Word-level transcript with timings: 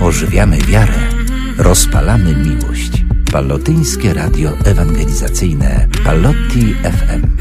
Ożywiamy 0.00 0.58
wiarę. 0.58 1.08
Rozpalamy 1.58 2.36
miłość. 2.36 3.04
Pallotyńskie 3.32 4.14
Radio 4.14 4.50
Ewangelizacyjne 4.64 5.88
Pallotti 6.04 6.74
FM. 6.74 7.36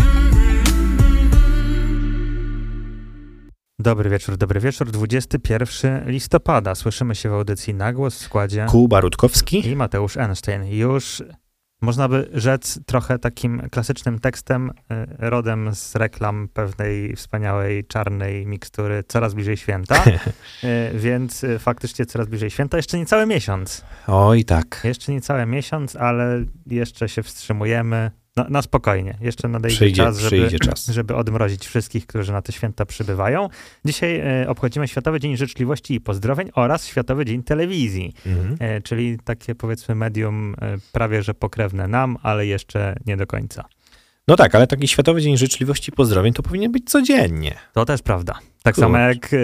Dobry 3.79 4.09
wieczór, 4.09 4.37
dobry 4.37 4.59
wieczór. 4.59 4.91
21 4.91 6.09
listopada. 6.11 6.75
Słyszymy 6.75 7.15
się 7.15 7.29
w 7.29 7.33
audycji 7.33 7.73
na 7.73 7.93
głos 7.93 8.15
w 8.15 8.21
składzie 8.21 8.65
Kuba 8.69 9.01
Rutkowski. 9.01 9.67
i 9.67 9.75
Mateusz 9.75 10.17
Einstein. 10.17 10.65
Już 10.65 11.23
można 11.83 12.07
by 12.07 12.29
rzec 12.33 12.79
trochę 12.85 13.19
takim 13.19 13.61
klasycznym 13.71 14.19
tekstem, 14.19 14.69
y, 14.69 14.73
rodem 15.17 15.75
z 15.75 15.95
reklam 15.95 16.47
pewnej 16.53 17.15
wspaniałej 17.15 17.85
czarnej 17.85 18.47
mikstury 18.47 19.03
coraz 19.07 19.33
bliżej 19.33 19.57
święta. 19.57 20.03
Y, 20.63 20.91
Więc 21.05 21.43
y, 21.43 21.59
faktycznie 21.59 22.05
coraz 22.05 22.27
bliżej 22.27 22.49
święta. 22.49 22.77
Jeszcze 22.77 22.97
niecały 22.97 23.25
miesiąc. 23.25 23.85
Oj, 24.07 24.45
tak. 24.45 24.81
Jeszcze 24.83 25.11
niecały 25.11 25.45
miesiąc, 25.45 25.95
ale 25.95 26.43
jeszcze 26.65 27.09
się 27.09 27.23
wstrzymujemy. 27.23 28.11
Na, 28.35 28.45
na 28.49 28.61
spokojnie. 28.61 29.17
Jeszcze 29.21 29.47
nadejdzie 29.47 29.75
Przyjdzie, 29.77 30.03
czas, 30.03 30.17
żeby, 30.19 30.37
przyjdzie 30.37 30.59
czas. 30.59 30.85
żeby 30.97 31.15
odmrozić 31.15 31.67
wszystkich, 31.67 32.07
którzy 32.07 32.31
na 32.31 32.41
te 32.41 32.51
święta 32.51 32.85
przybywają. 32.85 33.49
Dzisiaj 33.85 34.19
e, 34.19 34.49
obchodzimy 34.49 34.87
Światowy 34.87 35.19
Dzień 35.19 35.37
Życzliwości 35.37 35.93
i 35.93 36.01
Pozdrowień 36.01 36.49
oraz 36.55 36.87
Światowy 36.87 37.25
Dzień 37.25 37.43
Telewizji, 37.43 38.13
Mhm. 38.25 38.55
e, 38.59 38.81
czyli 38.81 39.17
takie 39.23 39.55
powiedzmy 39.55 39.95
medium 39.95 40.55
e, 40.61 40.77
prawie 40.91 41.23
że 41.23 41.33
pokrewne 41.33 41.87
nam, 41.87 42.17
ale 42.21 42.45
jeszcze 42.45 42.95
nie 43.05 43.17
do 43.17 43.27
końca. 43.27 43.65
No 44.27 44.35
tak, 44.35 44.55
ale 44.55 44.67
taki 44.67 44.87
Światowy 44.87 45.21
Dzień 45.21 45.37
Życzliwości 45.37 45.89
i 45.89 45.95
Pozdrowień 45.95 46.33
to 46.33 46.43
powinien 46.43 46.71
być 46.71 46.89
codziennie. 46.89 47.55
To 47.73 47.85
też 47.85 48.01
prawda. 48.01 48.33
Tak 48.63 48.75
Kurczę. 48.75 48.81
samo 48.85 48.97
jak 48.97 49.33
e, 49.33 49.37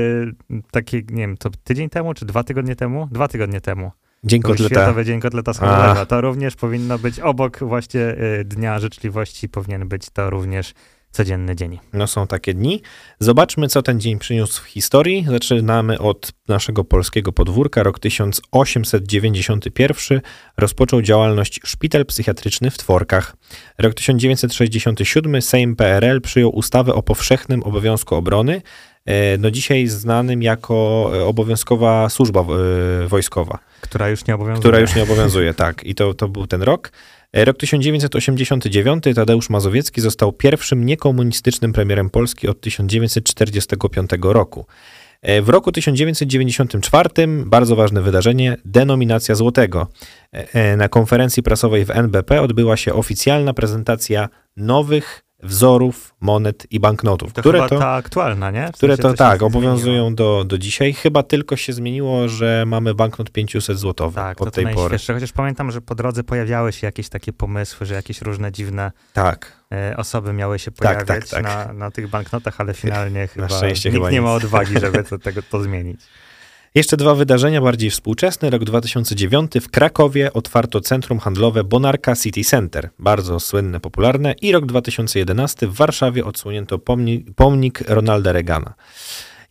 taki, 0.72 0.96
nie 0.98 1.04
wiem, 1.28 1.38
to 1.38 1.50
tydzień 1.64 1.90
temu, 1.90 2.14
czy 2.14 2.26
dwa 2.26 2.44
tygodnie 2.44 2.76
temu? 2.76 3.08
Dwa 3.12 3.28
tygodnie 3.28 3.62
temu. 3.62 3.92
Dzień 4.24 4.42
To 4.42 4.48
kotleta. 4.48 4.76
Światowy 4.76 5.06
Dzień 5.06 5.20
Kotleta. 5.20 6.06
To 6.06 6.22
również 6.22 6.56
powinno 6.56 7.00
być 7.00 7.20
obok 7.20 7.60
właśnie 7.60 8.02
e, 8.02 8.44
Dnia 8.44 8.80
Życzliwości, 8.80 9.50
powinien 9.50 9.88
być 9.88 10.10
to 10.10 10.30
również 10.30 10.74
codzienny 11.12 11.56
dzień. 11.56 11.80
No 11.94 12.08
są 12.08 12.28
takie 12.28 12.54
dni. 12.54 12.82
Zobaczmy, 13.20 13.68
co 13.68 13.82
ten 13.82 14.00
dzień 14.00 14.20
przyniósł 14.20 14.64
w 14.64 14.66
historii. 14.66 15.26
Zaczynamy 15.30 16.00
od 16.00 16.32
naszego 16.48 16.84
polskiego 16.84 17.32
podwórka. 17.32 17.84
Rok 17.84 18.00
1891 18.00 20.22
rozpoczął 20.58 21.02
działalność 21.02 21.60
szpital 21.64 22.06
psychiatryczny 22.06 22.72
w 22.72 22.78
Tworkach. 22.78 23.36
Rok 23.78 23.94
1967 23.94 25.42
Sejm 25.42 25.76
PRL 25.76 26.22
przyjął 26.22 26.56
ustawę 26.56 26.94
o 26.94 27.04
powszechnym 27.04 27.64
obowiązku 27.64 28.16
obrony, 28.16 28.62
no 29.40 29.52
dzisiaj 29.52 29.88
znanym 29.88 30.44
jako 30.44 31.10
e, 31.14 31.26
obowiązkowa 31.26 32.10
służba 32.10 32.42
e, 32.42 33.08
wojskowa. 33.08 33.60
Która 33.82 34.10
już 34.10 34.26
nie 34.26 34.36
obowiązuje. 34.36 34.60
Która 34.60 34.80
już 34.80 34.96
nie 34.96 35.04
obowiązuje, 35.04 35.54
tak. 35.54 35.84
I 35.84 35.96
to, 35.96 36.14
to 36.14 36.28
był 36.28 36.48
ten 36.48 36.62
rok. 36.62 36.92
E, 37.34 37.46
Rok 37.46 37.58
1989 37.58 39.04
Tadeusz 39.16 39.50
Mazowiecki 39.50 40.02
został 40.02 40.32
pierwszym 40.32 40.86
niekomunistycznym 40.86 41.74
premierem 41.74 42.10
Polski 42.10 42.48
od 42.48 42.62
1945 42.62 44.10
roku. 44.22 44.66
E, 45.22 45.42
W 45.42 45.50
roku 45.50 45.72
1994 45.72 47.10
bardzo 47.28 47.76
ważne 47.76 48.02
wydarzenie 48.02 48.58
denominacja 48.66 49.36
złotego. 49.36 49.88
E, 50.34 50.54
e, 50.54 50.78
Na 50.78 50.90
konferencji 50.90 51.44
prasowej 51.44 51.86
w 51.86 51.92
NBP 51.92 52.42
odbyła 52.42 52.78
się 52.78 52.94
oficjalna 52.94 53.54
prezentacja 53.54 54.30
nowych 54.58 55.24
wzorów 55.44 56.16
monet 56.22 56.68
i 56.72 56.80
banknotów, 56.80 57.34
To 57.34 57.42
które 57.42 57.68
to 57.70 57.80
ta 57.80 57.90
aktualna, 57.90 58.52
nie? 58.52 58.68
W 58.68 58.72
które 58.72 58.96
sensie 58.98 59.04
to 59.04 59.12
się 59.12 59.18
tak, 59.18 59.44
obowiązują 59.44 60.16
do, 60.16 60.44
do 60.44 60.58
dzisiaj. 60.58 60.94
Chyba 60.94 61.24
tylko 61.24 61.56
się 61.56 61.74
zmieniło, 61.74 62.28
że 62.28 62.64
mamy 62.68 62.94
banknot 62.94 63.32
500 63.32 63.78
złotowy 63.78 64.16
Tak, 64.16 64.38
to 64.38 64.44
od 64.44 64.50
to 64.50 64.56
tej 64.56 64.64
pory. 64.64 64.76
najświeższe. 64.76 65.14
Chociaż 65.14 65.32
pamiętam, 65.32 65.72
że 65.72 65.82
po 65.82 65.96
drodze 65.96 66.24
pojawiały 66.24 66.72
się 66.72 66.88
jakieś 66.88 67.10
takie 67.10 67.34
pomysły, 67.34 67.86
że 67.86 67.94
jakieś 67.94 68.22
różne 68.22 68.52
dziwne 68.52 68.92
Tak. 69.14 69.54
e, 69.72 69.98
osoby 69.98 70.34
miały 70.34 70.60
się 70.60 70.72
Tak, 70.72 70.78
pojawiać 70.78 71.30
tak, 71.30 71.44
tak. 71.44 71.68
Na, 71.68 71.74
na 71.74 71.92
tych 71.92 72.10
banknotach, 72.10 72.62
ale 72.62 72.74
finalnie 72.74 73.28
chyba 73.28 73.48
nikt 73.68 73.84
chyba 73.84 74.12
nie 74.12 74.22
ma 74.22 74.34
odwagi, 74.34 74.80
żeby 74.80 75.04
to, 75.10 75.18
tego, 75.20 75.42
to 75.52 75.62
zmienić. 75.62 76.02
Jeszcze 76.76 76.98
dwa 76.98 77.16
wydarzenia 77.16 77.62
bardziej 77.62 77.90
współczesne. 77.90 78.50
Rok 78.50 78.64
2009 78.64 79.52
w 79.62 79.70
Krakowie 79.70 80.34
otwarto 80.34 80.82
centrum 80.82 81.20
handlowe 81.20 81.64
Bonarka 81.64 82.16
City 82.16 82.44
Center, 82.44 82.90
bardzo 83.00 83.40
słynne, 83.40 83.80
popularne. 83.80 84.36
I 84.42 84.52
rok 84.52 84.66
2011 84.66 85.68
w 85.68 85.74
Warszawie 85.74 86.26
odsłonięto 86.26 86.80
pomnik, 86.80 87.26
pomnik 87.36 87.84
Ronalda 87.88 88.32
Reagana. 88.32 88.74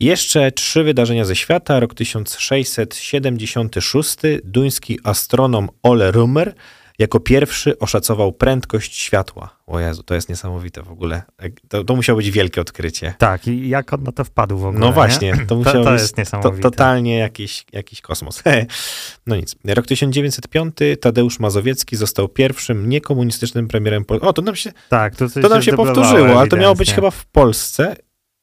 Jeszcze 0.01 0.53
trzy 0.53 0.83
wydarzenia 0.83 1.25
ze 1.25 1.37
świata. 1.37 1.81
Rok 1.81 1.95
1676 1.95 4.17
duński 4.45 4.99
astronom 5.05 5.69
Ole 5.83 6.11
Rummer 6.11 6.55
jako 6.99 7.21
pierwszy 7.21 7.79
oszacował 7.79 8.33
prędkość 8.33 8.97
światła. 8.99 9.59
O 9.67 9.81
Jezu, 9.81 10.03
to 10.03 10.15
jest 10.15 10.29
niesamowite 10.29 10.83
w 10.83 10.91
ogóle. 10.91 11.23
To, 11.69 11.85
to 11.85 11.97
musiało 11.97 12.17
być 12.17 12.31
wielkie 12.31 12.61
odkrycie. 12.61 13.15
Tak, 13.19 13.47
i 13.47 13.69
jak 13.69 13.93
on 13.93 14.03
na 14.03 14.13
to 14.13 14.25
wpadł 14.25 14.59
w 14.59 14.65
ogóle, 14.65 14.81
No 14.81 14.87
nie? 14.87 14.93
właśnie, 14.93 15.47
to 15.49 15.57
musiało 15.65 15.85
to 15.85 15.91
być 15.91 16.01
jest 16.01 16.15
to, 16.15 16.21
niesamowite. 16.21 16.63
totalnie 16.63 17.19
jakiś, 17.19 17.65
jakiś 17.73 18.01
kosmos. 18.01 18.43
no 19.27 19.37
nic. 19.37 19.57
Rok 19.65 19.87
1905 19.87 20.77
Tadeusz 21.01 21.39
Mazowiecki 21.39 21.97
został 21.97 22.29
pierwszym 22.29 22.89
niekomunistycznym 22.89 23.69
premierem 23.69 24.05
Polski. 24.05 24.27
O, 24.29 24.33
to 24.33 24.43
nam 24.43 24.57
się, 24.57 24.73
Tak, 24.89 25.17
to, 25.17 25.29
to 25.43 25.49
nam 25.49 25.63
się 25.63 25.73
powtórzyło, 25.73 26.41
ale 26.41 26.49
to 26.49 26.57
miało 26.57 26.75
być 26.75 26.93
chyba 26.93 27.11
w 27.11 27.27
Polsce 27.27 27.97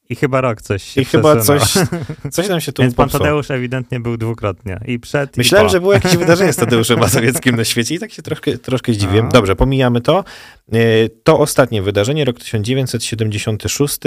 I 0.09 0.15
chyba 0.15 0.41
rok 0.41 0.61
coś 0.61 0.83
się 0.83 1.01
i 1.01 1.05
chyba 1.05 1.35
przesunął. 1.35 1.59
coś, 1.59 1.73
coś 2.35 2.47
nam 2.49 2.61
się 2.61 2.71
tu 2.71 2.81
Więc 2.81 2.95
pan 2.95 3.05
popsuło. 3.05 3.23
Tadeusz 3.23 3.51
ewidentnie 3.51 3.99
był 3.99 4.17
dwukrotnie. 4.17 4.79
I 4.85 4.99
przed, 4.99 5.37
Myślałem, 5.37 5.67
i 5.67 5.69
że 5.69 5.79
było 5.79 5.93
jakieś 5.93 6.17
wydarzenie 6.25 6.53
z 6.53 6.55
Tadeuszem 6.55 6.99
Mazowieckim 6.99 7.55
na 7.55 7.63
świecie 7.63 7.95
i 7.95 7.99
tak 7.99 8.11
się 8.11 8.21
troszkę, 8.21 8.57
troszkę 8.57 8.93
zdziwiłem. 8.93 9.25
A. 9.25 9.29
Dobrze, 9.29 9.55
pomijamy 9.55 10.01
to. 10.01 10.23
E, 10.73 10.77
To 11.23 11.39
ostatnie 11.39 11.81
wydarzenie, 11.81 12.25
rok 12.25 12.39
1976, 12.39 13.99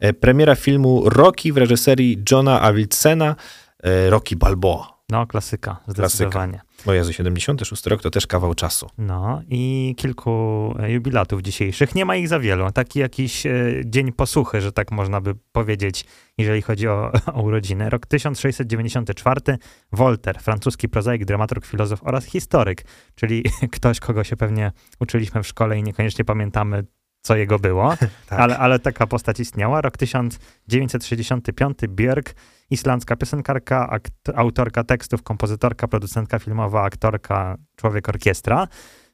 e, 0.00 0.12
premiera 0.12 0.54
filmu 0.54 1.02
Rocky 1.10 1.52
w 1.52 1.56
reżyserii 1.56 2.22
Johna 2.30 2.60
Avildssena, 2.60 3.36
e, 3.82 4.10
Rocky 4.10 4.36
Balboa. 4.36 4.92
No, 5.10 5.26
klasyka, 5.26 5.76
zdecydowanie. 5.88 6.60
O 6.86 6.92
Jezu, 6.92 7.12
76 7.12 7.86
rok 7.86 8.02
to 8.02 8.10
też 8.10 8.26
kawał 8.26 8.54
czasu. 8.54 8.90
No 8.98 9.42
i 9.48 9.94
kilku 9.98 10.74
e, 10.78 10.92
jubilatów 10.92 11.42
dzisiejszych. 11.42 11.94
Nie 11.94 12.04
ma 12.04 12.16
ich 12.16 12.28
za 12.28 12.40
wielu. 12.40 12.70
Taki 12.72 12.98
jakiś 12.98 13.46
e, 13.46 13.52
dzień 13.84 14.12
posłuchy, 14.12 14.60
że 14.60 14.72
tak 14.72 14.92
można 14.92 15.20
by 15.20 15.34
powiedzieć, 15.52 16.04
jeżeli 16.38 16.62
chodzi 16.62 16.88
o, 16.88 17.12
o 17.34 17.42
urodziny. 17.42 17.90
Rok 17.90 18.06
1694. 18.06 19.40
Voltaire, 19.92 20.40
francuski 20.40 20.88
prozaik, 20.88 21.24
dramaturg, 21.24 21.66
filozof 21.66 22.00
oraz 22.02 22.24
historyk, 22.24 22.84
czyli 23.14 23.44
ktoś, 23.76 24.00
kogo 24.00 24.24
się 24.24 24.36
pewnie 24.36 24.72
uczyliśmy 25.00 25.42
w 25.42 25.46
szkole 25.46 25.78
i 25.78 25.82
niekoniecznie 25.82 26.24
pamiętamy, 26.24 26.84
co 27.22 27.36
jego 27.36 27.58
było, 27.58 27.94
Tak. 28.28 28.40
ale, 28.40 28.58
ale 28.58 28.78
taka 28.78 29.06
postać 29.06 29.40
istniała. 29.40 29.80
Rok 29.80 29.96
1965. 29.96 31.78
Björk, 31.88 32.34
islandzka 32.70 33.16
piosenkarka, 33.16 33.88
akt- 33.92 34.32
autorka 34.34 34.84
tekstów, 34.84 35.22
kompozytorka, 35.22 35.88
producentka 35.88 36.38
filmowa, 36.38 36.82
aktorka, 36.82 37.56
człowiek 37.76 38.08
orkiestra. 38.08 38.68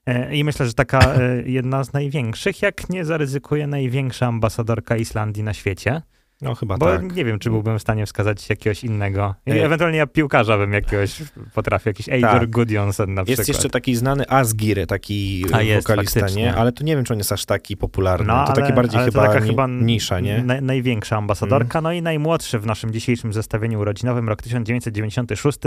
E, 0.07 0.35
I 0.37 0.45
myślę, 0.45 0.67
że 0.67 0.75
taka 0.75 0.99
e, 1.15 1.43
jedna 1.47 1.85
z 1.85 1.93
największych, 1.93 2.63
jak 2.63 2.91
nie 2.91 3.05
zaryzykuje, 3.05 3.67
największa 3.67 4.27
ambasadorka 4.27 4.97
Islandii 4.97 5.43
na 5.43 5.55
świecie. 5.55 6.03
No 6.43 6.55
chyba 6.55 6.77
Bo 6.79 6.87
tak. 6.87 7.17
nie 7.17 7.25
wiem, 7.25 7.39
czy 7.39 7.51
byłbym 7.51 7.79
w 7.79 7.83
stanie 7.83 8.07
wskazać 8.07 8.51
jakiegoś 8.51 8.85
innego. 8.85 9.35
E. 9.49 9.65
Ewentualnie 9.65 9.99
ja 9.99 10.07
piłkarza 10.07 10.59
bym 10.59 10.73
jakiegoś 10.73 11.23
potrafił, 11.55 11.91
jakiś 11.91 12.09
Eivor 12.09 12.31
Tak. 12.41 12.51
Gudjonsson 12.51 13.15
na 13.15 13.21
Jest 13.21 13.27
przykład. 13.33 13.49
jeszcze 13.49 13.71
taki 13.71 13.97
znany 13.97 14.29
Asgir, 14.29 14.87
taki 14.87 15.45
A 15.53 15.63
jest, 15.63 15.89
wokalista, 15.89 16.21
faktycznie. 16.21 16.43
nie? 16.43 16.55
Ale 16.55 16.73
to 16.73 16.85
nie 16.85 16.97
wiem, 16.97 17.05
czy 17.05 17.13
on 17.13 17.19
jest 17.19 17.33
aż 17.33 17.45
taki 17.45 17.77
popularny. 17.77 18.27
No, 18.27 18.33
to 18.35 18.53
ale- 18.53 18.63
taki 18.63 18.73
bardziej 18.73 19.01
ale 19.01 19.13
to 19.13 19.21
chyba, 19.21 19.27
taka 19.33 19.41
ni- 19.45 19.51
chyba 19.51 19.67
nisza, 19.67 20.21
nie? 20.21 20.43
Na, 20.43 20.61
największa 20.61 21.17
ambasadorka, 21.17 21.81
no 21.81 21.93
i 21.93 22.03
najmłodszy 22.03 22.59
w 22.59 22.67
naszym 22.67 22.93
dzisiejszym 22.93 23.33
zestawieniu 23.33 23.81
urodzinowym, 23.81 24.29
rok 24.29 24.43
1996. 24.43 25.59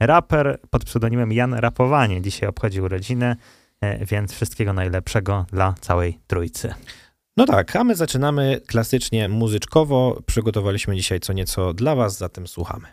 Raper 0.00 0.58
pod 0.70 0.84
pseudonimem 0.84 1.32
Jan 1.32 1.54
Rapowanie 1.54 2.22
dzisiaj 2.22 2.48
obchodzi 2.48 2.80
urodziny, 2.80 3.36
e, 3.80 4.06
więc 4.06 4.32
wszystkiego 4.32 4.72
najlepszego 4.72 5.46
dla 5.52 5.74
całej 5.80 6.18
trójcy. 6.26 6.74
No 7.36 7.46
tak, 7.46 7.76
a 7.76 7.84
my 7.84 7.94
zaczynamy 7.94 8.60
klasycznie 8.66 9.28
muzyczkowo. 9.28 10.20
Przygotowaliśmy 10.26 10.96
dzisiaj 10.96 11.20
co 11.20 11.32
nieco 11.32 11.74
dla 11.74 11.94
was, 11.94 12.18
zatem 12.18 12.46
słuchamy. 12.46 12.86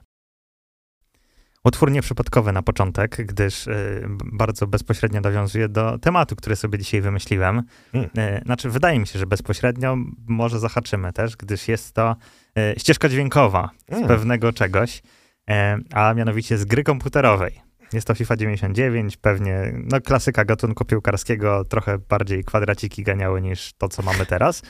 Utwór 1.66 1.92
nieprzypadkowy 1.92 2.52
na 2.52 2.62
początek, 2.62 3.26
gdyż 3.26 3.68
y, 3.68 4.06
bardzo 4.34 4.68
bezpośrednio 4.68 5.22
nawiązuje 5.22 5.70
do 5.70 5.98
tematu, 6.00 6.36
który 6.36 6.56
sobie 6.56 6.80
dzisiaj 6.80 7.02
wymyśliłem. 7.02 7.64
Mm. 7.94 8.10
Y, 8.18 8.42
znaczy, 8.46 8.70
wydaje 8.70 9.00
mi 9.00 9.08
się, 9.08 9.20
że 9.20 9.26
bezpośrednio 9.26 9.98
może 10.28 10.60
zahaczymy 10.60 11.14
też, 11.14 11.36
gdyż 11.38 11.68
jest 11.68 11.94
to 11.96 12.16
y, 12.58 12.80
ścieżka 12.80 13.10
dźwiękowa 13.10 13.70
z 13.90 13.94
Mm. 13.94 14.08
pewnego 14.08 14.54
czegoś, 14.54 14.98
y, 14.98 15.54
a 15.94 16.14
mianowicie 16.14 16.58
z 16.58 16.66
gry 16.66 16.84
komputerowej. 16.84 17.62
Jest 17.94 18.08
to 18.08 18.16
FIFA 18.16 18.36
99, 18.38 19.18
pewnie 19.18 19.74
no, 19.76 20.02
klasyka 20.02 20.46
gatunku 20.46 20.86
piłkarskiego, 20.86 21.66
trochę 21.66 21.98
bardziej 21.98 22.44
kwadraciki 22.44 23.04
ganiały 23.04 23.42
niż 23.42 23.74
to, 23.74 23.90
co 23.90 24.02
mamy 24.02 24.26
teraz, 24.26 24.62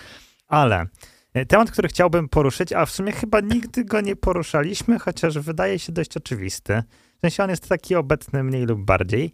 ale 0.47 0.85
E, 1.33 1.45
Temat, 1.45 1.71
który 1.71 1.87
chciałbym 1.87 2.29
poruszyć, 2.29 2.73
a 2.73 2.85
w 2.85 2.91
sumie 2.91 3.11
chyba 3.11 3.39
nigdy 3.39 3.85
go 3.85 4.01
nie 4.01 4.15
poruszaliśmy, 4.15 4.99
chociaż 4.99 5.39
wydaje 5.39 5.79
się 5.79 5.91
dość 5.91 6.17
oczywisty. 6.17 6.83
W 7.17 7.21
sensie 7.21 7.43
on 7.43 7.49
jest 7.49 7.69
taki 7.69 7.95
obecny 7.95 8.43
mniej 8.43 8.65
lub 8.65 8.85
bardziej, 8.85 9.31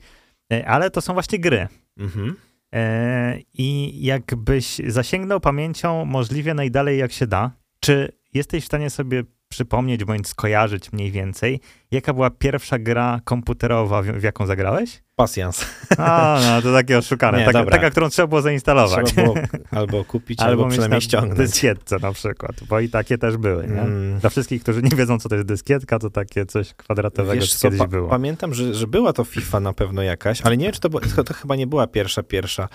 e, 0.54 0.68
ale 0.68 0.92
to 0.92 1.02
są 1.02 1.14
właśnie 1.14 1.40
gry. 1.40 1.68
Mhm. 1.98 2.36
E, 2.74 3.40
I 3.54 4.00
jakbyś 4.04 4.82
zasięgnął 4.88 5.40
pamięcią 5.40 6.06
możliwie 6.06 6.54
najdalej 6.54 7.00
jak 7.00 7.12
się 7.12 7.28
da, 7.28 7.52
czy 7.80 8.12
jesteś 8.34 8.64
w 8.64 8.68
stanie 8.68 8.90
sobie 8.90 9.24
przypomnieć 9.60 10.06
bądź 10.06 10.28
skojarzyć 10.28 10.92
mniej 10.92 11.12
więcej, 11.12 11.60
jaka 11.92 12.14
była 12.14 12.30
pierwsza 12.30 12.80
gra 12.80 13.22
komputerowa, 13.24 14.02
w, 14.02 14.24
jaką 14.24 14.46
zagrałeś? 14.46 15.02
Pasjans. 15.16 15.66
A, 15.98 16.40
no 16.46 16.62
to 16.62 16.74
takie 16.74 16.98
oszukane. 16.98 17.38
Nie, 17.38 17.46
taka, 17.46 17.66
taka, 17.66 17.90
którą 17.90 18.10
trzeba 18.10 18.28
było 18.28 18.42
zainstalować. 18.42 19.06
Trzeba 19.14 19.24
było 19.34 19.36
albo 19.72 20.04
kupić, 20.06 20.40
albo, 20.42 20.64
mieć 20.64 20.72
przynajmniej 20.72 20.98
na 20.98 21.02
ściągnąć. 21.02 21.38
dyskietce 21.38 21.98
na 22.00 22.12
przykład, 22.12 22.52
bo 22.70 22.80
i 22.80 22.90
takie 22.90 23.18
też 23.18 23.38
były? 23.38 23.64
Mm. 23.64 24.20
Dla 24.20 24.30
wszystkich, 24.30 24.62
którzy 24.64 24.82
nie 24.82 24.90
wiedzą, 24.98 25.20
co 25.20 25.30
to 25.30 25.36
jest 25.36 25.48
dyskietka, 25.48 26.00
to 26.00 26.10
takie 26.10 26.46
coś 26.46 26.74
kwadratowego 26.74 27.34
Wiesz 27.42 27.54
co 27.54 27.60
co, 27.60 27.68
kiedyś 27.68 27.80
pa- 27.80 27.88
było. 27.88 28.10
pamiętam, 28.10 28.54
że, 28.54 28.74
że 28.74 28.88
była 28.88 29.14
to 29.14 29.24
FIFA 29.24 29.60
na 29.60 29.74
pewno 29.74 30.02
jakaś, 30.02 30.42
ale 30.42 30.58
nie 30.58 30.64
wiem, 30.66 30.74
czy 30.74 30.80
to, 30.80 30.90
było, 30.90 31.02
to, 31.16 31.24
to 31.24 31.34
chyba 31.34 31.56
nie 31.56 31.68
była 31.68 31.88
pierwsza, 31.88 32.24
pierwsza. 32.24 32.68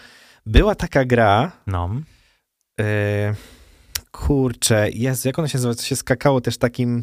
Była 0.47 0.75
taka 0.75 1.05
gra, 1.05 1.53
No. 1.67 1.91
e, 2.81 3.35
kurczę, 4.19 4.90
jest, 4.90 5.25
jak 5.25 5.38
ona 5.38 5.49
się 5.49 5.58
nazywa, 5.58 5.75
to 5.75 5.82
się 5.82 5.96
skakało 5.96 6.40
też 6.40 6.58
takim 6.58 7.02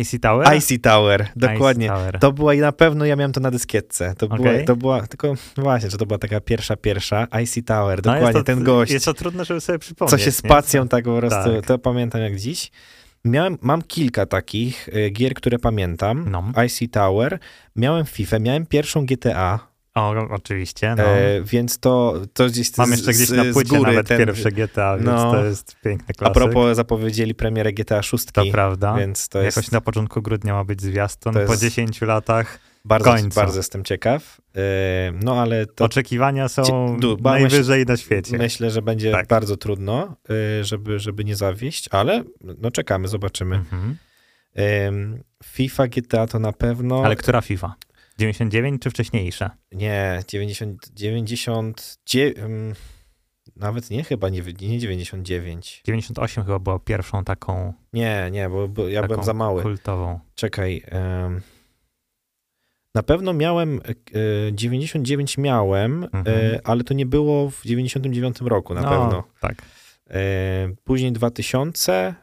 Icy 0.00 0.18
Tower? 0.18 0.56
Icy 0.56 0.78
Tower, 0.78 1.28
dokładnie. 1.36 1.86
Icy 1.86 1.94
Tower. 1.94 2.18
To 2.18 2.32
była 2.32 2.54
i 2.54 2.58
na 2.58 2.72
pewno 2.72 3.04
ja 3.04 3.16
miałem 3.16 3.32
to 3.32 3.40
na 3.40 3.50
dyskietce. 3.50 4.14
To, 4.18 4.28
była, 4.28 4.50
Okej. 4.50 4.64
to 4.64 4.76
była, 4.76 5.06
tylko 5.06 5.34
właśnie, 5.56 5.90
że 5.90 5.98
to 5.98 6.06
była 6.06 6.18
taka 6.18 6.40
pierwsza, 6.40 6.76
pierwsza, 6.76 7.26
Icy 7.42 7.62
Tower, 7.62 7.98
No, 7.98 8.02
dokładnie, 8.02 8.26
jest 8.26 8.38
to, 8.38 8.44
ten 8.44 8.64
gość, 8.64 8.92
Jest 8.92 9.04
to 9.04 9.14
trudne, 9.14 9.44
żeby 9.44 9.60
sobie 9.60 9.78
przypomnieć. 9.78 10.10
co 10.10 10.18
się 10.18 10.26
nie? 10.26 10.32
spacją 10.32 10.88
tak 10.88 11.04
po 11.04 11.18
prostu, 11.18 11.54
Tak. 11.56 11.66
to 11.66 11.78
pamiętam 11.78 12.20
jak 12.20 12.36
dziś. 12.36 12.70
Miałem, 13.24 13.58
mam 13.60 13.82
kilka 13.82 14.26
takich 14.26 14.88
e, 14.92 15.10
gier, 15.10 15.34
które 15.34 15.58
pamiętam. 15.58 16.26
No. 16.30 16.44
Icy 16.66 16.88
Tower, 16.88 17.38
miałem 17.76 18.04
FIFA, 18.06 18.38
miałem 18.38 18.66
pierwszą 18.66 19.06
GTA, 19.06 19.58
O, 20.00 20.28
oczywiście, 20.30 20.94
no. 20.94 21.02
e, 21.04 21.42
więc 21.42 21.78
to, 21.78 22.14
to 22.32 22.46
gdzieś 22.46 22.76
Mam 22.76 22.90
jeszcze 22.90 23.12
gdzieś 23.12 23.28
z, 23.28 23.30
na 23.32 23.44
płycie 23.52 23.78
góry 23.78 23.90
nawet 23.90 24.08
ten, 24.08 24.18
pierwsze 24.26 24.52
GTA, 24.52 24.94
więc 24.96 25.06
no. 25.06 25.32
to 25.32 25.44
jest 25.44 25.76
piękny 25.84 26.06
A 26.08 26.12
klasyk. 26.18 26.34
propos 26.34 26.76
zapowiedzieli 26.76 27.34
premierę 27.34 27.72
GTA 27.72 28.02
6, 28.02 28.24
to 28.32 28.42
prawda. 28.52 28.94
więc 28.96 29.28
to 29.28 29.42
Jakoś 29.42 29.56
jest 29.56 29.72
na 29.72 29.80
początku 29.80 30.22
grudnia 30.22 30.54
ma 30.54 30.64
być 30.64 30.82
zwiastun. 30.82 31.32
Po 31.32 31.40
jest 31.40 31.60
10 31.62 32.00
latach 32.00 32.58
bardzo, 32.84 33.10
końcu. 33.10 33.40
bardzo 33.40 33.56
jestem 33.58 33.84
ciekaw. 33.84 34.40
E, 34.56 34.60
no 35.22 35.40
ale 35.42 35.66
to 35.66 35.84
oczekiwania 35.84 36.48
są 36.48 36.62
Cie- 36.62 36.96
du- 37.00 37.16
ba- 37.16 37.30
najwyżej 37.32 37.84
na 37.86 37.96
świecie. 37.96 38.38
myślę, 38.38 38.70
że 38.70 38.82
będzie 38.82 39.12
Tak. 39.12 39.26
bardzo 39.26 39.56
trudno, 39.56 40.16
e, 40.60 40.64
żeby, 40.64 40.98
żeby 40.98 41.24
nie 41.24 41.36
zawieść, 41.36 41.88
ale 41.92 42.24
no 42.58 42.70
czekamy, 42.70 43.08
zobaczymy. 43.08 43.56
Mhm. 43.56 43.96
FIFA, 45.44 45.86
GTA 45.88 46.26
to 46.26 46.38
na 46.38 46.52
pewno. 46.52 47.02
Ale 47.04 47.16
która 47.16 47.40
FIFA? 47.40 47.74
99 48.18 48.82
czy 48.82 48.90
wcześniejsze? 48.90 49.50
Nie, 49.72 50.22
90, 50.28 50.88
99. 50.92 52.34
em, 52.36 52.74
Nawet 53.56 53.90
nie, 53.90 54.04
chyba 54.04 54.28
nie, 54.28 54.42
nie 54.60 54.78
99. 54.78 55.82
98 55.86 56.44
chyba 56.44 56.58
była 56.58 56.78
pierwszą 56.78 57.24
taką, 57.24 57.72
Nie, 57.92 58.28
nie, 58.32 58.48
bo, 58.48 58.68
bo 58.68 58.88
ja 58.88 59.02
byłem 59.06 59.22
za 59.24 59.34
mały. 59.34 59.62
kultową. 59.62 60.20
Czekaj. 60.34 60.82
em, 60.86 61.40
na 62.94 63.02
pewno 63.02 63.32
miałem. 63.32 63.80
e, 63.84 64.52
99 64.52 65.38
miałem, 65.38 66.04
Mhm. 66.04 66.24
e, 66.26 66.60
ale 66.64 66.84
to 66.84 66.94
nie 66.94 67.06
było 67.06 67.50
w 67.50 67.62
99 67.64 68.40
roku 68.40 68.74
na 68.74 68.80
no, 68.80 68.88
pewno. 68.90 69.24
Tak. 69.40 69.62
E, 70.10 70.20
później 70.84 71.12
2000. 71.12 72.14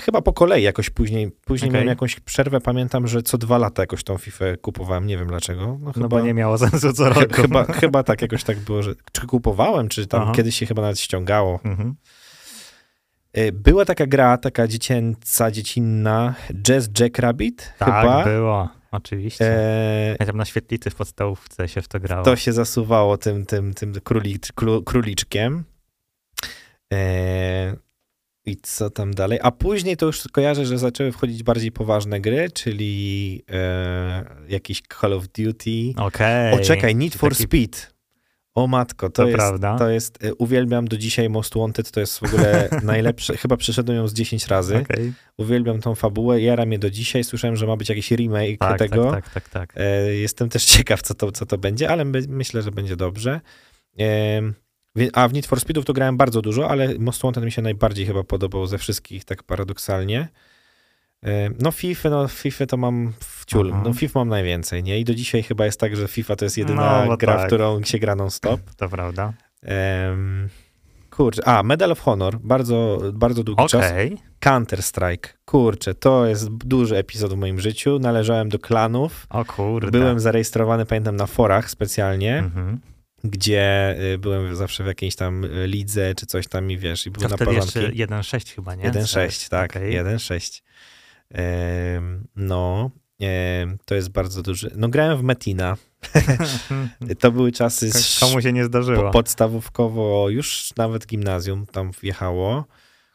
Chyba 0.00 0.22
po 0.22 0.32
kolei 0.32 0.62
jakoś 0.62 0.90
później. 0.90 1.30
Później 1.44 1.68
Okej. 1.68 1.74
miałem 1.74 1.88
jakąś 1.88 2.20
przerwę. 2.20 2.60
Pamiętam, 2.60 3.06
że 3.08 3.22
co 3.22 3.38
dwa 3.38 3.58
lata 3.58 3.82
jakoś 3.82 4.04
tą 4.04 4.18
FIFA 4.18 4.44
kupowałem. 4.62 5.06
Nie 5.06 5.18
wiem 5.18 5.26
dlaczego. 5.28 5.60
No, 5.60 5.78
No 5.82 5.92
chyba, 5.92 6.08
bo 6.08 6.20
nie 6.20 6.34
miało 6.34 6.58
sensu 6.58 6.92
co 6.92 7.08
roku. 7.08 7.34
Chyba, 7.42 7.64
chyba 7.64 8.02
tak 8.02 8.22
jakoś 8.22 8.44
tak 8.44 8.58
było, 8.58 8.82
że 8.82 8.94
czy 9.12 9.26
kupowałem, 9.26 9.88
czy 9.88 10.06
tam 10.06 10.22
Aha. 10.22 10.32
kiedyś 10.34 10.56
się 10.56 10.66
chyba 10.66 10.82
nawet 10.82 11.00
ściągało. 11.00 11.60
Mhm. 11.64 11.94
E, 13.32 13.52
Była 13.52 13.84
taka 13.84 14.06
gra, 14.06 14.38
taka 14.38 14.68
dziecięca, 14.68 15.50
dziecinna, 15.50 16.34
Jazz 16.62 16.88
Jackrabbit 17.00 17.72
Tak, 17.78 17.88
chyba. 17.88 18.24
było, 18.24 18.68
oczywiście. 18.90 19.44
E, 19.52 20.16
Ja 20.20 20.26
tam 20.26 20.36
na 20.36 20.44
świetlicy 20.44 20.90
w 20.90 20.94
podstawówce 20.94 21.68
się 21.68 21.82
w 21.82 21.88
to 21.88 22.00
grało. 22.00 22.24
to 22.24 22.36
się 22.36 22.52
zasuwało 22.52 23.18
tym, 23.18 23.46
tym, 23.46 23.74
tym 23.74 23.92
króli, 24.04 24.38
król, 24.54 24.84
króliczkiem. 24.84 25.64
E, 26.92 27.76
I 28.46 28.56
co 28.56 28.90
tam 28.90 29.14
dalej? 29.14 29.38
A 29.42 29.50
później 29.50 29.96
to 29.96 30.06
już 30.06 30.22
kojarzę, 30.32 30.66
że 30.66 30.78
zaczęły 30.78 31.12
wchodzić 31.12 31.42
bardziej 31.42 31.72
poważne 31.72 32.20
gry, 32.20 32.50
czyli 32.54 33.42
e, 33.50 34.24
jakiś 34.48 34.82
Call 35.00 35.12
of 35.12 35.28
Duty. 35.28 35.70
Okej. 35.96 36.54
O, 36.54 36.58
czekaj, 36.58 36.94
Need 36.96 37.14
for 37.14 37.32
Taki- 37.32 37.42
Speed. 37.44 37.94
O 38.54 38.66
matko, 38.66 39.10
to, 39.10 39.22
To 39.22 39.28
jest, 39.28 39.36
prawda. 39.38 39.78
to 39.78 39.88
jest, 39.90 40.24
e, 40.24 40.34
uwielbiam 40.34 40.88
do 40.88 40.96
dzisiaj 40.96 41.28
Most 41.30 41.54
Wanted, 41.54 41.90
to 41.90 42.00
jest 42.00 42.18
w 42.18 42.22
ogóle 42.22 42.68
najlepsze, 42.82 43.36
chyba 43.36 43.56
przeszedłem 43.56 43.96
ją 43.98 44.08
z 44.08 44.14
10 44.14 44.46
razy, 44.46 44.76
Okej. 44.76 45.12
uwielbiam 45.38 45.80
tą 45.80 45.94
fabułę, 45.94 46.40
jara 46.40 46.66
mnie 46.66 46.78
do 46.78 46.90
dzisiaj, 46.90 47.24
słyszałem, 47.24 47.56
że 47.56 47.66
ma 47.66 47.76
być 47.76 47.88
jakiś 47.88 48.10
remake 48.10 48.58
Tak, 48.58 48.78
tego, 48.78 49.10
tak, 49.10 49.24
tak, 49.30 49.48
tak, 49.48 49.48
tak. 49.48 49.72
E, 49.76 50.14
jestem 50.14 50.48
też 50.48 50.64
ciekaw, 50.76 51.02
co 51.02 51.14
to, 51.14 51.32
co 51.32 51.46
to 51.46 51.58
będzie, 51.58 51.90
ale 51.90 52.04
my, 52.04 52.20
myślę, 52.28 52.62
że 52.62 52.70
będzie 52.70 52.96
dobrze. 52.96 53.40
E, 54.00 54.42
a 55.12 55.28
w 55.28 55.32
Need 55.32 55.46
for 55.46 55.60
Speedów 55.60 55.84
to 55.84 55.92
grałem 55.92 56.16
bardzo 56.16 56.42
dużo, 56.42 56.70
ale 56.70 56.94
Most 56.98 57.22
Wanted 57.22 57.44
mi 57.44 57.52
się 57.52 57.62
najbardziej 57.62 58.06
chyba 58.06 58.24
podobał 58.24 58.66
ze 58.66 58.78
wszystkich, 58.78 59.24
tak 59.24 59.42
paradoksalnie. 59.42 60.28
E, 61.22 61.50
No 61.60 61.70
FIFA, 61.72 62.10
no 62.10 62.28
FIFA 62.28 62.66
to 62.66 62.76
mam 62.76 63.12
w 63.20 63.44
ciul. 63.46 63.66
Mhm. 63.66 63.84
No 63.84 63.92
FIFA 63.92 64.18
mam 64.20 64.28
najwięcej, 64.28 64.82
nie? 64.82 64.98
I 65.00 65.04
do 65.04 65.14
dzisiaj 65.14 65.42
chyba 65.42 65.64
jest 65.64 65.80
tak, 65.80 65.96
że 65.96 66.08
FIFA 66.08 66.36
to 66.36 66.44
jest 66.44 66.58
jedyna 66.58 67.04
No, 67.06 67.16
gra, 67.16 67.34
tak. 67.36 67.42
w 67.42 67.46
którą 67.46 67.82
się 67.82 67.98
gra 67.98 68.14
non-stop. 68.16 68.60
To 68.76 68.88
prawda. 68.88 69.32
Em, 69.62 70.48
kurczę, 71.10 71.48
a 71.48 71.62
Medal 71.62 71.92
of 71.92 72.00
Honor, 72.00 72.38
bardzo, 72.40 72.98
bardzo 73.12 73.44
długi 73.44 73.66
czas. 73.66 73.90
Okej. 73.90 74.16
Counter-Strike, 74.40 75.28
kurczę, 75.44 75.94
to 75.94 76.26
jest 76.26 76.48
duży 76.50 76.96
epizod 76.96 77.32
w 77.32 77.36
moim 77.36 77.60
życiu. 77.60 77.98
Należałem 77.98 78.48
do 78.48 78.58
klanów. 78.58 79.26
O 79.30 79.44
kurde. 79.44 79.90
Byłem 79.90 80.20
zarejestrowany, 80.20 80.86
pamiętam, 80.86 81.16
na 81.16 81.26
forach 81.26 81.70
specjalnie, 81.70 82.38
Mhm. 82.38 82.80
Gdzie 83.24 83.96
y, 84.14 84.18
byłem 84.18 84.56
zawsze 84.56 84.84
w 84.84 84.86
jakiejś 84.86 85.16
tam 85.16 85.44
y, 85.44 85.66
lidze 85.66 86.14
czy 86.14 86.26
coś 86.26 86.46
tam 86.48 86.70
i 86.70 86.78
wiesz, 86.78 87.06
i 87.06 87.10
wtedy 87.10 87.54
jeszcze 87.54 87.80
napawanki. 87.80 88.04
1.6 88.04 88.54
chyba, 88.54 88.74
nie? 88.74 88.90
1.6, 88.90 89.48
tak, 89.50 89.70
Okej. 89.70 89.92
1.6. 89.92 90.62
Em, 91.30 92.26
no, 92.36 92.90
to 93.84 93.94
jest 93.94 94.08
bardzo 94.08 94.42
duży. 94.42 94.70
No 94.76 94.88
grałem 94.88 95.18
w 95.18 95.22
Metina. 95.22 95.76
To 97.20 97.32
były 97.32 97.52
czasy 97.52 97.90
z- 97.92 98.20
Komu 98.20 98.40
się 98.40 98.52
nie 98.52 98.64
zdarzyło. 98.64 99.10
podstawówkowo, 99.10 100.28
już 100.28 100.72
nawet 100.76 101.06
gimnazjum 101.06 101.66
tam 101.66 101.90
wjechało. 102.02 102.64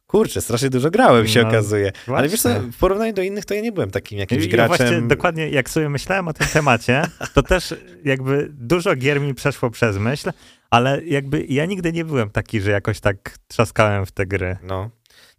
Kurczę, 0.09 0.41
strasznie 0.41 0.69
dużo 0.69 0.91
grałem 0.91 1.27
się 1.27 1.41
No, 1.41 1.47
okazuje. 1.47 1.91
Ale 2.07 2.29
wiesz 2.29 2.41
co, 2.41 2.49
Właśnie. 2.49 2.71
w 2.71 2.77
porównaniu 2.77 3.13
do 3.13 3.21
innych 3.21 3.45
to 3.45 3.53
ja 3.53 3.61
nie 3.61 3.71
byłem 3.71 3.91
takim 3.91 4.19
jakimś 4.19 4.43
I- 4.45 4.47
i 4.47 4.55
Właśnie 4.55 4.85
graczem. 4.85 5.07
dokładnie 5.07 5.49
jak 5.49 5.69
sobie 5.69 5.89
myślałem 5.89 6.27
o 6.27 6.33
tym 6.33 6.47
temacie, 6.47 7.01
to 7.33 7.43
też 7.43 7.75
jakby 8.05 8.47
dużo 8.53 8.95
gier 8.95 9.21
mi 9.21 9.33
przeszło 9.33 9.69
przez 9.69 9.97
myśl, 9.97 10.29
ale 10.69 11.01
jakby 11.05 11.45
ja 11.49 11.65
nigdy 11.65 11.91
nie 11.93 12.05
byłem 12.05 12.29
taki, 12.29 12.61
że 12.61 12.71
jakoś 12.71 12.99
tak 12.99 13.37
trzaskałem 13.47 14.05
w 14.05 14.11
te 14.11 14.25
gry. 14.25 14.57
No. 14.63 14.89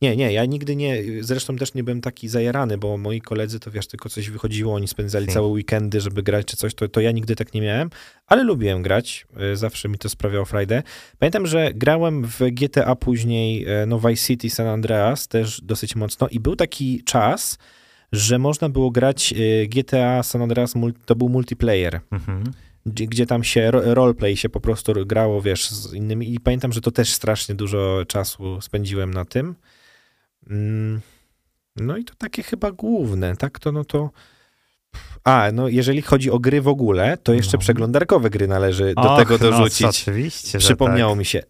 Nie, 0.03 0.17
nie, 0.17 0.33
ja 0.33 0.45
nigdy 0.45 0.77
nie, 0.77 0.97
zresztą 1.21 1.57
też 1.57 1.75
nie 1.75 1.85
byłem 1.85 2.01
taki 2.01 2.29
zajarany, 2.29 2.79
bo 2.79 2.97
moi 2.97 3.21
koledzy 3.21 3.61
to 3.61 3.71
wiesz, 3.71 3.87
tylko 3.87 4.09
coś 4.09 4.31
wychodziło, 4.31 4.75
oni 4.75 4.89
spędzali 4.89 5.27
Si. 5.27 5.33
całe 5.33 5.47
weekendy, 5.49 6.01
żeby 6.01 6.23
grać 6.23 6.47
czy 6.47 6.57
coś, 6.57 6.75
to, 6.75 6.89
to 6.89 7.01
ja 7.01 7.11
nigdy 7.11 7.37
tak 7.37 7.55
nie 7.55 7.61
miałem, 7.61 7.91
ale 8.27 8.45
lubiłem 8.45 8.83
grać, 8.83 9.27
y, 9.53 9.57
zawsze 9.57 9.89
mi 9.89 9.99
to 9.99 10.09
sprawiało 10.09 10.45
frajdę. 10.45 10.83
Pamiętam, 11.19 11.47
że 11.47 11.71
grałem 11.75 12.25
w 12.25 12.39
GTA 12.53 12.97
później, 12.97 13.65
e, 13.69 13.87
no 13.87 13.99
Vice 14.01 14.27
City, 14.27 14.51
San 14.51 14.67
Andreas 14.67 15.29
też 15.29 15.61
dosyć 15.61 15.97
mocno 15.97 16.29
i 16.29 16.41
był 16.41 16.57
taki 16.57 17.03
czas, 17.05 17.59
że 18.13 18.39
można 18.39 18.69
było 18.69 18.91
grać 18.91 19.35
y, 19.37 19.67
GTA 19.69 20.23
San 20.23 20.43
Andreas, 20.43 20.75
to 21.07 21.15
był 21.17 21.29
multiplayer, 21.29 22.01
Mhm. 22.11 22.45
gdzie, 22.87 23.07
gdzie 23.07 23.27
tam 23.27 23.45
się 23.45 23.71
ro- 23.71 23.95
roleplay 23.95 24.37
się 24.37 24.49
po 24.49 24.61
prostu 24.61 24.93
grało, 25.07 25.43
wiesz, 25.43 25.71
z 25.71 25.95
innymi 25.95 26.35
i 26.35 26.41
pamiętam, 26.41 26.73
że 26.73 26.81
to 26.81 26.91
też 26.91 27.13
strasznie 27.13 27.55
dużo 27.55 28.05
czasu 28.09 28.61
spędziłem 28.61 29.15
na 29.15 29.25
tym. 29.25 29.55
Mm, 30.51 31.01
No 31.77 31.97
i 31.97 32.05
to 32.05 32.15
takie 32.15 32.43
chyba 32.43 32.73
główne, 32.73 33.37
tak? 33.37 33.59
To 33.59 33.73
no 33.73 33.85
to... 33.85 34.11
A, 35.25 35.49
no 35.53 35.69
jeżeli 35.69 36.03
chodzi 36.03 36.31
o 36.31 36.39
gry 36.39 36.61
w 36.63 36.69
ogóle, 36.69 37.17
to 37.23 37.33
jeszcze 37.33 37.57
No. 37.57 37.61
przeglądarkowe 37.61 38.31
gry 38.31 38.49
należy 38.49 38.95
do 38.95 39.13
Och, 39.13 39.19
tego 39.19 39.35
No, 39.35 39.39
dorzucić. 39.39 39.83
oczywiście, 39.87 40.61
że 40.61 40.67
Przypomniało 40.67 41.13
tak. 41.13 41.19
mi 41.19 41.25
się, 41.25 41.43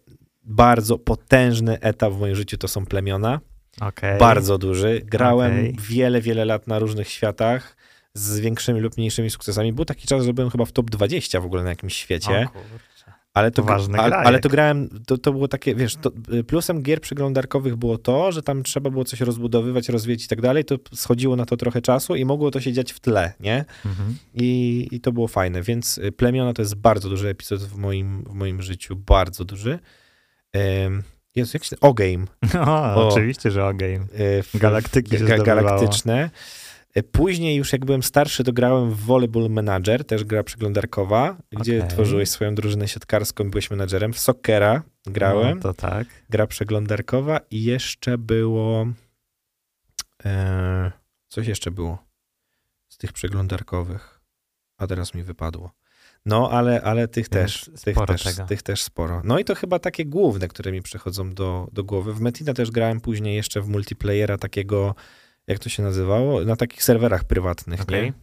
bardzo 0.43 0.97
potężny 0.97 1.79
etap 1.79 2.13
w 2.13 2.19
moim 2.19 2.35
życiu 2.35 2.57
to 2.57 2.67
są 2.67 2.85
plemiona. 2.85 3.39
Okej. 3.81 4.19
Bardzo 4.19 4.57
duży. 4.57 5.01
Grałem 5.05 5.51
Okej. 5.51 5.75
wiele, 5.89 6.21
wiele 6.21 6.45
lat 6.45 6.67
na 6.67 6.79
różnych 6.79 7.09
światach 7.09 7.75
z 8.13 8.39
większymi 8.39 8.79
lub 8.79 8.97
mniejszymi 8.97 9.29
sukcesami. 9.29 9.73
Był 9.73 9.85
taki 9.85 10.07
czas, 10.07 10.25
że 10.25 10.33
byłem 10.33 10.49
chyba 10.51 10.65
w 10.65 10.71
top 10.71 10.89
20 10.89 11.41
w 11.41 11.45
ogóle 11.45 11.63
na 11.63 11.69
jakimś 11.69 11.95
świecie. 11.95 12.47
O. 12.55 12.59
Ale 13.33 13.51
to, 13.51 13.61
Poważny 13.61 13.99
ale, 13.99 14.15
ale 14.17 14.39
to 14.39 14.49
grałem, 14.49 14.89
to, 15.07 15.17
to 15.17 15.31
było 15.31 15.47
takie, 15.47 15.75
wiesz, 15.75 15.95
to, 15.95 16.11
y, 16.33 16.43
plusem 16.43 16.81
gier 16.81 17.01
przeglądarkowych 17.01 17.75
było 17.75 17.97
to, 17.97 18.31
że 18.31 18.41
tam 18.41 18.63
trzeba 18.63 18.89
było 18.89 19.05
coś 19.05 19.21
rozbudowywać, 19.21 19.89
rozwijać 19.89 20.25
i 20.25 20.27
tak 20.27 20.41
dalej, 20.41 20.65
to 20.65 20.75
schodziło 20.93 21.35
na 21.35 21.45
to 21.45 21.57
trochę 21.57 21.81
czasu 21.81 22.15
i 22.15 22.25
mogło 22.25 22.51
to 22.51 22.61
się 22.61 22.73
dziać 22.73 22.93
w 22.93 22.99
tle, 22.99 23.33
nie? 23.39 23.65
Mhm. 23.85 24.17
I, 24.33 24.87
I 24.91 24.99
to 25.01 25.11
było 25.11 25.27
fajne, 25.27 25.61
więc 25.61 25.97
y, 25.97 26.11
Plemiona 26.11 26.53
to 26.53 26.61
jest 26.61 26.75
bardzo 26.75 27.09
duży 27.09 27.29
epizod 27.29 27.61
w 27.61 27.77
moim, 27.77 28.23
w 28.23 28.33
moim 28.33 28.61
życiu, 28.61 28.95
bardzo 28.95 29.45
duży. 29.45 29.79
Um, 30.83 31.03
Jezu, 31.35 31.51
jak 31.53 31.63
się... 31.63 31.75
O-Game. 31.81 32.25
O, 32.67 32.95
O. 32.95 33.07
oczywiście, 33.07 33.51
że 33.51 33.65
o 33.65 33.73
game. 33.73 34.05
y, 34.53 34.59
Galaktyki 34.59 35.11
się 35.11 35.17
ga- 35.17 35.35
zdobywało. 35.35 35.45
Galaktyczne. 35.61 36.25
Y, 36.25 36.60
Później 37.11 37.55
już 37.55 37.73
jak 37.73 37.85
byłem 37.85 38.03
starszy, 38.03 38.43
to 38.43 38.53
grałem 38.53 38.91
w 38.91 38.99
Volleyball 38.99 39.49
Manager, 39.49 40.05
też 40.05 40.23
gra 40.23 40.43
przeglądarkowa, 40.43 41.37
gdzie 41.51 41.77
Okej. 41.77 41.89
tworzyłeś 41.89 42.29
swoją 42.29 42.55
drużynę 42.55 42.87
siatkarską 42.87 43.43
i 43.43 43.49
byłeś 43.49 43.69
menadżerem. 43.71 44.13
W 44.13 44.19
Soccera 44.19 44.83
grałem, 45.05 45.57
No, 45.57 45.61
to 45.61 45.73
tak. 45.73 46.07
gra 46.29 46.47
przeglądarkowa 46.47 47.39
i 47.51 47.63
jeszcze 47.63 48.17
było... 48.17 48.87
E, 50.25 50.91
coś 51.27 51.47
jeszcze 51.47 51.71
było 51.71 52.05
z 52.89 52.97
tych 52.97 53.13
przeglądarkowych, 53.13 54.21
a 54.77 54.87
teraz 54.87 55.13
mi 55.13 55.23
wypadło. 55.23 55.71
No, 56.25 56.49
ale, 56.51 56.81
ale 56.81 57.07
tych 57.07 57.29
Więc 57.29 57.29
też, 57.29 57.71
tych 57.83 57.95
sporo 57.95 58.13
też, 58.13 58.23
tego. 58.23 58.47
tych 58.47 58.63
też 58.63 58.83
sporo. 58.83 59.21
No 59.25 59.39
i 59.39 59.45
to 59.45 59.55
chyba 59.55 59.79
takie 59.79 60.05
główne, 60.05 60.47
które 60.47 60.71
mi 60.71 60.81
przychodzą 60.81 61.29
do, 61.29 61.67
do 61.73 61.83
głowy. 61.83 62.13
W 62.13 62.21
Metina 62.21 62.53
też 62.53 62.71
grałem 62.71 63.01
później 63.01 63.35
jeszcze 63.35 63.61
w 63.61 63.67
multiplayera 63.67 64.37
takiego, 64.37 64.95
jak 65.47 65.59
to 65.59 65.69
się 65.69 65.83
nazywało, 65.83 66.41
na 66.45 66.55
takich 66.55 66.83
serwerach 66.83 67.23
prywatnych, 67.23 67.81
Okej. 67.81 68.03
nie? 68.05 68.13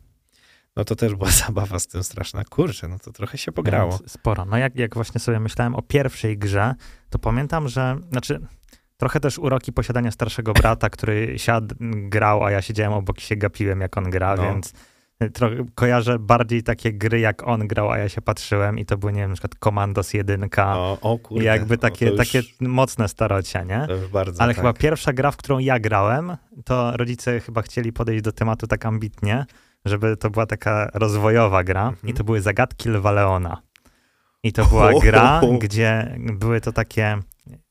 No 0.77 0.85
to 0.85 0.97
też 0.97 1.15
była 1.15 1.31
zabawa 1.47 1.79
z 1.79 1.87
tym 1.87 2.03
straszna. 2.03 2.45
Kurczę, 2.45 2.89
no 2.89 2.99
to 2.99 3.13
trochę 3.13 3.39
się 3.39 3.53
pograło. 3.53 3.99
Sporo. 4.07 4.45
No 4.45 4.57
jak, 4.59 4.77
jak 4.77 4.95
właśnie 4.95 5.21
sobie 5.21 5.41
myślałem 5.41 5.75
o 5.75 5.83
pierwszej 5.83 6.39
grze, 6.39 6.75
to 7.11 7.19
pamiętam, 7.19 7.69
że, 7.69 7.97
znaczy 8.13 8.41
trochę 8.97 9.21
też 9.21 9.39
uroki 9.39 9.73
posiadania 9.73 10.11
starszego 10.11 10.53
brata, 10.53 10.91
który 10.91 11.39
siadł, 11.39 11.75
grał, 11.81 12.45
a 12.45 12.51
ja 12.51 12.63
siedziałem 12.63 12.93
obok 12.93 13.19
i 13.19 13.23
się 13.23 13.37
gapiłem, 13.37 13.81
jak 13.81 13.97
on 13.97 14.11
gra, 14.11 14.37
No. 14.37 14.43
więc 14.43 14.73
trochę 15.33 15.57
kojarzę 15.75 16.19
bardziej 16.19 16.63
takie 16.63 16.93
gry, 16.93 17.21
jak 17.21 17.47
on 17.49 17.69
grał, 17.69 17.91
a 17.91 17.99
ja 17.99 18.09
się 18.09 18.21
patrzyłem 18.23 18.79
i 18.79 18.85
to 18.87 18.97
były, 18.99 19.13
nie 19.13 19.21
wiem, 19.21 19.31
na 19.31 19.35
przykład 19.37 19.55
Commandos 19.65 20.15
1, 20.15 20.49
O, 20.59 20.99
o 21.01 21.19
kurde. 21.19 21.43
i 21.43 21.47
jakby 21.47 21.79
takie, 21.79 22.07
już, 22.07 22.17
takie 22.17 22.43
mocne 22.61 23.09
starocia, 23.09 23.63
nie? 23.65 23.85
To 23.87 23.95
już 23.95 24.09
bardzo, 24.09 24.43
Ale 24.43 24.55
tak. 24.55 24.57
chyba 24.63 24.73
pierwsza 24.73 25.13
gra, 25.13 25.31
w 25.31 25.37
którą 25.37 25.59
ja 25.59 25.79
grałem, 25.79 26.37
to 26.65 26.97
rodzice 26.97 27.41
chyba 27.41 27.63
chcieli 27.63 27.93
podejść 27.93 28.23
do 28.25 28.33
tematu 28.33 28.67
tak 28.67 28.87
ambitnie, 28.87 29.47
żeby 29.85 30.17
to 30.17 30.31
była 30.31 30.47
taka 30.47 30.91
rozwojowa 30.95 31.65
gra 31.65 31.89
Mhm. 31.89 32.09
i 32.09 32.15
to 32.15 32.25
były 32.25 32.41
zagadki 32.41 32.89
Lwa 32.89 33.13
Leona. 33.13 33.63
I 34.43 34.53
to 34.53 34.65
była 34.65 34.93
Ho, 34.93 34.99
gra, 35.01 35.41
gdzie 35.61 36.17
były 36.19 36.61
to 36.61 36.73
takie, 36.73 37.19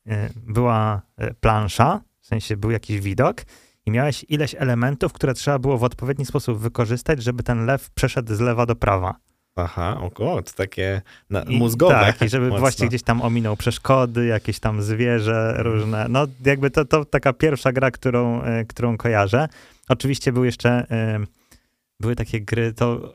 y, 0.07 0.29
była 0.35 1.01
y, 1.21 1.33
plansza, 1.33 2.01
w 2.21 2.25
sensie 2.27 2.57
był 2.57 2.71
jakiś 2.71 2.99
widok 2.99 3.41
i 3.87 3.91
miałeś 3.91 4.25
ileś 4.29 4.55
elementów, 4.59 5.13
które 5.13 5.33
trzeba 5.33 5.59
było 5.59 5.77
w 5.77 5.83
odpowiedni 5.83 6.25
sposób 6.25 6.59
wykorzystać, 6.59 7.23
żeby 7.23 7.43
ten 7.43 7.65
lew 7.65 7.89
przeszedł 7.89 8.35
z 8.35 8.39
lewa 8.39 8.65
do 8.65 8.75
prawa. 8.75 9.15
Aha, 9.55 9.99
o, 10.01 10.41
to 10.41 10.53
takie 10.55 11.01
na, 11.29 11.43
I, 11.43 11.57
mózgowe. 11.57 11.93
Tak, 11.93 12.21
i 12.21 12.29
żeby 12.29 12.45
mocno. 12.45 12.59
właśnie 12.59 12.87
gdzieś 12.87 13.03
tam 13.03 13.21
ominął 13.21 13.57
przeszkody, 13.57 14.25
jakieś 14.25 14.59
tam 14.59 14.81
zwierzę 14.81 15.55
różne. 15.57 16.05
No 16.09 16.27
jakby 16.45 16.71
to, 16.71 16.85
to 16.85 17.05
taka 17.05 17.33
pierwsza 17.33 17.71
gra, 17.71 17.91
którą, 17.91 18.41
e, 18.41 18.65
którą 18.65 18.97
kojarzę. 18.97 19.47
Oczywiście 19.89 20.31
były 20.31 20.45
jeszcze, 20.45 20.69
e, 20.91 21.19
były 21.99 22.15
takie 22.15 22.41
gry, 22.41 22.73
to 22.73 23.13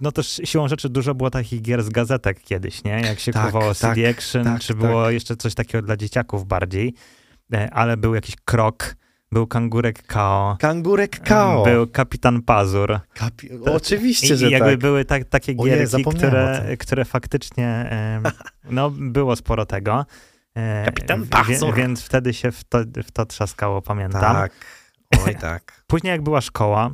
no 0.00 0.12
też 0.12 0.40
siłą 0.44 0.68
rzeczy 0.68 0.88
dużo 0.88 1.14
było 1.14 1.30
takich 1.30 1.62
gier 1.62 1.82
z 1.82 1.88
gazetek 1.88 2.40
kiedyś, 2.40 2.84
nie? 2.84 3.00
Jak 3.00 3.20
się 3.20 3.32
Tak, 3.32 3.46
kupowało 3.46 3.74
tak, 3.74 3.94
CD 3.94 4.10
Action, 4.10 4.44
tak, 4.44 4.60
czy 4.60 4.74
było 4.74 5.04
tak. 5.04 5.14
jeszcze 5.14 5.36
coś 5.36 5.54
takiego 5.54 5.82
dla 5.82 5.96
dzieciaków 5.96 6.46
bardziej, 6.46 6.94
E, 7.54 7.70
ale 7.70 7.96
był 7.96 8.14
jakiś 8.14 8.36
Krok, 8.44 8.96
był 9.32 9.46
Kangurek 9.46 10.02
Kao, 10.06 10.56
Kangurek 10.60 11.20
Kao. 11.20 11.64
był 11.64 11.86
Kapitan 11.86 12.42
Pazur. 12.42 13.00
Kapi... 13.14 13.48
To- 13.64 13.74
Oczywiście, 13.74 14.34
I, 14.34 14.36
że 14.36 14.48
i 14.48 14.50
jakby 14.50 14.70
tak. 14.70 14.78
były 14.80 15.04
tak, 15.04 15.24
takie 15.24 15.54
gierki, 15.54 16.04
o 16.04 16.10
które, 16.10 16.76
które 16.78 17.04
faktycznie, 17.04 17.90
no 18.70 18.90
było 18.90 19.36
sporo 19.36 19.66
tego. 19.66 20.06
E, 20.54 20.84
Kapitan 20.84 21.22
wie- 21.22 21.28
Pazur. 21.28 21.74
Więc 21.74 22.02
wtedy 22.02 22.34
się 22.34 22.52
w 22.52 22.64
to, 22.64 22.78
w 23.04 23.10
to 23.10 23.26
trzaskało, 23.26 23.82
pamiętam. 23.82 24.20
Tak. 24.20 24.52
Oj, 25.26 25.34
tak. 25.34 25.72
Później 25.86 26.10
jak 26.10 26.22
była 26.22 26.40
szkoła, 26.40 26.90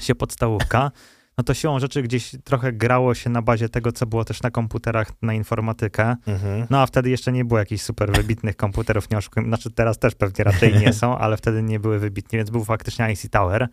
się 0.00 0.14
podstawówka, 0.14 0.90
no 1.38 1.44
to 1.44 1.54
siłą 1.54 1.78
rzeczy 1.78 2.02
gdzieś 2.02 2.30
trochę 2.44 2.72
grało 2.72 3.14
się 3.14 3.30
na 3.30 3.42
bazie 3.42 3.68
tego, 3.68 3.92
co 3.92 4.06
było 4.06 4.24
też 4.24 4.42
na 4.42 4.50
komputerach 4.50 5.08
na 5.22 5.34
informatykę. 5.34 6.16
Mhm. 6.26 6.66
No 6.70 6.80
a 6.82 6.86
wtedy 6.86 7.10
jeszcze 7.10 7.32
nie 7.32 7.44
było 7.44 7.60
jakichś 7.60 7.82
super 7.82 8.12
wybitnych 8.12 8.56
komputerów, 8.56 9.10
nie 9.10 9.18
oszukujmy. 9.18 9.48
Znaczy 9.48 9.70
teraz 9.70 9.98
też 9.98 10.14
pewnie 10.14 10.44
raczej 10.44 10.74
nie 10.74 10.92
są, 10.92 11.18
ale 11.18 11.36
wtedy 11.36 11.62
nie 11.62 11.80
były 11.80 11.98
wybitni, 11.98 12.36
więc 12.36 12.50
był 12.50 12.64
faktycznie 12.64 13.12
IC 13.12 13.30
Tower. 13.30 13.68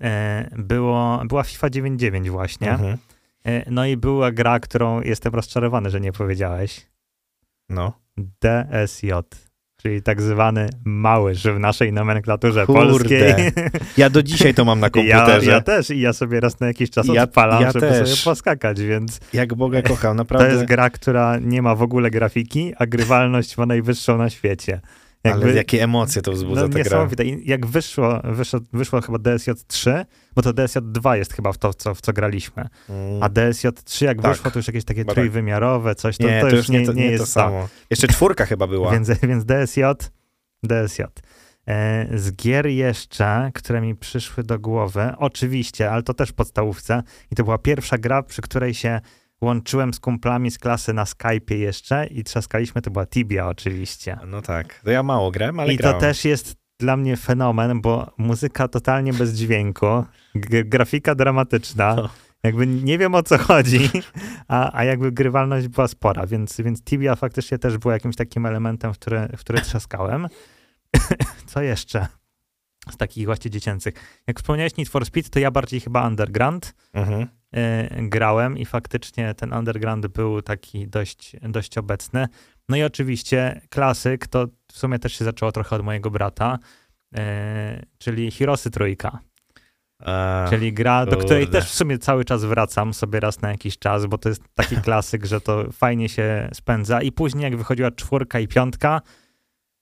E, 0.00 0.50
Było, 0.58 1.22
była 1.28 1.42
FIFA 1.42 1.70
99 1.70 2.30
właśnie. 2.30 2.70
Mhm. 2.70 2.98
E, 3.44 3.70
No 3.70 3.86
i 3.86 3.96
była 3.96 4.32
gra, 4.32 4.60
którą 4.60 5.00
jestem 5.00 5.34
rozczarowany, 5.34 5.90
że 5.90 6.00
nie 6.00 6.12
powiedziałeś. 6.12 6.86
No. 7.68 7.92
DSJ, 8.16 9.10
czyli 9.82 10.02
tak 10.02 10.22
zwany 10.22 10.68
małyż 10.84 11.42
w 11.42 11.58
naszej 11.58 11.92
nomenklaturze 11.92 12.66
Kurde, 12.66 12.80
polskiej. 12.90 13.34
Ja 13.96 14.10
do 14.10 14.22
dzisiaj 14.22 14.54
to 14.54 14.64
mam 14.64 14.80
na 14.80 14.86
Ja, 14.94 15.16
komputerze. 15.18 15.50
ja 15.50 15.60
też 15.60 15.90
i 15.90 16.00
ja 16.00 16.12
sobie 16.12 16.40
raz 16.40 16.60
na 16.60 16.66
jakiś 16.66 16.90
czas 16.90 17.06
Ja- 17.12 17.22
odpalam, 17.22 17.62
ja 17.62 17.72
żeby 17.72 17.88
też. 17.88 18.08
sobie 18.08 18.24
poskakać, 18.24 18.80
więc 18.82 19.20
Jak 19.32 19.54
Boga 19.54 19.82
kocham, 19.92 20.10
to 20.10 20.14
naprawdę. 20.14 20.52
jest 20.52 20.64
gra, 20.64 20.90
która 20.90 21.38
nie 21.38 21.62
ma 21.62 21.74
w 21.74 21.82
ogóle 21.82 22.10
grafiki, 22.10 22.72
a 22.78 22.86
grywalność 22.86 23.56
ma 23.58 23.66
najwyższą 23.66 24.18
na 24.18 24.30
świecie. 24.30 24.80
Ale 25.24 25.54
jakie 25.54 25.82
emocje 25.82 26.22
to 26.22 26.32
wzbudza 26.32 26.60
no, 26.60 26.68
ta 26.68 26.72
gra. 26.74 26.82
niesamowite. 26.82 27.24
I 27.24 27.48
Jak 27.48 27.66
wyszło, 27.66 28.20
wyszło, 28.24 28.60
wyszło 28.72 29.00
chyba 29.00 29.18
DSJ 29.18 29.50
3, 29.66 30.04
bo 30.34 30.42
to 30.42 30.52
DSJ 30.52 30.78
2 30.82 31.16
jest 31.16 31.32
chyba 31.32 31.52
w 31.52 31.58
to, 31.58 31.74
co, 31.74 31.94
w 31.94 32.00
co 32.00 32.12
graliśmy. 32.12 32.68
Mm. 32.88 33.22
A 33.22 33.28
DSJ 33.28 33.66
3 33.84 34.04
jak 34.04 34.22
Tak. 34.22 34.30
wyszło, 34.32 34.50
to 34.50 34.58
już 34.58 34.66
jakieś 34.66 34.84
takie 34.84 35.04
tak. 35.04 35.14
trójwymiarowe, 35.14 35.94
coś, 35.94 36.18
to, 36.18 36.26
nie, 36.26 36.40
to, 36.40 36.48
już 36.48 36.68
nie, 36.68 36.78
nie, 36.80 36.86
to, 36.86 36.92
jest 36.92 37.24
to 37.24 37.26
samo. 37.26 37.68
Jeszcze 37.90 38.08
czwórka 38.08 38.46
chyba 38.46 38.66
była. 38.66 38.92
Więc, 38.92 39.08
więc 39.28 39.44
DSJ, 39.44 39.80
DSJ. 40.62 41.02
E, 41.66 42.06
Z 42.18 42.32
gier 42.32 42.66
jeszcze, 42.66 43.50
które 43.54 43.80
mi 43.80 43.94
przyszły 43.94 44.44
do 44.44 44.58
głowy, 44.58 45.12
oczywiście, 45.18 45.90
ale 45.90 46.02
to 46.02 46.14
też 46.14 46.32
podstawówce 46.32 47.02
i 47.30 47.34
to 47.34 47.44
była 47.44 47.58
pierwsza 47.58 47.98
gra, 47.98 48.22
przy 48.22 48.42
której 48.42 48.74
się 48.74 49.00
łączyłem 49.40 49.94
z 49.94 50.00
kumplami 50.00 50.50
z 50.50 50.58
klasy 50.58 50.92
na 50.92 51.04
Skype'ie 51.04 51.54
jeszcze 51.54 52.06
i 52.06 52.24
trzaskaliśmy, 52.24 52.82
to 52.82 52.90
była 52.90 53.06
Tibia 53.06 53.48
oczywiście. 53.48 54.18
No 54.26 54.42
tak. 54.42 54.80
To 54.84 54.90
ja 54.90 55.02
mało 55.02 55.30
grałem, 55.30 55.60
ale 55.60 55.72
I 55.74 55.76
grałem. 55.76 55.94
to 55.96 56.00
też 56.00 56.24
jest 56.24 56.56
dla 56.78 56.96
mnie 56.96 57.16
fenomen, 57.16 57.80
bo 57.80 58.10
muzyka 58.18 58.68
totalnie 58.68 59.12
bez 59.12 59.34
dźwięku, 59.34 60.04
grafika 60.64 61.14
dramatyczna, 61.14 61.94
No. 61.94 62.08
jakby 62.42 62.66
nie 62.66 62.98
wiem 62.98 63.14
o 63.14 63.22
co 63.22 63.38
chodzi, 63.38 63.90
a, 64.48 64.78
a 64.78 64.84
jakby 64.84 65.12
grywalność 65.12 65.68
była 65.68 65.88
spora, 65.88 66.26
więc, 66.26 66.60
więc 66.60 66.82
Tibia 66.84 67.16
faktycznie 67.16 67.58
też 67.58 67.78
była 67.78 67.94
jakimś 67.94 68.16
takim 68.16 68.46
elementem, 68.46 68.94
w 68.94 68.98
który, 68.98 69.28
w 69.36 69.40
który 69.40 69.60
trzaskałem. 69.60 70.28
co 71.46 71.62
jeszcze 71.62 72.06
z 72.90 72.96
takich 72.96 73.26
właśnie 73.26 73.50
dziecięcych? 73.50 73.94
Jak 74.26 74.38
wspomniałeś 74.38 74.76
Need 74.76 74.88
for 74.88 75.06
Speed, 75.06 75.30
to 75.30 75.38
ja 75.38 75.50
bardziej 75.50 75.80
chyba 75.80 76.06
Underground 76.08 76.74
Mhm. 76.92 77.26
Y, 77.56 78.08
grałem 78.08 78.58
i 78.58 78.64
faktycznie 78.64 79.34
ten 79.34 79.52
Underground 79.54 80.06
był 80.06 80.42
taki 80.42 80.88
dość, 80.88 81.36
dość 81.42 81.78
obecny. 81.78 82.26
No 82.68 82.76
i 82.76 82.82
oczywiście 82.82 83.60
klasyk, 83.68 84.26
to 84.26 84.46
w 84.72 84.78
sumie 84.78 84.98
też 84.98 85.12
się 85.12 85.24
zaczęło 85.24 85.52
trochę 85.52 85.76
od 85.76 85.84
mojego 85.84 86.10
brata, 86.10 86.58
y, 87.18 87.18
czyli 87.98 88.30
Hirosy 88.30 88.70
Trójka. 88.70 89.18
A, 90.04 90.46
Czyli 90.50 90.72
gra, 90.72 91.06
do 91.06 91.16
której 91.16 91.44
kurde. 91.44 91.60
też 91.60 91.70
w 91.70 91.74
sumie 91.74 91.98
cały 91.98 92.24
czas 92.24 92.44
wracam 92.44 92.94
sobie 92.94 93.20
raz 93.20 93.42
na 93.42 93.50
jakiś 93.50 93.78
czas, 93.78 94.06
bo 94.06 94.18
to 94.18 94.28
jest 94.28 94.42
taki 94.54 94.76
klasyk, 94.86 95.26
że 95.26 95.40
to 95.40 95.72
fajnie 95.72 96.08
się 96.08 96.48
spędza. 96.54 97.02
I 97.02 97.12
później 97.12 97.44
jak 97.44 97.56
wychodziła 97.56 97.90
czwórka 97.90 98.40
i 98.40 98.48
piątka, 98.48 99.00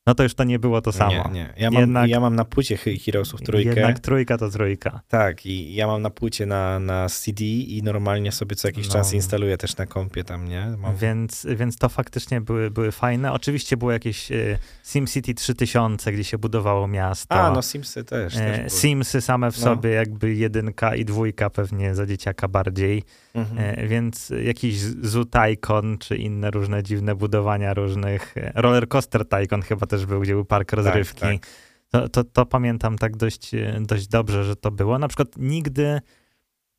no 0.08 0.14
to 0.14 0.22
już 0.22 0.34
to 0.34 0.44
nie 0.44 0.58
było 0.58 0.80
to 0.82 0.92
samo. 0.92 1.10
Nie, 1.10 1.30
nie. 1.32 1.52
Ja 1.56 1.70
mam, 1.70 1.80
Jednak- 1.80 2.08
ja 2.10 2.20
mam 2.20 2.36
na 2.36 2.44
płycie 2.44 2.76
He- 2.76 2.96
Heroesów 3.04 3.42
trójkę. 3.42 3.68
Jednak 3.70 3.98
trójka 3.98 4.38
to 4.38 4.50
trójka. 4.50 5.00
Tak, 5.08 5.46
i 5.46 5.74
ja 5.74 5.86
mam 5.86 6.02
na 6.02 6.10
płycie 6.10 6.46
na, 6.46 6.78
na 6.78 7.08
CD 7.08 7.44
i 7.44 7.82
normalnie 7.82 8.32
sobie 8.32 8.56
co 8.56 8.68
jakiś 8.68 8.86
No. 8.86 8.92
czas 8.92 9.12
instaluję 9.14 9.56
też 9.58 9.76
na 9.76 9.86
kompie 9.86 10.24
tam, 10.24 10.48
nie? 10.48 10.66
Mam... 10.78 10.96
Więc, 10.96 11.46
więc 11.56 11.76
to 11.76 11.88
faktycznie 11.88 12.40
były, 12.40 12.70
były 12.70 12.92
fajne. 12.92 13.32
Oczywiście 13.32 13.76
było 13.76 13.92
jakieś 13.92 14.32
e, 14.32 14.58
SimCity 14.84 15.34
3000, 15.34 16.12
gdzie 16.12 16.24
się 16.24 16.38
budowało 16.38 16.88
miasto. 16.88 17.34
A, 17.34 17.50
no 17.50 17.62
Simsy 17.62 18.04
też. 18.04 18.34
też 18.34 18.58
E. 18.66 18.70
Simsy 18.70 19.20
same 19.20 19.52
w 19.52 19.58
No. 19.58 19.64
sobie, 19.64 19.90
jakby 19.90 20.34
jedynka 20.34 20.94
i 20.94 21.04
dwójka 21.04 21.50
pewnie 21.50 21.94
za 21.94 22.06
dzieciaka 22.06 22.48
bardziej. 22.48 23.02
Mhm. 23.34 23.58
E, 23.78 23.86
Więc 23.88 24.32
jakiś 24.44 24.80
Zoo 25.02 25.24
Tycoon, 25.24 25.98
czy 25.98 26.16
inne 26.16 26.50
różne 26.50 26.82
dziwne 26.82 27.14
budowania 27.14 27.74
różnych. 27.74 28.36
e, 28.36 28.52
Roller 28.54 28.88
Coaster 28.88 29.28
Tycoon 29.28 29.62
chyba 29.62 29.86
też 29.86 29.97
był, 30.06 30.20
gdzie 30.20 30.34
był 30.34 30.44
park 30.44 30.72
rozrywki. 30.72 31.20
tak. 31.20 31.46
To, 31.90 32.08
to, 32.08 32.24
to 32.24 32.46
pamiętam 32.46 32.98
tak 32.98 33.16
dość, 33.16 33.54
e, 33.54 33.78
dość 33.80 34.08
dobrze, 34.08 34.44
że 34.44 34.56
to 34.56 34.70
było. 34.70 34.98
Na 34.98 35.08
przykład 35.08 35.28
nigdy 35.36 36.00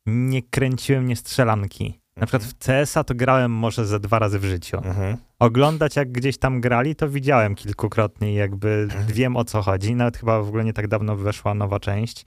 nie 0.06 0.42
kręciłem 0.42 1.04
mnie 1.04 1.16
strzelanki. 1.16 2.00
Na 2.16 2.26
przykład 2.26 2.44
w 2.44 2.58
CS-a 2.58 3.04
to 3.04 3.14
grałem 3.14 3.52
może 3.52 3.86
ze 3.86 4.00
dwa 4.00 4.18
razy 4.18 4.38
w 4.38 4.44
życiu. 4.44 4.76
Mhm. 4.76 5.16
Oglądać 5.38 5.96
jak 5.96 6.12
gdzieś 6.12 6.38
tam 6.38 6.60
grali, 6.60 6.96
to 6.96 7.08
widziałem 7.08 7.54
kilkukrotnie 7.54 8.32
i 8.32 8.34
jakby 8.34 8.68
Mhm. 8.68 9.06
wiem 9.06 9.36
o 9.36 9.44
co 9.44 9.62
chodzi. 9.62 9.94
Nawet 9.94 10.16
chyba 10.16 10.42
w 10.42 10.48
ogóle 10.48 10.64
nie 10.64 10.72
tak 10.72 10.88
dawno 10.88 11.16
weszła 11.16 11.54
nowa 11.54 11.80
część 11.80 12.26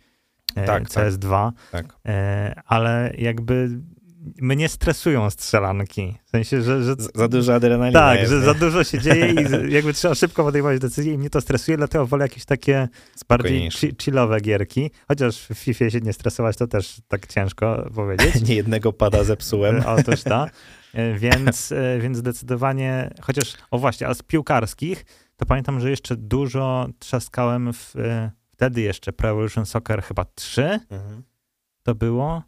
e, 0.55 0.65
Tak, 0.65 0.89
tak. 0.89 1.03
CS2, 1.11 1.51
Tak. 1.71 1.85
e, 2.05 2.61
ale 2.65 3.13
jakby 3.17 3.69
mnie 4.41 4.69
stresują 4.69 5.29
strzelanki. 5.29 6.17
W 6.25 6.29
sensie, 6.29 6.61
że, 6.61 6.83
że 6.83 6.95
Za 7.15 7.27
dużo 7.27 7.53
adrenaliny 7.55 7.93
tak, 7.99 8.19
jest, 8.19 8.31
że 8.31 8.37
nie? 8.39 8.45
za 8.45 8.53
dużo 8.53 8.83
się 8.83 8.99
dzieje 8.99 9.33
i 9.33 9.73
jakby 9.75 9.93
trzeba 9.93 10.15
szybko 10.15 10.43
podejmować 10.43 10.79
decyzje 10.79 11.13
i 11.13 11.17
mnie 11.17 11.29
to 11.29 11.41
stresuje, 11.41 11.77
dlatego 11.77 12.05
wolę 12.07 12.25
jakieś 12.25 12.45
takie 12.45 12.87
bardziej 13.29 13.69
chi- 13.69 14.03
chillowe 14.03 14.41
gierki. 14.41 14.91
Chociaż 15.07 15.39
w 15.47 15.53
FIFA 15.53 15.89
się 15.89 15.99
nie 16.01 16.13
stresować, 16.13 16.57
to 16.57 16.67
też 16.67 17.01
tak 17.07 17.27
ciężko 17.27 17.89
powiedzieć. 17.95 18.41
Nie 18.49 18.55
jednego 18.55 18.93
pada 18.93 19.23
zepsułem. 19.23 19.75
E, 19.77 19.85
Otóż 19.87 20.23
to. 20.23 20.45
E, 20.93 21.13
Więc, 21.19 21.71
e, 21.71 21.99
więc 22.01 22.17
zdecydowanie, 22.17 23.13
chociaż, 23.21 23.53
o 23.71 23.77
właśnie, 23.77 24.07
a 24.07 24.13
z 24.13 24.21
piłkarskich, 24.23 25.05
to 25.37 25.45
pamiętam, 25.45 25.79
że 25.79 25.89
jeszcze 25.89 26.15
dużo 26.15 26.87
trzaskałem 26.99 27.73
w, 27.73 27.93
wtedy 28.53 28.81
jeszcze 28.81 29.13
Pro 29.13 29.29
Evolution 29.29 29.65
Soccer 29.65 30.03
chyba 30.03 30.25
3 30.35 30.79
Mhm. 30.89 31.23
to 31.83 31.95
było, 31.95 32.43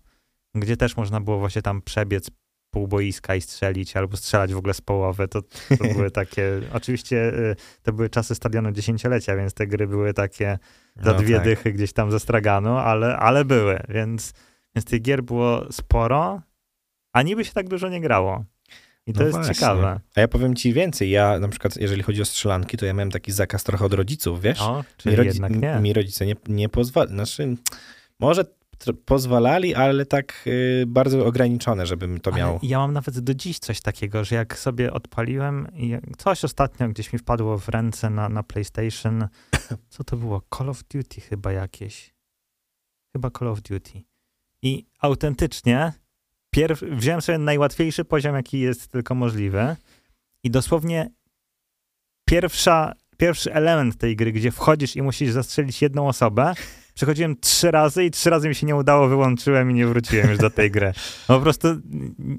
gdzie 0.55 0.77
też 0.77 0.97
można 0.97 1.21
było 1.21 1.39
właśnie 1.39 1.61
tam 1.61 1.81
przebiec 1.81 2.29
pół 2.71 2.87
boiska 2.87 3.35
i 3.35 3.41
strzelić, 3.41 3.97
albo 3.97 4.17
strzelać 4.17 4.53
w 4.53 4.57
ogóle 4.57 4.73
z 4.73 4.81
połowy. 4.81 5.27
To, 5.27 5.41
to 5.41 5.83
były 5.95 6.11
takie, 6.11 6.61
oczywiście 6.73 7.27
e, 7.51 7.55
to 7.83 7.93
były 7.93 8.09
czasy 8.09 8.35
stadionu 8.35 8.71
dziesięciolecia, 8.71 9.35
więc 9.35 9.53
te 9.53 9.67
gry 9.67 9.87
były 9.87 10.13
takie 10.13 10.57
za 10.95 11.11
No 11.13 11.17
dwie 11.19 11.35
tak. 11.35 11.43
dychy 11.43 11.73
gdzieś 11.73 11.93
tam 11.93 12.11
ze 12.11 12.19
straganu, 12.19 12.69
ale, 12.77 13.17
ale 13.17 13.45
były, 13.45 13.79
więc, 13.89 14.33
więc 14.75 14.85
tych 14.85 15.01
gier 15.01 15.23
było 15.23 15.71
sporo, 15.71 16.41
a 17.13 17.21
niby 17.21 17.45
się 17.45 17.51
tak 17.51 17.67
dużo 17.69 17.89
nie 17.89 18.01
grało. 18.01 18.43
I 19.07 19.13
to 19.13 19.19
No 19.19 19.25
jest 19.25 19.37
właśnie. 19.37 19.53
ciekawe. 19.55 19.99
A 20.15 20.21
ja 20.21 20.27
powiem 20.27 20.55
ci 20.55 20.73
więcej. 20.73 21.09
Ja 21.09 21.39
na 21.39 21.47
przykład, 21.47 21.77
jeżeli 21.77 22.03
chodzi 22.03 22.21
o 22.21 22.25
strzelanki, 22.25 22.77
to 22.77 22.85
ja 22.85 22.93
miałem 22.93 23.11
taki 23.11 23.31
zakaz 23.31 23.63
trochę 23.63 23.85
od 23.85 23.93
rodziców, 23.93 24.41
wiesz? 24.41 24.61
O, 24.61 24.77
mi, 24.77 24.83
czyli 24.97 25.15
rodzi- 25.15 25.25
jednak 25.27 25.55
nie. 25.55 25.79
mi 25.79 25.93
rodzice 25.93 26.25
nie, 26.25 26.35
nie 26.47 26.69
pozwalali. 26.69 27.11
Znaczy, 27.13 27.55
może 28.19 28.45
pozwalali, 29.05 29.75
ale 29.75 30.05
tak 30.05 30.43
y, 30.47 30.83
bardzo 30.87 31.25
ograniczone, 31.25 31.85
żebym 31.85 32.19
to 32.19 32.31
Ale 32.31 32.39
miał. 32.39 32.59
Ja 32.61 32.77
mam 32.77 32.93
nawet 32.93 33.19
do 33.19 33.33
dziś 33.33 33.59
coś 33.59 33.81
takiego, 33.81 34.23
że 34.23 34.35
jak 34.35 34.59
sobie 34.59 34.93
odpaliłem 34.93 35.67
coś 36.17 36.43
ostatnio 36.43 36.89
gdzieś 36.89 37.13
mi 37.13 37.19
wpadło 37.19 37.57
w 37.57 37.69
ręce 37.69 38.09
na, 38.09 38.29
na 38.29 38.43
PlayStation, 38.43 39.27
co 39.89 40.03
to 40.03 40.17
było? 40.17 40.41
Call 40.57 40.69
of 40.69 40.83
Duty 40.83 41.21
chyba 41.21 41.51
jakieś. 41.51 42.13
Chyba 43.13 43.29
Call 43.39 43.47
of 43.47 43.61
Duty. 43.61 44.01
I 44.61 44.85
autentycznie 44.99 45.93
pierw, 46.49 46.81
wziąłem 46.81 47.21
sobie 47.21 47.37
najłatwiejszy 47.37 48.05
poziom, 48.05 48.35
jaki 48.35 48.59
jest 48.59 48.87
tylko 48.87 49.15
możliwy 49.15 49.75
i 50.43 50.51
dosłownie 50.51 51.11
pierwsza, 52.25 52.93
pierwszy 53.17 53.53
element 53.53 53.97
tej 53.97 54.15
gry, 54.15 54.31
gdzie 54.31 54.51
wchodzisz 54.51 54.95
i 54.95 55.01
musisz 55.01 55.31
zastrzelić 55.31 55.81
jedną 55.81 56.07
osobę, 56.07 56.53
przechodziłem 56.95 57.35
trzy 57.41 57.71
razy 57.71 58.05
i 58.05 58.11
trzy 58.11 58.29
razy 58.29 58.49
mi 58.49 58.55
się 58.55 58.65
nie 58.67 58.75
udało, 58.75 59.07
wyłączyłem 59.07 59.71
i 59.71 59.73
nie 59.73 59.87
wróciłem 59.87 60.29
już 60.29 60.37
do 60.37 60.49
tej 60.49 60.71
gry. 60.71 60.93
No 61.29 61.35
po 61.35 61.41
prostu 61.41 61.67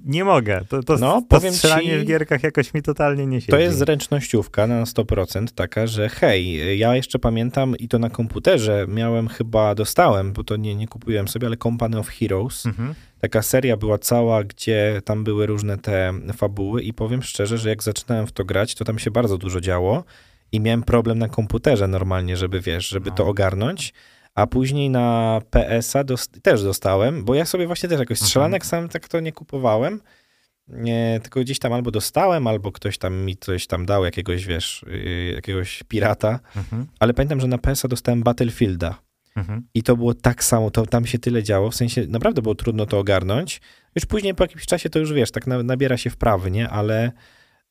nie 0.04 0.24
mogę. 0.24 0.64
To, 0.68 0.82
to, 0.82 0.96
No, 0.96 1.22
to 1.22 1.26
powiem 1.38 1.54
strzelanie 1.54 1.90
ci- 1.90 1.98
w 1.98 2.04
gierkach 2.04 2.42
jakoś 2.42 2.74
mi 2.74 2.82
totalnie 2.82 3.26
nie 3.26 3.40
siedzi. 3.40 3.50
To 3.50 3.58
jest 3.58 3.78
zręcznościówka 3.78 4.66
na 4.66 4.84
100% 4.84 5.46
taka, 5.54 5.86
że 5.86 6.08
hej, 6.08 6.78
ja 6.78 6.96
jeszcze 6.96 7.18
pamiętam 7.18 7.76
i 7.76 7.88
to 7.88 7.98
na 7.98 8.10
komputerze 8.10 8.86
miałem 8.88 9.28
chyba, 9.28 9.74
dostałem, 9.74 10.32
bo 10.32 10.44
to 10.44 10.56
nie, 10.56 10.74
nie 10.74 10.88
kupiłem 10.88 11.28
sobie, 11.28 11.46
ale 11.46 11.56
Company 11.56 11.98
of 11.98 12.08
Heroes. 12.08 12.66
Mhm. 12.66 12.94
Taka 13.20 13.42
seria 13.42 13.76
była 13.76 13.98
cała, 13.98 14.44
gdzie 14.44 15.02
tam 15.04 15.24
były 15.24 15.46
różne 15.46 15.78
te 15.78 16.12
fabuły 16.36 16.82
i 16.82 16.92
powiem 16.92 17.22
szczerze, 17.22 17.58
że 17.58 17.68
jak 17.68 17.82
zaczynałem 17.82 18.26
w 18.26 18.32
to 18.32 18.44
grać, 18.44 18.74
to 18.74 18.84
tam 18.84 18.98
się 18.98 19.10
bardzo 19.10 19.38
dużo 19.38 19.60
działo 19.60 20.04
i 20.52 20.60
miałem 20.60 20.82
problem 20.82 21.18
na 21.18 21.28
komputerze 21.28 21.88
normalnie, 21.88 22.36
żeby 22.36 22.60
wiesz, 22.60 22.88
żeby 22.88 23.10
No. 23.10 23.16
to 23.16 23.26
ogarnąć. 23.26 23.92
A 24.36 24.46
później 24.46 24.90
na 24.90 25.40
PS-a 25.50 26.04
dost- 26.04 26.40
też 26.42 26.62
dostałem, 26.62 27.24
bo 27.24 27.34
ja 27.34 27.44
sobie 27.44 27.66
właśnie 27.66 27.88
też 27.88 27.98
jakoś 27.98 28.16
Mhm. 28.18 28.26
strzelanek 28.26 28.66
sam 28.66 28.88
tak 28.88 29.08
to 29.08 29.20
nie 29.20 29.32
kupowałem. 29.32 30.00
Nie, 30.68 31.20
tylko 31.22 31.40
gdzieś 31.40 31.58
tam 31.58 31.72
albo 31.72 31.90
dostałem, 31.90 32.46
albo 32.46 32.72
ktoś 32.72 32.98
tam 32.98 33.14
mi 33.24 33.36
coś 33.36 33.66
tam 33.66 33.86
dał, 33.86 34.04
jakiegoś, 34.04 34.46
wiesz, 34.46 34.84
yy, 34.88 35.32
jakiegoś 35.34 35.82
pirata. 35.88 36.40
Mhm. 36.56 36.86
Ale 37.00 37.14
pamiętam, 37.14 37.40
że 37.40 37.46
na 37.46 37.58
PS-a 37.58 37.88
dostałem 37.88 38.22
Battlefielda. 38.22 38.98
Mhm. 39.36 39.62
I 39.74 39.82
to 39.82 39.96
było 39.96 40.14
tak 40.14 40.44
samo, 40.44 40.70
to 40.70 40.86
tam 40.86 41.06
się 41.06 41.18
tyle 41.18 41.42
działo, 41.42 41.70
w 41.70 41.74
sensie 41.74 42.06
naprawdę 42.08 42.42
było 42.42 42.54
trudno 42.54 42.86
to 42.86 42.98
ogarnąć. 42.98 43.60
Już 43.94 44.06
później 44.06 44.34
po 44.34 44.44
jakimś 44.44 44.66
czasie 44.66 44.90
to 44.90 44.98
już 44.98 45.12
wiesz, 45.12 45.30
tak 45.30 45.46
na, 45.46 45.62
nabiera 45.62 45.96
się 45.96 46.10
wprawy, 46.10 46.50
nie? 46.50 46.68
Ale, 46.68 47.12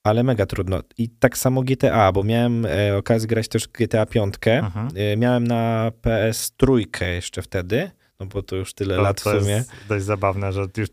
ale 0.06 0.24
mega 0.24 0.46
trudno. 0.46 0.82
I 0.98 1.10
tak 1.10 1.38
samo 1.38 1.62
GTA, 1.64 2.12
bo 2.12 2.24
miałem 2.24 2.66
e, 2.66 2.98
okazję 2.98 3.28
grać 3.28 3.48
też 3.48 3.68
GTA 3.68 4.06
5. 4.06 4.36
Mhm. 4.48 4.88
E, 4.96 5.18
miałem 5.18 5.48
na 5.48 5.92
PS 6.02 6.52
trójkę 6.58 7.12
jeszcze 7.14 7.42
wtedy, 7.42 7.92
no 8.20 8.26
bo 8.26 8.44
to 8.44 8.56
już 8.56 8.74
tyle 8.74 8.96
To, 8.96 9.02
lat 9.02 9.22
w 9.22 9.24
to 9.24 9.40
sumie. 9.40 9.52
jest 9.52 9.72
dość 9.90 10.06
zabawne, 10.06 10.54
że 10.54 10.66
już 10.78 10.90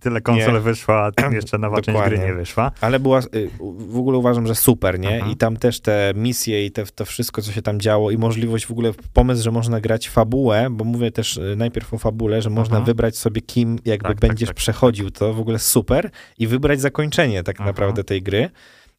tyle 0.00 0.20
konsol 0.20 0.54
Nie. 0.54 0.60
wyszło, 0.60 1.04
a 1.04 1.12
tam 1.12 1.32
jeszcze 1.32 1.58
nowa 1.58 1.80
część 1.82 2.00
gry 2.06 2.18
nie 2.18 2.34
wyszła. 2.34 2.70
Ale 2.80 3.00
była, 3.00 3.18
y, 3.20 3.50
w 3.88 3.96
ogóle 3.96 4.18
uważam, 4.18 4.46
że 4.46 4.54
super, 4.54 4.98
nie? 5.00 5.10
Mhm. 5.14 5.32
I 5.32 5.36
tam 5.36 5.56
też 5.56 5.80
te 5.80 6.12
misje 6.16 6.66
i 6.66 6.70
te, 6.70 6.84
to 6.86 7.04
wszystko, 7.04 7.42
co 7.42 7.52
się 7.52 7.62
tam 7.62 7.80
działo 7.80 8.10
i 8.10 8.18
możliwość 8.18 8.66
w 8.66 8.70
ogóle, 8.70 8.92
pomysł, 9.12 9.42
że 9.42 9.50
można 9.50 9.80
grać 9.80 10.08
fabułę, 10.08 10.66
bo 10.70 10.84
mówię 10.84 11.10
też 11.10 11.36
y, 11.36 11.54
najpierw 11.56 11.94
o 11.94 11.98
fabule, 11.98 12.42
że 12.42 12.50
można 12.50 12.76
Mhm. 12.76 12.84
wybrać 12.86 13.16
sobie 13.18 13.40
kim 13.40 13.78
jakby 13.84 14.08
Tak, 14.08 14.20
tak, 14.20 14.28
będziesz 14.28 14.48
tak. 14.48 14.56
przechodził, 14.56 15.10
to 15.10 15.34
w 15.34 15.40
ogóle 15.40 15.58
super 15.58 16.10
i 16.38 16.46
wybrać 16.46 16.80
zakończenie 16.80 17.42
tak 17.42 17.56
Mhm. 17.56 17.66
naprawdę 17.68 18.04
tej 18.04 18.22
gry. 18.22 18.50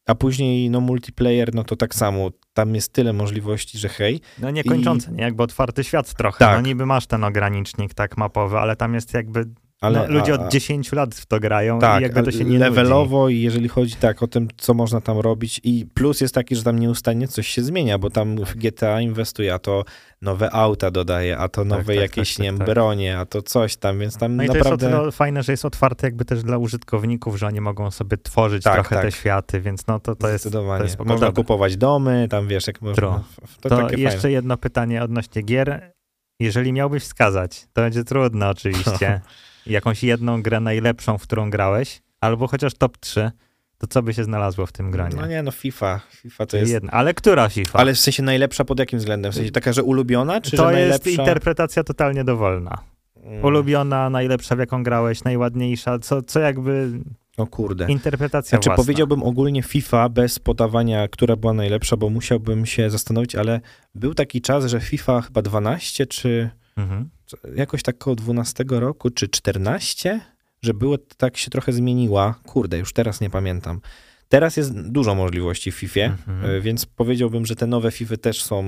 A 0.06 0.14
później, 0.14 0.70
no 0.70 0.80
multiplayer, 0.80 1.54
no 1.54 1.64
to 1.64 1.76
tak 1.76 1.94
samo, 1.94 2.30
tam 2.54 2.74
jest 2.74 2.92
tyle 2.92 3.12
możliwości, 3.12 3.78
że 3.78 3.88
hej. 3.88 4.20
No 4.38 4.50
niekończące, 4.50 5.12
nie? 5.12 5.22
Jakby 5.22 5.42
otwarty 5.42 5.84
świat 5.84 6.14
trochę. 6.14 6.38
Tak. 6.38 6.56
No 6.56 6.66
niby 6.66 6.86
masz 6.86 7.06
ten 7.06 7.24
ogranicznik 7.24 7.94
tak 7.94 8.16
mapowy, 8.16 8.58
ale 8.58 8.76
tam 8.76 8.94
jest 8.94 9.14
jakby 9.14 9.44
Ale 9.82 10.08
no, 10.08 10.18
ludzie 10.18 10.32
a- 10.32 10.34
od 10.34 10.48
10 10.52 10.92
lat 10.92 11.14
w 11.14 11.26
to 11.26 11.40
grają 11.40 11.78
Tak, 11.78 12.00
i 12.00 12.02
jakby 12.02 12.22
to 12.22 12.30
się 12.30 12.44
nie 12.44 12.58
levelowo 12.58 13.28
i 13.28 13.40
jeżeli 13.40 13.68
chodzi 13.68 13.96
tak 13.96 14.22
o 14.22 14.26
tym, 14.26 14.48
co 14.56 14.74
można 14.74 15.00
tam 15.00 15.18
robić 15.18 15.60
i 15.64 15.86
plus 15.94 16.20
jest 16.20 16.34
taki, 16.34 16.56
że 16.56 16.62
tam 16.62 16.78
nieustannie 16.78 17.28
coś 17.28 17.48
się 17.48 17.62
zmienia, 17.62 17.98
bo 17.98 18.10
tam 18.10 18.36
w 18.36 18.54
GTA 18.54 19.00
inwestuje, 19.00 19.54
a 19.54 19.58
to 19.58 19.84
nowe 20.22 20.50
auta 20.50 20.90
dodaje, 20.90 21.38
a 21.38 21.48
to 21.48 21.64
nowe 21.64 21.94
tak, 21.94 22.02
jakieś, 22.02 22.34
tak, 22.34 22.38
nie 22.38 22.44
wiem, 22.44 22.58
tak. 22.58 22.66
bronie, 22.66 23.18
a 23.18 23.26
to 23.26 23.42
coś 23.42 23.76
tam, 23.76 23.98
więc 23.98 24.16
tam 24.16 24.36
No 24.36 24.42
i 24.42 24.46
to 24.46 24.54
naprawdę... 24.54 24.86
jest 24.86 24.96
o 24.96 25.00
tyle 25.00 25.12
fajne, 25.12 25.42
że 25.42 25.52
jest 25.52 25.64
otwarte 25.64 26.06
jakby 26.06 26.24
też 26.24 26.42
dla 26.42 26.58
użytkowników, 26.58 27.36
że 27.38 27.46
oni 27.46 27.60
mogą 27.60 27.90
sobie 27.90 28.16
tworzyć 28.16 28.64
Tak, 28.64 28.74
trochę 28.74 28.96
tak. 28.96 29.04
te 29.04 29.12
światy, 29.12 29.60
więc 29.60 29.86
no 29.86 30.00
to, 30.00 30.16
to 30.16 30.28
jest 30.28 30.42
Zdecydowanie. 30.44 30.84
jest 30.84 30.98
można 30.98 31.14
Dobra. 31.14 31.32
kupować 31.32 31.76
domy, 31.76 32.26
tam 32.30 32.48
wiesz, 32.48 32.66
jak 32.66 32.80
można... 32.82 32.96
True. 32.96 33.20
To, 33.60 33.68
To, 33.68 33.88
jeszcze 33.96 34.20
fajne. 34.20 34.32
jedno 34.32 34.56
pytanie 34.56 35.02
odnośnie 35.02 35.42
gier. 35.42 35.92
Jeżeli 36.40 36.72
miałbyś 36.72 37.02
wskazać, 37.02 37.66
to 37.72 37.82
będzie 37.82 38.04
trudno 38.04 38.48
oczywiście, 38.48 39.20
jakąś 39.66 40.02
jedną 40.04 40.42
grę 40.42 40.60
najlepszą, 40.60 41.18
w 41.18 41.22
którą 41.22 41.50
grałeś, 41.50 42.02
albo 42.20 42.46
chociaż 42.46 42.74
top 42.74 42.98
3, 42.98 43.30
to 43.78 43.86
co 43.86 44.02
by 44.02 44.14
się 44.14 44.24
znalazło 44.24 44.66
w 44.66 44.72
tym 44.72 44.90
gronie? 44.90 45.16
No 45.16 45.26
nie, 45.26 45.42
no 45.42 45.50
FIFA. 45.50 46.00
FIFA 46.10 46.46
to 46.46 46.56
jest... 46.56 46.72
Jedna. 46.72 46.90
Ale 46.92 47.14
która 47.14 47.48
FIFA? 47.48 47.78
Ale 47.78 47.94
w 47.94 48.00
sensie 48.00 48.22
najlepsza 48.22 48.64
pod 48.64 48.78
jakim 48.78 48.98
względem? 48.98 49.32
W 49.32 49.34
sensie 49.34 49.50
taka, 49.50 49.72
że 49.72 49.82
ulubiona, 49.82 50.40
czy 50.40 50.50
to 50.50 50.56
że 50.70 50.80
jest 50.80 51.04
najlepsza? 51.04 51.22
interpretacja 51.22 51.84
totalnie 51.84 52.24
dowolna. 52.24 52.78
Mm. 53.24 53.44
Ulubiona, 53.44 54.10
najlepsza, 54.10 54.56
w 54.56 54.58
jaką 54.58 54.82
grałeś, 54.82 55.24
najładniejsza, 55.24 55.98
co, 55.98 56.22
co 56.22 56.40
jakby 56.40 56.90
O 57.36 57.46
kurde. 57.46 57.86
interpretacja 57.88 58.56
Znaczy 58.56 58.68
własna. 58.68 58.84
powiedziałbym 58.84 59.22
ogólnie 59.22 59.62
FIFA 59.62 60.08
bez 60.08 60.38
podawania, 60.38 61.08
która 61.08 61.36
była 61.36 61.52
najlepsza, 61.52 61.96
bo 61.96 62.10
musiałbym 62.10 62.66
się 62.66 62.90
zastanowić, 62.90 63.36
ale 63.36 63.60
był 63.94 64.14
taki 64.14 64.40
czas, 64.40 64.64
że 64.66 64.80
FIFA 64.80 65.20
chyba 65.20 65.42
12 65.42 66.06
czy 66.06 66.50
Mhm. 66.76 67.10
jakoś 67.56 67.82
tak 67.82 67.98
koło 67.98 68.16
12 68.16 68.64
roku, 68.68 69.10
czy 69.10 69.28
14, 69.28 70.20
że 70.62 70.74
było 70.74 70.98
tak 71.16 71.36
się 71.36 71.50
trochę 71.50 71.72
zmieniła. 71.72 72.34
Kurde, 72.46 72.78
już 72.78 72.92
teraz 72.92 73.20
nie 73.20 73.30
pamiętam. 73.30 73.80
Teraz 74.28 74.56
jest 74.56 74.80
dużo 74.90 75.14
możliwości 75.14 75.72
w 75.72 75.74
FIFA, 75.74 76.00
Mhm. 76.00 76.44
e, 76.50 76.60
więc 76.60 76.86
powiedziałbym, 76.86 77.46
że 77.46 77.56
te 77.56 77.66
nowe 77.66 77.90
FIFA 77.90 78.16
też 78.16 78.42
są 78.42 78.64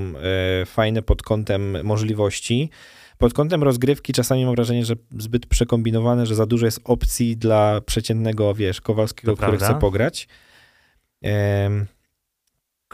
e, 0.62 0.66
fajne 0.66 1.02
pod 1.02 1.22
kątem 1.22 1.84
możliwości. 1.86 2.70
Pod 3.18 3.34
kątem 3.34 3.62
rozgrywki 3.62 4.12
czasami 4.12 4.44
mam 4.44 4.54
wrażenie, 4.54 4.84
że 4.84 4.94
zbyt 5.18 5.46
przekombinowane, 5.46 6.26
że 6.26 6.34
za 6.34 6.46
dużo 6.46 6.66
jest 6.66 6.80
opcji 6.84 7.36
dla 7.36 7.80
przeciętnego, 7.80 8.54
wiesz, 8.54 8.80
Kowalskiego, 8.80 9.32
To 9.32 9.36
który 9.36 9.48
prawda. 9.58 9.66
chce 9.66 9.80
pograć. 9.80 10.28
Em, 11.22 11.86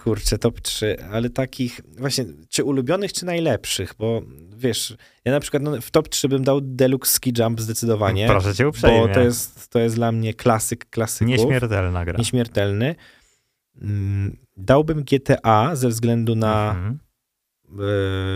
kurczę, 0.04 0.38
top 0.38 0.60
3, 0.60 0.96
ale 1.12 1.30
takich 1.30 1.80
właśnie, 1.98 2.24
czy 2.48 2.64
ulubionych, 2.64 3.12
czy 3.12 3.24
najlepszych, 3.26 3.94
bo 3.98 4.22
wiesz, 4.56 4.96
ja 5.24 5.32
na 5.32 5.40
przykład 5.40 5.62
no, 5.62 5.80
w 5.80 5.90
top 5.90 6.08
3 6.08 6.28
bym 6.28 6.44
dał 6.44 6.60
Deluxe 6.60 7.14
Ski 7.14 7.32
Jump 7.38 7.60
zdecydowanie, 7.60 8.26
Proszę 8.26 8.54
cię 8.54 8.68
uprzejmie. 8.68 9.08
bo 9.08 9.14
to 9.14 9.20
jest, 9.20 9.68
to 9.70 9.78
jest 9.78 9.94
dla 9.94 10.12
mnie 10.12 10.34
klasyk 10.34 10.90
klasyków. 10.90 11.28
Nieśmiertelna 11.28 12.04
gra. 12.04 12.18
Nieśmiertelny. 12.18 12.94
Mm, 13.82 14.36
Dałbym 14.56 15.04
GTA 15.04 15.76
ze 15.76 15.88
względu 15.88 16.34
na 16.36 16.70
Mhm. 16.70 16.98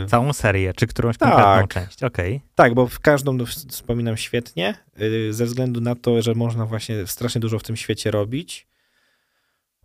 Yy, 0.02 0.06
Całą 0.08 0.32
serię, 0.32 0.72
czy 0.76 0.86
którąś 0.86 1.18
Tak. 1.18 1.32
konkretną 1.34 1.68
część? 1.68 2.02
Okej. 2.02 2.40
tak, 2.54 2.74
bo 2.74 2.86
w 2.86 3.00
każdą 3.00 3.38
wspominam 3.46 4.16
świetnie, 4.16 4.74
yy, 4.98 5.32
ze 5.32 5.44
względu 5.46 5.80
na 5.80 5.94
to, 5.94 6.22
że 6.22 6.34
można 6.34 6.66
właśnie 6.66 7.06
strasznie 7.06 7.40
dużo 7.40 7.58
w 7.58 7.62
tym 7.62 7.76
świecie 7.76 8.10
robić. 8.10 8.66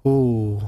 Uuu. 0.04 0.62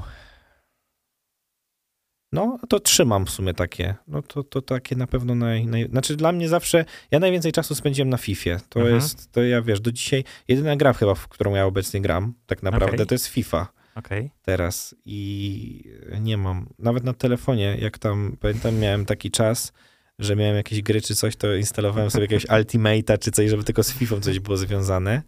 No, 2.32 2.58
to 2.68 2.80
trzymam 2.80 3.26
w 3.26 3.30
sumie 3.30 3.54
takie. 3.54 3.94
No 4.08 4.22
to, 4.22 4.44
to 4.44 4.62
takie 4.62 4.96
na 4.96 5.06
pewno 5.06 5.34
naj, 5.34 5.66
naj... 5.66 5.88
Znaczy 5.88 6.16
dla 6.16 6.32
mnie 6.32 6.48
zawsze, 6.48 6.84
ja 7.10 7.18
najwięcej 7.20 7.52
czasu 7.52 7.74
spędziłem 7.74 8.08
na 8.08 8.16
Fifie. 8.16 8.60
To 8.68 8.80
Mhm. 8.80 8.96
jest, 8.96 9.32
to 9.32 9.42
ja 9.42 9.62
wiesz, 9.62 9.80
do 9.80 9.92
dzisiaj 9.92 10.24
jedyna 10.48 10.76
gra 10.76 10.92
chyba, 10.92 11.14
w 11.14 11.28
którą 11.28 11.54
ja 11.54 11.66
obecnie 11.66 12.00
gram, 12.00 12.34
tak 12.46 12.62
naprawdę, 12.62 12.94
Okej. 12.96 13.06
to 13.06 13.14
jest 13.14 13.26
FIFA. 13.26 13.66
Okej. 13.94 14.30
teraz 14.42 14.94
i 15.04 15.84
nie 16.20 16.36
mam. 16.36 16.66
Nawet 16.78 17.04
na 17.04 17.12
telefonie, 17.12 17.76
jak 17.80 17.98
tam, 17.98 18.36
pamiętam, 18.40 18.78
miałem 18.78 19.04
taki 19.06 19.30
czas, 19.30 19.72
że 20.18 20.36
miałem 20.36 20.56
jakieś 20.56 20.82
gry 20.82 21.00
czy 21.00 21.14
coś, 21.14 21.36
to 21.36 21.54
instalowałem 21.54 22.10
sobie 22.10 22.24
jakiegoś 22.24 22.46
Ultimate'a 22.56 23.18
czy 23.18 23.30
coś, 23.30 23.50
żeby 23.50 23.64
tylko 23.64 23.82
z 23.82 23.92
FIFA 23.92 24.20
coś 24.20 24.38
było 24.38 24.56
związane. 24.56 25.22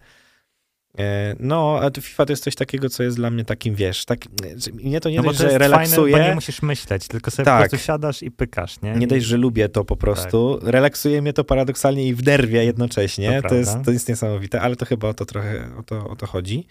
E, 0.98 1.34
No, 1.40 1.78
a 1.82 1.90
to 1.90 2.00
FIFA 2.00 2.26
to 2.26 2.32
jest 2.32 2.44
coś 2.44 2.54
takiego, 2.54 2.88
co 2.88 3.02
jest 3.02 3.16
dla 3.16 3.30
mnie 3.30 3.44
takim, 3.44 3.74
wiesz, 3.74 4.04
tak, 4.04 4.18
mnie 4.72 5.00
to 5.00 5.10
nie 5.10 5.16
No 5.16 5.22
dość, 5.22 5.38
to 5.38 5.50
że 5.50 5.58
relaksuje, 5.58 6.12
fajne, 6.12 6.24
bo 6.24 6.28
nie 6.30 6.34
musisz 6.34 6.62
myśleć, 6.62 7.08
tylko 7.08 7.30
sobie 7.30 7.44
Tak. 7.44 7.62
po 7.64 7.68
prostu 7.70 7.86
siadasz 7.86 8.22
i 8.22 8.30
pykasz, 8.30 8.80
nie? 8.82 8.92
nie 8.92 9.06
dość, 9.06 9.24
że 9.26 9.36
lubię 9.36 9.68
to 9.68 9.84
po 9.84 9.96
prostu, 9.96 10.58
relaksuje 10.62 11.22
mnie 11.22 11.32
to 11.32 11.44
paradoksalnie 11.44 12.08
i 12.08 12.14
wnerwia 12.14 12.62
jednocześnie, 12.62 13.42
To 13.42 13.48
to, 13.48 13.54
jest, 13.54 13.76
to 13.84 13.90
jest 13.90 14.08
niesamowite, 14.08 14.60
ale 14.60 14.76
to 14.76 14.86
chyba 14.86 15.08
o 15.08 15.14
to 15.14 15.24
trochę, 15.24 15.70
o 15.78 15.82
to, 15.82 16.08
o 16.08 16.16
to 16.16 16.26
chodzi. 16.26 16.66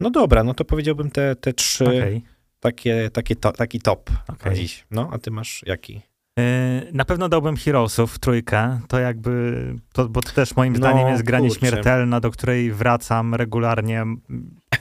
No 0.00 0.10
dobra, 0.10 0.44
no 0.44 0.54
to 0.54 0.64
powiedziałbym 0.64 1.10
te, 1.10 1.36
te 1.36 1.52
trzy, 1.52 1.84
Okej. 1.84 2.22
takie, 2.60 3.10
takie 3.12 3.36
to, 3.36 3.52
taki 3.52 3.80
top 3.80 4.10
Okej. 4.28 4.56
dziś. 4.56 4.84
No, 4.90 5.10
a 5.12 5.18
ty 5.18 5.30
masz 5.30 5.62
jaki? 5.66 6.00
Yy, 6.38 6.92
Na 6.92 7.04
pewno 7.04 7.28
dałbym 7.28 7.56
Heroesów 7.56 8.18
trójkę, 8.18 8.80
to 8.88 8.98
jakby, 8.98 9.64
to, 9.92 10.08
bo 10.08 10.20
to 10.20 10.32
też 10.32 10.56
moim 10.56 10.72
No, 10.72 10.78
zdaniem 10.78 11.08
jest 11.08 11.22
gra 11.22 11.38
kurczę. 11.38 11.54
nieśmiertelna, 11.54 12.20
do 12.20 12.30
której 12.30 12.72
wracam 12.72 13.34
regularnie, 13.34 14.04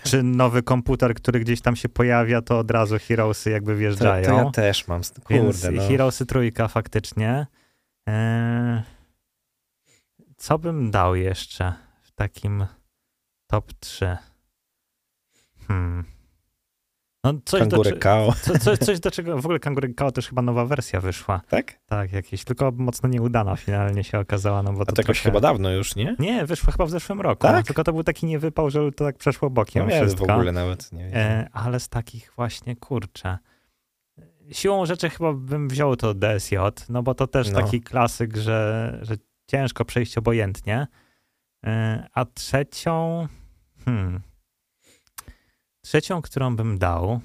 czy 0.03 0.23
nowy 0.23 0.63
komputer, 0.63 1.13
który 1.15 1.39
gdzieś 1.39 1.61
tam 1.61 1.75
się 1.75 1.89
pojawia, 1.89 2.41
to 2.41 2.59
od 2.59 2.71
razu 2.71 2.95
Heroesy 3.07 3.49
jakby 3.49 3.71
To, 3.71 3.77
wjeżdżają. 3.77 4.25
to 4.25 4.33
ja 4.45 4.51
też 4.51 4.87
mam. 4.87 5.01
Kurde, 5.23 5.41
Więc 5.43 5.63
no. 5.71 5.87
Heroesy 5.87 6.25
trójka 6.25 6.67
faktycznie. 6.67 7.47
Eee, 8.07 8.81
co 10.37 10.59
bym 10.59 10.91
dał 10.91 11.15
jeszcze 11.15 11.73
w 12.01 12.11
takim 12.11 12.65
top 13.47 13.73
3? 13.79 14.17
Hmm. 15.67 16.03
No 17.23 17.33
coś 17.45 17.67
do, 17.67 17.81
Kao, 17.99 18.33
co, 18.41 18.59
coś, 18.59 18.77
coś 18.79 18.99
do 18.99 19.11
czego, 19.11 19.37
w 19.41 19.45
ogóle 19.45 19.59
Kangury 19.59 19.93
Kao 19.93 20.11
też 20.11 20.27
chyba 20.29 20.41
nowa 20.41 20.65
wersja 20.65 21.01
wyszła. 21.01 21.41
tak? 21.49 21.79
Tak, 21.85 22.11
jakieś, 22.13 22.43
tylko 22.43 22.71
mocno 22.71 23.09
nieudana 23.09 23.55
finalnie 23.55 24.03
się 24.03 24.19
okazała, 24.19 24.63
no 24.63 24.73
bo 24.73 24.81
A 24.81 24.85
to 24.85 24.91
to 24.93 25.01
jakoś 25.01 25.17
trochę... 25.21 25.29
chyba 25.29 25.39
dawno 25.39 25.71
już, 25.71 25.95
nie? 25.95 26.15
Nie, 26.19 26.45
wyszła 26.45 26.71
chyba 26.71 26.85
w 26.85 26.89
zeszłym 26.89 27.21
roku, 27.21 27.41
Tak? 27.41 27.65
tylko 27.65 27.83
to 27.83 27.93
był 27.93 28.03
taki 28.03 28.25
niewypał, 28.25 28.69
że 28.69 28.91
to 28.91 29.05
tak 29.05 29.17
przeszło 29.17 29.49
bokiem 29.49 29.85
No 29.87 29.91
ja 29.95 30.03
w 30.03 30.07
wszystko. 30.07 30.33
ogóle 30.33 30.51
nawet 30.51 30.91
nie 30.91 31.03
wiem. 31.05 31.11
E, 31.15 31.49
ale 31.53 31.79
z 31.79 31.89
takich 31.89 32.31
właśnie, 32.35 32.75
kurczę. 32.75 33.37
Siłą 34.51 34.85
rzeczy 34.85 35.09
chyba 35.09 35.33
bym 35.33 35.67
wziął 35.69 35.95
to 35.95 36.13
DSJ, 36.13 36.55
no 36.89 37.03
bo 37.03 37.13
to 37.15 37.27
też 37.27 37.49
No. 37.51 37.61
taki 37.61 37.81
klasyk, 37.81 38.37
że, 38.37 38.99
że 39.01 39.15
ciężko 39.47 39.85
przejść 39.85 40.17
obojętnie. 40.17 40.87
E, 41.65 42.07
a 42.13 42.25
trzecią, 42.25 43.27
hmm, 43.85 44.21
trzecią, 45.81 46.21
którą 46.21 46.55
bym 46.55 46.77
dał, 46.77 47.21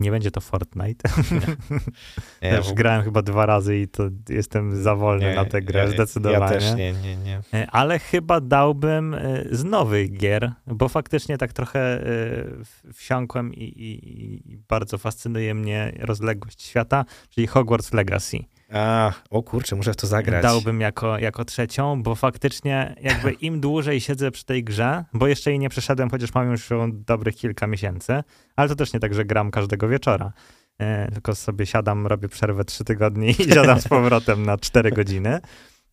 nie 0.00 0.10
będzie 0.10 0.30
to 0.30 0.40
Fortnite. 0.40 1.08
Nie, 2.42 2.50
Też 2.50 2.68
w- 2.68 2.74
grałem 2.74 3.02
chyba 3.02 3.22
dwa 3.22 3.46
razy 3.46 3.78
i 3.78 3.88
to 3.88 4.08
jestem 4.28 4.82
za 4.82 4.94
wolny 4.96 5.24
nie, 5.26 5.34
na 5.34 5.44
tę 5.44 5.62
grę, 5.62 5.80
ja, 5.80 5.86
zdecydowanie. 5.88 6.40
Ja 6.44 6.48
też 6.60 6.74
nie, 6.74 6.92
nie, 6.92 7.16
nie. 7.16 7.40
E, 7.54 7.70
Ale 7.70 7.98
chyba 7.98 8.40
dałbym 8.40 9.14
e, 9.14 9.44
z 9.50 9.64
nowych 9.64 10.12
gier, 10.16 10.52
bo 10.66 10.88
faktycznie 10.88 11.38
tak 11.38 11.52
trochę 11.52 12.06
e, 12.06 12.92
wsiąkłem 12.92 13.54
i, 13.54 13.62
i, 13.64 14.52
i 14.52 14.56
bardzo 14.56 14.98
fascynuje 14.98 15.54
mnie 15.54 15.92
rozległość 16.00 16.62
świata, 16.62 17.04
czyli 17.30 17.46
Hogwarts 17.46 17.92
Legacy. 17.92 18.38
A, 18.72 19.12
o 19.30 19.42
kurczę, 19.42 19.76
muszę 19.76 19.92
w 19.92 19.96
to 19.96 20.06
zagrać. 20.06 20.42
Dałbym 20.42 20.80
jako, 20.80 21.18
jako 21.18 21.44
trzecią, 21.44 22.02
bo 22.02 22.14
faktycznie 22.14 22.94
jakby 23.00 23.32
im 23.32 23.60
dłużej 23.60 24.00
siedzę 24.00 24.30
przy 24.30 24.44
tej 24.44 24.64
grze, 24.64 25.04
bo 25.12 25.26
jeszcze 25.26 25.50
jej 25.50 25.58
nie 25.58 25.68
przeszedłem, 25.68 26.10
chociaż 26.10 26.34
mam 26.34 26.50
już 26.50 26.68
dobrych 26.92 27.36
kilka 27.36 27.66
miesięcy, 27.66 28.22
ale 28.56 28.68
to 28.68 28.74
też 28.74 28.92
nie 28.92 29.00
tak, 29.00 29.14
że 29.14 29.24
gram 29.24 29.50
każdego 29.50 29.88
wieczora. 29.88 30.32
E, 30.78 31.10
tylko 31.12 31.34
sobie 31.34 31.66
siadam, 31.66 32.06
robię 32.06 32.28
przerwę 32.28 32.64
trzy 32.64 32.84
tygodnie 32.84 33.30
i 33.30 33.34
siadam 33.54 33.80
z 33.80 33.88
powrotem 33.88 34.46
na 34.46 34.58
cztery 34.58 34.90
godziny. 34.90 35.40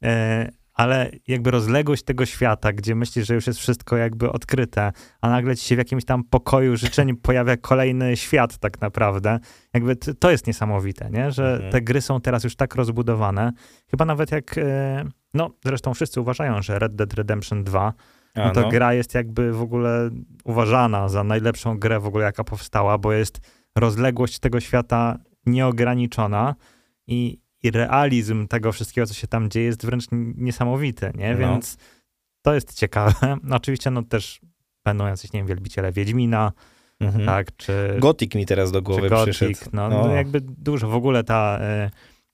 E, 0.04 0.50
ale 0.76 1.12
jakby 1.28 1.52
rozległość 1.52 2.04
tego 2.04 2.26
świata, 2.26 2.74
gdzie 2.74 2.96
myślisz, 2.96 3.28
że 3.28 3.34
już 3.36 3.48
jest 3.48 3.60
wszystko 3.60 3.98
jakby 3.98 4.32
odkryte, 4.32 4.92
a 5.22 5.30
nagle 5.30 5.56
ci 5.56 5.66
się 5.66 5.76
w 5.76 5.78
jakimś 5.78 6.06
tam 6.06 6.24
pokoju 6.24 6.78
życzeń 6.78 7.16
pojawia 7.28 7.58
kolejny 7.58 8.18
świat 8.18 8.58
tak 8.58 8.82
naprawdę. 8.82 9.40
Jakby 9.74 9.96
to 9.96 10.32
jest 10.32 10.48
niesamowite, 10.48 11.10
nie? 11.12 11.32
Że 11.32 11.54
Mhm. 11.54 11.72
te 11.72 11.82
gry 11.82 12.02
są 12.02 12.22
teraz 12.22 12.44
już 12.44 12.56
tak 12.56 12.76
rozbudowane. 12.76 13.52
Chyba 13.92 14.06
nawet 14.06 14.32
jak, 14.32 14.58
e, 14.58 15.06
no 15.34 15.50
zresztą 15.66 15.94
wszyscy 15.94 16.22
uważają, 16.22 16.62
że 16.62 16.80
Red 16.80 16.96
Dead 16.96 17.14
Redemption 17.14 17.64
2 17.64 17.94
A, 18.36 18.48
no 18.48 18.52
to 18.52 18.62
no. 18.62 18.70
gra 18.70 18.94
jest 18.94 19.14
jakby 19.14 19.52
w 19.54 19.62
ogóle 19.62 20.10
uważana 20.44 21.10
za 21.10 21.24
najlepszą 21.24 21.80
grę 21.80 22.00
w 22.00 22.06
ogóle, 22.06 22.26
jaka 22.26 22.44
powstała, 22.44 22.98
bo 22.98 23.14
jest 23.14 23.40
rozległość 23.76 24.40
tego 24.40 24.60
świata 24.60 25.18
nieograniczona 25.46 26.56
i, 27.08 27.40
i 27.66 27.72
realizm 27.72 28.48
tego 28.48 28.72
wszystkiego, 28.72 29.08
co 29.08 29.14
się 29.14 29.28
tam 29.28 29.50
dzieje, 29.50 29.66
jest 29.66 29.86
wręcz 29.86 30.06
niesamowity, 30.38 31.12
nie? 31.16 31.32
No. 31.34 31.38
Więc 31.38 31.78
to 32.42 32.54
jest 32.54 32.74
ciekawe. 32.74 33.14
No, 33.44 33.56
oczywiście, 33.56 33.92
no 33.92 34.04
też 34.04 34.40
będą 34.86 35.08
jacyś, 35.08 35.34
nie 35.34 35.40
wiem, 35.40 35.48
wielbiciele 35.48 35.92
Wiedźmina, 35.92 36.52
Mhm. 37.00 37.26
tak, 37.26 37.56
czy, 37.58 37.96
Gothic 38.00 38.36
mi 38.36 38.46
teraz 38.46 38.72
do 38.72 38.82
głowy 38.82 39.10
Gothic, 39.10 39.36
przyszedł. 39.36 39.70
no, 39.74 39.86
O. 39.86 39.90
no 39.90 40.08
jakby 40.16 40.42
dużo. 40.42 40.90
W 40.90 40.96
ogóle 40.96 41.24
ta, 41.24 41.58
e, 41.62 41.92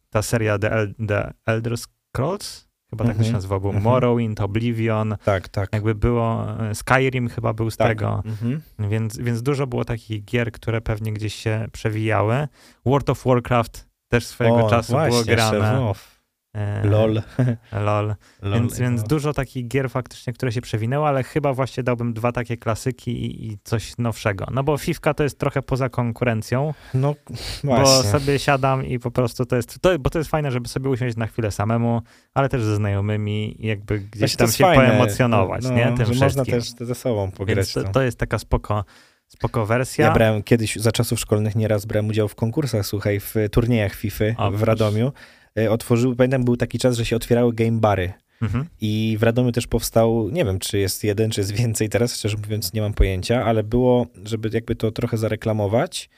ta 0.09 0.21
seria 0.21 0.59
The, 0.59 0.71
El, 0.71 0.93
The 1.07 1.33
Elder 1.45 1.73
Scrolls, 1.77 2.67
chyba 2.89 3.05
tak 3.05 3.13
to 3.13 3.23
się 3.23 3.27
Mhm. 3.27 3.33
nazywa, 3.33 3.59
był 3.59 3.69
Mhm. 3.69 3.83
Morrowind, 3.83 4.41
Oblivion, 4.41 5.15
Tak, 5.25 5.49
tak. 5.49 5.69
jakby 5.73 5.95
było, 5.95 6.47
e, 6.69 6.75
Skyrim 6.75 7.29
chyba 7.29 7.53
był 7.53 7.71
z 7.71 7.77
tak. 7.77 7.87
tego, 7.87 8.23
Mhm. 8.25 8.61
więc, 8.79 9.17
więc 9.17 9.41
dużo 9.43 9.67
było 9.67 9.85
takich 9.85 10.25
gier, 10.25 10.51
które 10.51 10.81
pewnie 10.81 11.13
gdzieś 11.13 11.35
się 11.35 11.65
przewijały. 11.71 12.47
World 12.85 13.09
of 13.09 13.23
Warcraft 13.25 13.87
też 14.11 14.25
swojego 14.25 14.65
O, 14.65 14.69
czasu 14.69 14.93
było 14.93 15.07
właśnie, 15.07 15.35
grane. 15.35 15.59
Shadow. 15.59 16.11
E, 16.53 16.87
LOL. 16.87 17.21
LOL. 17.85 18.15
LOL. 18.41 18.53
Więc, 18.53 18.79
więc 18.79 19.01
no. 19.01 19.07
dużo 19.07 19.33
takich 19.33 19.67
gier 19.67 19.89
faktycznie, 19.89 20.33
które 20.33 20.51
się 20.51 20.61
przewinęły, 20.61 21.07
ale 21.07 21.23
chyba 21.23 21.53
właśnie 21.53 21.83
dałbym 21.83 22.13
dwa 22.13 22.31
takie 22.31 22.57
klasyki 22.57 23.11
i, 23.25 23.51
i 23.51 23.57
coś 23.63 23.97
nowszego. 23.97 24.45
No 24.51 24.63
bo 24.63 24.77
Fifka 24.77 25.13
to 25.13 25.23
jest 25.23 25.39
trochę 25.39 25.61
poza 25.61 25.89
konkurencją, 25.89 26.73
No 26.93 27.15
bo 27.63 27.75
właśnie. 27.75 28.11
sobie 28.11 28.39
siadam 28.39 28.85
i 28.85 28.99
po 28.99 29.11
prostu 29.11 29.45
to 29.45 29.55
jest, 29.55 29.79
to, 29.79 29.99
bo 29.99 30.09
to 30.09 30.17
jest 30.17 30.29
fajne, 30.31 30.51
żeby 30.51 30.67
sobie 30.67 30.89
usiąść 30.89 31.17
na 31.17 31.27
chwilę 31.27 31.51
samemu, 31.51 32.01
ale 32.33 32.49
też 32.49 32.63
ze 32.63 32.75
znajomymi 32.75 33.55
jakby 33.59 33.99
gdzieś 33.99 34.19
Właśnie 34.19 34.37
tam 34.37 34.51
się 34.51 34.63
fajne, 34.63 34.87
poemocjonować, 34.87 35.63
no, 35.63 35.71
nie? 35.71 35.85
Tym 35.85 35.97
że 35.97 36.05
wszystkim. 36.05 36.23
można 36.25 36.45
też 36.45 36.69
ze 36.69 36.95
sobą 36.95 37.31
pograć 37.31 37.55
Więc 37.57 37.73
to. 37.73 37.83
to 37.83 38.01
jest 38.01 38.17
taka 38.17 38.39
spoko, 38.39 38.83
spoko 39.31 39.65
wersja. 39.65 40.05
Ja 40.05 40.13
brałem 40.13 40.43
kiedyś 40.43 40.75
za 40.75 40.91
czasów 40.91 41.19
szkolnych 41.19 41.55
nieraz 41.55 41.85
brałem 41.85 42.07
udział 42.07 42.27
w 42.27 42.35
konkursach, 42.35 42.85
słuchaj, 42.85 43.19
w 43.19 43.35
turniejach 43.51 43.95
FIFA 43.95 44.25
O, 44.37 44.51
w. 44.51 44.63
Radomiu. 44.63 45.11
E, 45.57 45.71
Otworzyły, 45.71 46.15
pamiętam, 46.15 46.43
był 46.43 46.57
taki 46.57 46.79
czas, 46.79 46.97
że 46.97 47.05
się 47.05 47.15
otwierały 47.15 47.53
game 47.53 47.79
bary. 47.79 48.13
Mhm. 48.41 48.65
I 48.81 49.17
w 49.19 49.23
Radomiu 49.23 49.51
też 49.51 49.67
powstał, 49.67 50.29
nie 50.29 50.45
wiem, 50.45 50.59
czy 50.59 50.77
jest 50.79 51.03
jeden, 51.03 51.31
czy 51.31 51.41
jest 51.41 51.51
więcej 51.51 51.89
teraz, 51.89 52.15
szczerze 52.15 52.37
mówiąc 52.37 52.73
nie 52.73 52.81
mam 52.81 52.93
pojęcia, 52.93 53.45
ale 53.45 53.63
było, 53.63 54.07
żeby 54.25 54.49
jakby 54.53 54.75
to 54.75 54.91
trochę 54.91 55.17
zareklamować, 55.17 56.09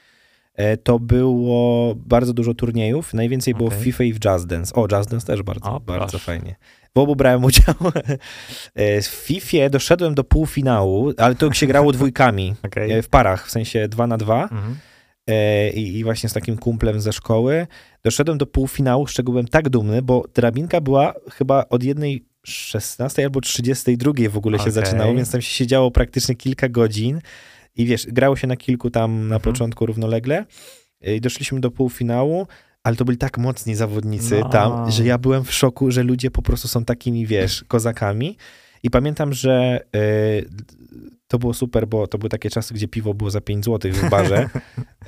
to 0.82 0.98
było 0.98 1.94
bardzo 1.94 2.32
dużo 2.32 2.54
turniejów, 2.54 3.14
najwięcej 3.14 3.54
było 3.54 3.70
w 3.70 3.72
Okej. 3.72 3.84
FIFA 3.84 4.04
i 4.04 4.12
w 4.12 4.24
Just 4.24 4.46
Dance. 4.46 4.74
O, 4.74 4.86
Just 4.96 5.10
Dance 5.10 5.26
też 5.26 5.42
bardzo, 5.42 5.72
O, 5.76 5.80
bardzo 5.80 6.10
proszę. 6.10 6.24
fajnie. 6.24 6.56
W 6.94 6.98
obu 6.98 7.16
brałem 7.16 7.44
udział. 7.44 7.74
E, 8.74 9.02
W 9.02 9.06
FIFA 9.06 9.68
doszedłem 9.70 10.14
do 10.14 10.24
półfinału, 10.24 11.12
ale 11.18 11.34
to 11.34 11.52
się 11.52 11.66
grało 11.66 11.92
dwójkami, 11.92 12.54
Okej. 12.66 12.92
e, 12.92 13.02
w 13.02 13.08
parach, 13.08 13.46
w 13.46 13.50
sensie 13.50 13.88
dwa 13.88 14.06
na 14.06 14.16
dwa. 14.16 14.42
Mhm. 14.42 14.76
E, 15.26 15.70
i, 15.70 15.98
i 15.98 16.04
właśnie 16.04 16.28
z 16.28 16.32
takim 16.32 16.56
kumplem 16.58 17.00
ze 17.00 17.12
szkoły. 17.12 17.66
Doszedłem 18.04 18.38
do 18.38 18.46
półfinału, 18.46 19.06
z 19.06 19.12
czego 19.12 19.32
byłem 19.32 19.48
tak 19.48 19.68
dumny, 19.68 20.02
bo 20.02 20.24
drabinka 20.34 20.80
była 20.80 21.14
chyba 21.32 21.64
od 21.70 21.82
jednej 21.82 22.24
16 22.46 23.24
albo 23.24 23.40
32 23.40 24.12
w 24.30 24.36
ogóle 24.36 24.58
się 24.58 24.62
Okej. 24.62 24.72
zaczynało, 24.72 25.14
więc 25.14 25.30
tam 25.30 25.40
się 25.42 25.50
siedziało 25.54 25.90
praktycznie 25.90 26.34
kilka 26.34 26.68
godzin 26.68 27.20
i 27.76 27.86
wiesz, 27.86 28.06
grało 28.06 28.36
się 28.36 28.46
na 28.46 28.56
kilku 28.56 28.90
tam 28.90 29.12
na 29.28 29.36
Mhm. 29.36 29.40
początku 29.40 29.86
równolegle 29.86 30.44
i 31.00 31.20
doszliśmy 31.20 31.60
do 31.60 31.70
półfinału, 31.70 32.46
ale 32.82 32.96
to 32.96 33.04
byli 33.04 33.18
tak 33.18 33.38
mocni 33.38 33.74
zawodnicy 33.74 34.40
No. 34.40 34.48
tam, 34.48 34.90
że 34.90 35.04
ja 35.04 35.18
byłem 35.18 35.44
w 35.44 35.52
szoku, 35.52 35.90
że 35.90 36.02
ludzie 36.02 36.30
po 36.30 36.42
prostu 36.42 36.68
są 36.68 36.84
takimi, 36.84 37.26
wiesz, 37.26 37.64
kozakami. 37.68 38.36
I 38.82 38.90
pamiętam, 38.90 39.32
że 39.32 39.80
y, 39.96 40.48
to 41.28 41.38
było 41.38 41.54
super, 41.54 41.86
bo 41.86 42.06
to 42.06 42.18
były 42.18 42.30
takie 42.30 42.50
czasy, 42.50 42.74
gdzie 42.74 42.88
piwo 42.88 43.14
było 43.14 43.30
za 43.30 43.40
5 43.40 43.64
zł 43.64 43.92
w 43.92 44.10
barze. 44.10 44.48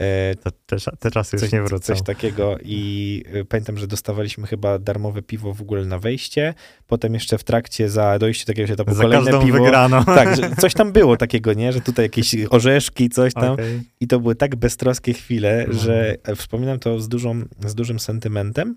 E, 0.00 0.34
to 0.34 0.50
te, 0.50 0.76
te 0.98 1.10
czasy 1.10 1.36
już 1.36 1.40
coś, 1.40 1.52
nie 1.52 1.62
wrócą. 1.62 1.84
Coś 1.84 2.02
takiego 2.02 2.56
i 2.64 3.22
y, 3.34 3.44
pamiętam, 3.44 3.78
że 3.78 3.86
dostawaliśmy 3.86 4.46
chyba 4.46 4.78
darmowe 4.78 5.22
piwo 5.22 5.54
w 5.54 5.62
ogóle 5.62 5.84
na 5.84 5.98
wejście, 5.98 6.54
potem 6.86 7.14
jeszcze 7.14 7.38
w 7.38 7.44
trakcie 7.44 7.88
za 7.88 8.18
dojście 8.18 8.46
do 8.46 8.50
jakiegoś 8.50 8.70
etapu 8.70 8.94
za 8.94 9.02
kolejne 9.02 9.30
piwo. 9.30 9.58
wygraną. 9.64 10.04
Tak, 10.16 10.38
coś 10.60 10.74
tam 10.74 10.92
było 10.92 11.16
takiego, 11.16 11.52
nie? 11.52 11.72
Że 11.72 11.80
tutaj 11.80 12.04
jakieś 12.04 12.34
orzeszki, 12.50 13.08
coś 13.08 13.34
tam. 13.34 13.52
Okay. 13.52 13.82
I 14.00 14.06
to 14.06 14.20
były 14.20 14.34
tak 14.34 14.56
beztroskie 14.56 15.12
chwile, 15.12 15.64
no. 15.68 15.78
że 15.78 16.16
wspominam 16.36 16.78
to 16.78 17.00
z, 17.00 17.08
dużą, 17.08 17.42
z 17.66 17.74
dużym 17.74 18.00
sentymentem. 18.00 18.76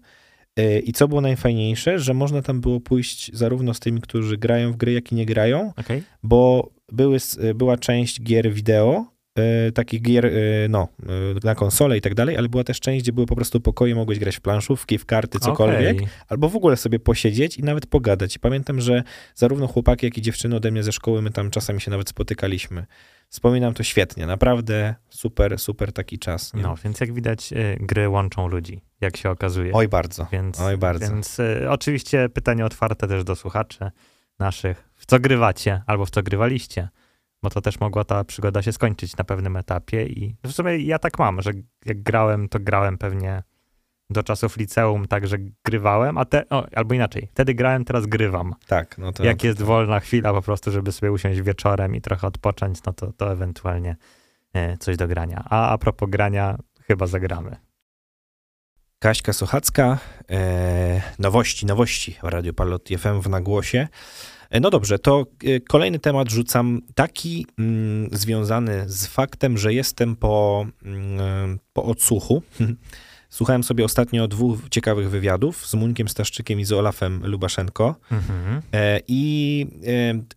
Y, 0.59 0.79
I 0.79 0.93
co 0.93 1.07
było 1.07 1.21
najfajniejsze, 1.21 1.99
że 1.99 2.13
można 2.13 2.41
tam 2.41 2.61
było 2.61 2.79
pójść 2.79 3.31
zarówno 3.33 3.73
z 3.73 3.79
tymi, 3.79 4.01
którzy 4.01 4.37
grają 4.37 4.71
w 4.71 4.77
gry, 4.77 4.93
jak 4.93 5.11
i 5.11 5.15
nie 5.15 5.25
grają, 5.25 5.73
okay. 5.77 6.03
bo 6.23 6.71
były, 6.91 7.17
była 7.55 7.77
część 7.77 8.21
gier 8.21 8.53
wideo, 8.53 9.05
y, 9.67 9.71
takich 9.71 10.01
gier 10.01 10.31
no, 10.69 10.87
na 11.43 11.55
konsolę 11.55 11.97
i 11.97 12.01
tak 12.01 12.15
dalej, 12.15 12.37
ale 12.37 12.49
była 12.49 12.63
też 12.63 12.79
część, 12.79 13.03
gdzie 13.03 13.13
były 13.13 13.27
po 13.27 13.35
prostu 13.35 13.61
pokoje, 13.61 13.95
mogłeś 13.95 14.19
grać 14.19 14.37
w 14.37 14.41
planszówki, 14.41 14.97
w 14.97 15.05
karty, 15.05 15.39
cokolwiek, 15.39 15.97
okay. 15.97 16.09
albo 16.27 16.49
w 16.49 16.55
ogóle 16.55 16.77
sobie 16.77 16.99
posiedzieć 16.99 17.57
i 17.57 17.63
nawet 17.63 17.85
pogadać. 17.85 18.35
I 18.35 18.39
pamiętam, 18.39 18.81
że 18.81 19.03
zarówno 19.35 19.67
chłopaki, 19.67 20.05
jak 20.05 20.17
i 20.17 20.21
dziewczyny 20.21 20.55
ode 20.55 20.71
mnie 20.71 20.83
ze 20.83 20.91
szkoły, 20.91 21.21
my 21.21 21.31
tam 21.31 21.51
czasami 21.51 21.81
się 21.81 21.91
nawet 21.91 22.09
spotykaliśmy. 22.09 22.85
Wspominam 23.29 23.73
to 23.73 23.83
świetnie, 23.83 24.27
naprawdę 24.27 24.95
super, 25.09 25.59
super 25.59 25.93
taki 25.93 26.19
czas. 26.19 26.53
Nie? 26.53 26.61
No, 26.61 26.75
więc 26.83 26.99
jak 26.99 27.13
widać, 27.13 27.53
gry 27.79 28.09
łączą 28.09 28.47
ludzi, 28.47 28.81
jak 29.01 29.17
się 29.17 29.29
okazuje. 29.29 29.73
Oj 29.73 29.87
bardzo, 29.87 30.27
więc, 30.31 30.59
oj 30.59 30.77
bardzo. 30.77 31.09
Więc 31.09 31.39
y, 31.39 31.69
oczywiście 31.69 32.29
pytanie 32.29 32.65
otwarte 32.65 33.07
też 33.07 33.23
do 33.23 33.35
słuchaczy 33.35 33.91
naszych. 34.39 34.89
W 34.95 35.05
co 35.05 35.19
grywacie 35.19 35.83
albo 35.87 36.05
w 36.05 36.09
co 36.09 36.23
grywaliście? 36.23 36.89
Bo 37.43 37.49
to 37.49 37.61
też 37.61 37.79
mogła 37.79 38.03
ta 38.03 38.23
przygoda 38.23 38.61
się 38.61 38.71
skończyć 38.71 39.17
na 39.17 39.23
pewnym 39.23 39.57
etapie 39.57 40.05
i 40.05 40.35
w 40.43 40.51
sumie 40.51 40.77
ja 40.77 40.99
tak 40.99 41.19
mam, 41.19 41.41
że 41.41 41.51
jak 41.85 42.03
grałem, 42.03 42.49
to 42.49 42.59
grałem 42.59 42.97
pewnie 42.97 43.43
do 44.09 44.23
czasów 44.23 44.57
liceum, 44.57 45.07
także 45.07 45.37
grywałem, 45.65 46.17
a 46.17 46.25
te, 46.25 46.49
o, 46.49 46.67
albo 46.75 46.93
inaczej, 46.93 47.27
wtedy 47.31 47.53
grałem, 47.53 47.85
teraz 47.85 48.05
grywam. 48.05 48.55
Tak, 48.67 48.97
no 48.97 49.11
to. 49.11 49.23
Jak 49.23 49.43
jest 49.43 49.61
wolna 49.61 49.99
chwila 49.99 50.33
po 50.33 50.41
prostu, 50.41 50.71
żeby 50.71 50.91
sobie 50.91 51.11
usiąść 51.11 51.41
wieczorem 51.41 51.95
i 51.95 52.01
trochę 52.01 52.27
odpocząć, 52.27 52.83
no 52.83 52.93
to, 52.93 53.13
to 53.13 53.31
ewentualnie 53.31 53.95
e, 54.53 54.77
coś 54.77 54.97
do 54.97 55.07
grania. 55.07 55.43
A 55.49 55.69
a 55.69 55.77
propos 55.77 56.09
grania, 56.09 56.57
chyba 56.87 57.07
zagramy. 57.07 57.55
Kaśka 58.99 59.33
Sochacka, 59.33 59.97
e, 60.29 61.01
nowości, 61.19 61.65
nowości 61.65 62.15
w 62.23 62.27
Radio 62.27 62.53
Palotti 62.53 62.97
FM 62.97 63.21
w 63.21 63.29
nagłosie. 63.29 63.87
E, 64.49 64.59
no 64.59 64.69
dobrze, 64.69 64.99
to 64.99 65.25
e, 65.43 65.59
kolejny 65.59 65.99
temat 65.99 66.29
rzucam, 66.29 66.81
taki 66.95 67.45
mm, 67.59 68.09
związany 68.11 68.83
z 68.87 69.07
faktem, 69.07 69.57
że 69.57 69.73
jestem 69.73 70.15
po, 70.15 70.65
mm, 70.83 71.59
po 71.73 71.83
odsłuchu. 71.83 72.43
Słuchałem 73.29 73.63
sobie 73.63 73.85
ostatnio 73.85 74.27
dwóch 74.27 74.59
ciekawych 74.71 75.09
wywiadów 75.09 75.67
z 75.67 75.73
Munkiem 75.73 76.07
Staszczykiem 76.07 76.59
i 76.59 76.65
z 76.65 76.71
Olafem 76.71 77.21
Lubaszenko. 77.23 77.95
Mhm. 78.11 78.61
E, 78.73 78.99
I 79.07 79.67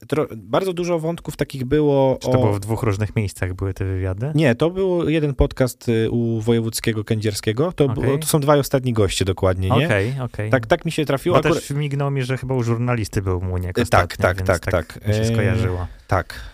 e, 0.01 0.07
tro, 0.07 0.27
bardzo 0.37 0.73
dużo 0.73 0.99
wątków 0.99 1.37
takich 1.37 1.65
było. 1.65 2.19
Czy 2.21 2.31
to 2.31 2.39
o... 2.39 2.41
było 2.41 2.53
w 2.53 2.61
dwóch 2.61 2.83
różnych 2.83 3.17
miejscach 3.17 3.55
były 3.55 3.75
te 3.75 3.85
wywiady? 3.85 4.33
Nie, 4.35 4.55
to 4.55 4.71
był 4.71 5.09
jeden 5.09 5.35
podcast 5.35 5.89
y, 5.89 6.11
u 6.11 6.41
wojewódzkiego 6.41 7.05
kędzierskiego. 7.05 7.73
To, 7.73 7.85
okay. 7.85 8.19
to 8.19 8.27
są 8.27 8.41
dwaj 8.41 8.61
ostatni 8.61 8.93
goście 8.93 9.25
dokładnie, 9.25 9.71
nie? 9.71 9.87
Okej, 9.87 9.87
okay, 9.87 10.11
okej. 10.11 10.25
Okay. 10.25 10.51
Tak, 10.51 10.67
tak 10.67 10.85
mi 10.85 10.93
się 10.93 11.05
trafiło. 11.05 11.35
Bo 11.35 11.39
Akurat... 11.39 11.59
też 11.59 11.71
mignął 11.71 12.11
mi, 12.11 12.23
że 12.23 12.39
chyba 12.39 12.55
u 12.55 12.63
żurnalisty 12.63 13.23
był 13.23 13.41
Muniek 13.41 13.79
e, 13.79 13.83
ostatnio, 13.83 14.17
Tak, 14.17 14.37
tak, 14.37 14.47
tak, 14.47 14.71
tak. 14.71 14.95
tak. 14.95 15.09
Mi 15.09 15.15
się 15.15 15.25
skojarzyło. 15.25 15.87
Tak. 16.07 16.53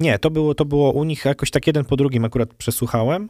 Nie, 0.00 0.18
to 0.18 0.30
było, 0.30 0.54
to 0.54 0.64
było 0.64 0.92
u 0.92 1.04
nich 1.04 1.24
jakoś 1.24 1.50
tak 1.50 1.66
jeden 1.66 1.84
po 1.84 1.96
drugim 1.96 2.24
akurat 2.24 2.54
przesłuchałem. 2.54 3.28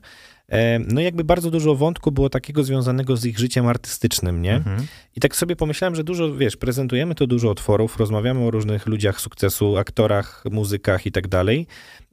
No 0.89 1.01
jakby 1.01 1.25
bardzo 1.25 1.51
dużo 1.51 1.75
wątku 1.75 2.13
było 2.13 2.29
takiego 2.29 2.65
związanego 2.65 3.17
z 3.17 3.25
ich 3.25 3.39
życiem 3.39 3.67
artystycznym, 3.67 4.43
nie? 4.43 4.55
Mhm. 4.55 4.87
I 5.17 5.21
tak 5.21 5.37
sobie 5.37 5.57
pomyślałem, 5.57 5.95
że 5.95 6.05
dużo, 6.05 6.35
wiesz, 6.35 6.57
prezentujemy 6.57 7.15
to 7.15 7.27
dużo 7.27 7.51
otworów, 7.51 7.99
rozmawiamy 7.99 8.41
o 8.41 8.51
różnych 8.51 8.87
ludziach 8.87 9.21
sukcesu, 9.21 9.77
aktorach, 9.77 10.45
muzykach 10.51 11.07
i 11.07 11.13
tak 11.13 11.29
dalej, 11.29 11.67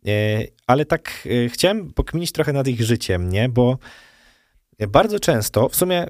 e, 0.08 0.12
ale 0.68 0.86
tak 0.86 1.28
e, 1.46 1.50
chciałem 1.50 1.94
pokminić 1.94 2.32
trochę 2.32 2.54
nad 2.54 2.68
ich 2.68 2.82
życiem, 2.82 3.30
nie? 3.30 3.50
Bo 3.50 3.78
bardzo 4.88 5.20
często, 5.20 5.70
w 5.70 5.76
sumie 5.76 6.08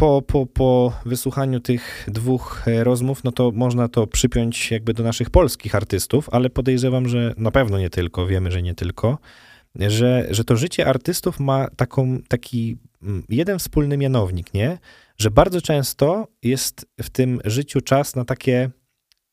po, 0.00 0.22
po, 0.22 0.46
po 0.46 0.92
wysłuchaniu 1.06 1.60
tych 1.60 2.08
dwóch 2.08 2.68
e, 2.68 2.84
rozmów, 2.84 3.24
no 3.24 3.32
to 3.32 3.50
można 3.54 3.88
to 3.88 4.06
przypiąć 4.06 4.70
jakby 4.70 4.94
do 4.94 5.02
naszych 5.02 5.30
polskich 5.30 5.74
artystów, 5.74 6.28
ale 6.32 6.50
podejrzewam, 6.50 7.08
że 7.08 7.34
na 7.36 7.50
pewno 7.50 7.78
nie 7.78 7.90
tylko, 7.90 8.26
wiemy, 8.26 8.50
że 8.50 8.62
nie 8.62 8.74
tylko, 8.74 9.18
że, 9.76 10.26
że 10.30 10.44
to 10.44 10.56
życie 10.56 10.86
artystów 10.86 11.40
ma 11.40 11.68
taką, 11.76 12.18
taki 12.28 12.76
mm, 13.02 13.22
jeden 13.28 13.58
wspólny 13.58 13.96
mianownik, 13.96 14.54
nie? 14.54 14.78
Że 15.18 15.30
bardzo 15.30 15.60
często 15.60 16.28
jest 16.42 16.86
w 17.02 17.10
tym 17.10 17.40
życiu 17.44 17.80
czas 17.80 18.16
na 18.16 18.24
takie 18.24 18.70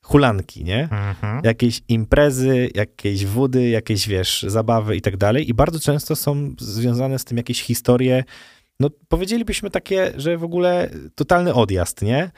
hulanki, 0.03 0.63
nie? 0.63 0.83
Mhm. 0.83 1.41
Jakieś 1.43 1.81
imprezy, 1.87 2.69
jakieś 2.75 3.25
wody, 3.25 3.69
jakieś, 3.69 4.07
wiesz, 4.07 4.45
zabawy 4.47 4.95
i 4.95 5.01
tak 5.01 5.17
dalej. 5.17 5.49
I 5.49 5.53
bardzo 5.53 5.79
często 5.79 6.15
są 6.15 6.55
związane 6.59 7.19
z 7.19 7.25
tym 7.25 7.37
jakieś 7.37 7.61
historie, 7.61 8.23
no 8.79 8.89
powiedzielibyśmy 9.07 9.69
takie, 9.69 10.13
że 10.17 10.37
w 10.37 10.43
ogóle 10.43 10.89
totalny 11.15 11.53
odjazd, 11.53 12.01
nie? 12.01 12.31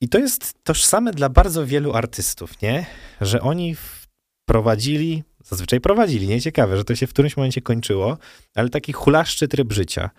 I 0.00 0.08
to 0.08 0.18
jest 0.18 0.64
tożsame 0.64 1.12
dla 1.12 1.28
bardzo 1.28 1.66
wielu 1.66 1.92
artystów, 1.92 2.62
nie? 2.62 2.86
Że 3.20 3.40
oni 3.40 3.76
prowadzili 4.46 5.22
zazwyczaj 5.44 5.80
prowadzili. 5.80 6.28
Nie 6.28 6.40
ciekawe, 6.40 6.76
że 6.76 6.84
to 6.84 6.96
się 6.96 7.06
w 7.06 7.10
którymś 7.10 7.36
momencie 7.36 7.60
kończyło, 7.60 8.18
ale 8.54 8.68
taki 8.68 8.92
hulaszczy 8.92 9.48
tryb 9.48 9.72
życia. 9.72 10.10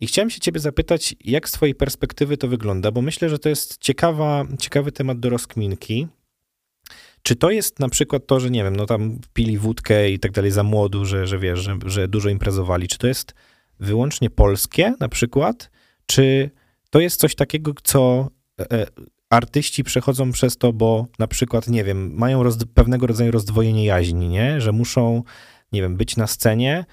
I 0.00 0.06
chciałem 0.06 0.30
się 0.30 0.40
ciebie 0.40 0.60
zapytać, 0.60 1.14
jak 1.24 1.48
z 1.48 1.52
twojej 1.52 1.74
perspektywy 1.74 2.36
to 2.36 2.48
wygląda, 2.48 2.90
bo 2.90 3.02
myślę, 3.02 3.28
że 3.28 3.38
to 3.38 3.48
jest 3.48 3.78
ciekawa, 3.78 4.44
ciekawy 4.58 4.92
temat 4.92 5.20
do 5.20 5.30
rozkminki. 5.30 6.06
Czy 7.22 7.36
to 7.36 7.50
jest 7.50 7.80
na 7.80 7.88
przykład 7.88 8.26
to, 8.26 8.40
że 8.40 8.50
nie 8.50 8.64
wiem, 8.64 8.76
no 8.76 8.86
tam 8.86 9.18
pili 9.32 9.58
wódkę 9.58 10.10
i 10.10 10.18
tak 10.18 10.32
dalej 10.32 10.50
za 10.50 10.62
młodu, 10.62 11.04
że, 11.04 11.26
że 11.26 11.38
wiesz, 11.38 11.60
że, 11.60 11.78
że 11.86 12.08
dużo 12.08 12.28
imprezowali. 12.28 12.88
Czy 12.88 12.98
to 12.98 13.06
jest 13.06 13.34
wyłącznie 13.80 14.30
polskie 14.30 14.94
na 15.00 15.08
przykład? 15.08 15.70
Czy 16.06 16.50
to 16.90 17.00
jest 17.00 17.20
coś 17.20 17.34
takiego, 17.34 17.72
co 17.82 18.30
e, 18.60 18.70
e, 18.70 18.86
artyści 19.32 19.84
przechodzą 19.84 20.32
przez 20.32 20.56
to, 20.56 20.72
bo 20.72 21.06
na 21.18 21.26
przykład, 21.26 21.68
nie 21.68 21.84
wiem, 21.84 22.14
mają 22.14 22.42
roz, 22.42 22.58
pewnego 22.74 23.06
rodzaju 23.06 23.30
rozdwojenie 23.30 23.84
jaźni, 23.84 24.28
nie? 24.28 24.60
Że 24.60 24.72
muszą, 24.72 25.22
nie 25.72 25.82
wiem, 25.82 25.96
być 25.96 26.16
na 26.16 26.26
scenie, 26.26 26.84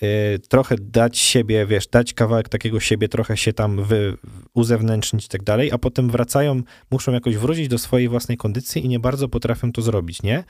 yy, 0.00 0.08
trochę 0.48 0.76
dać 0.80 1.18
siebie, 1.18 1.66
wiesz, 1.66 1.86
dać 1.86 2.14
kawałek 2.14 2.48
takiego 2.48 2.80
siebie, 2.80 3.08
trochę 3.08 3.36
się 3.36 3.52
tam 3.52 3.84
wy, 3.84 4.16
uzewnętrznić 4.54 5.26
i 5.26 5.28
tak 5.28 5.42
dalej, 5.42 5.72
a 5.72 5.78
potem 5.78 6.10
wracają, 6.10 6.62
muszą 6.90 7.12
jakoś 7.12 7.36
wrócić 7.36 7.68
do 7.68 7.78
swojej 7.78 8.08
własnej 8.08 8.36
kondycji 8.36 8.84
i 8.84 8.88
nie 8.88 9.00
bardzo 9.00 9.28
potrafią 9.28 9.72
to 9.72 9.82
zrobić, 9.82 10.22
nie? 10.22 10.44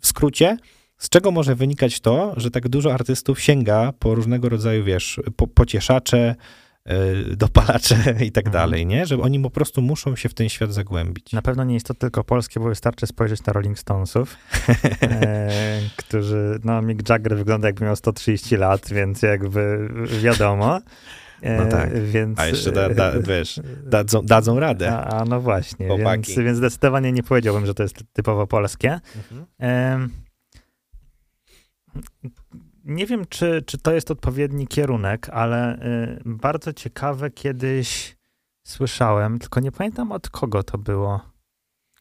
W 0.00 0.06
skrócie, 0.06 0.56
z 0.98 1.08
czego 1.08 1.30
może 1.30 1.54
wynikać 1.54 2.00
to, 2.00 2.34
że 2.36 2.50
tak 2.50 2.68
dużo 2.68 2.94
artystów 2.94 3.40
sięga 3.40 3.92
po 3.98 4.14
różnego 4.14 4.48
rodzaju, 4.48 4.84
wiesz, 4.84 5.20
po, 5.36 5.46
pocieszacze, 5.46 6.34
dopalacze 7.36 7.96
i 8.26 8.32
tak 8.32 8.46
mhm. 8.46 8.52
dalej, 8.52 8.86
nie? 8.86 9.06
Że 9.06 9.20
oni 9.20 9.40
po 9.40 9.50
prostu 9.50 9.82
muszą 9.82 10.16
się 10.16 10.28
w 10.28 10.34
ten 10.34 10.48
świat 10.48 10.72
zagłębić. 10.72 11.32
Na 11.32 11.42
pewno 11.42 11.64
nie 11.64 11.74
jest 11.74 11.86
to 11.86 11.94
tylko 11.94 12.24
polskie, 12.24 12.60
bo 12.60 12.66
wystarczy 12.68 13.06
spojrzeć 13.06 13.44
na 13.44 13.52
Rolling 13.52 13.78
Stonesów, 13.78 14.36
e, 15.02 15.50
którzy, 15.96 16.60
no 16.64 16.82
Mick 16.82 17.08
Jagger 17.08 17.36
wygląda 17.36 17.68
jakby 17.68 17.84
miał 17.84 17.96
130 17.96 18.56
lat, 18.56 18.90
więc 18.90 19.22
jakby 19.22 19.88
wiadomo. 20.22 20.80
E, 21.42 21.56
no 21.56 21.70
tak, 21.70 22.02
więc, 22.02 22.38
a 22.38 22.46
jeszcze 22.46 22.72
da, 22.72 22.88
da, 22.88 23.12
wiesz, 23.20 23.60
dadzą, 23.86 24.22
dadzą 24.22 24.60
radę. 24.60 24.92
A, 24.92 25.20
a 25.20 25.24
no 25.24 25.40
właśnie, 25.40 25.88
więc, 25.98 26.28
więc, 26.36 26.58
zdecydowanie 26.58 27.12
nie 27.12 27.22
powiedziałbym, 27.22 27.66
że 27.66 27.74
to 27.74 27.82
jest 27.82 28.04
typowo 28.12 28.46
polskie. 28.46 29.00
Mhm. 29.16 29.46
E, 29.60 30.08
nie 32.86 33.06
wiem, 33.06 33.26
czy, 33.28 33.62
czy 33.66 33.78
to 33.78 33.92
jest 33.92 34.10
odpowiedni 34.10 34.66
kierunek, 34.66 35.28
ale 35.28 35.82
y, 35.82 36.22
bardzo 36.24 36.72
ciekawe 36.72 37.30
kiedyś 37.30 38.16
słyszałem, 38.66 39.38
tylko 39.38 39.60
nie 39.60 39.72
pamiętam 39.72 40.12
od 40.12 40.30
kogo 40.30 40.62
to 40.62 40.78
było. 40.78 41.20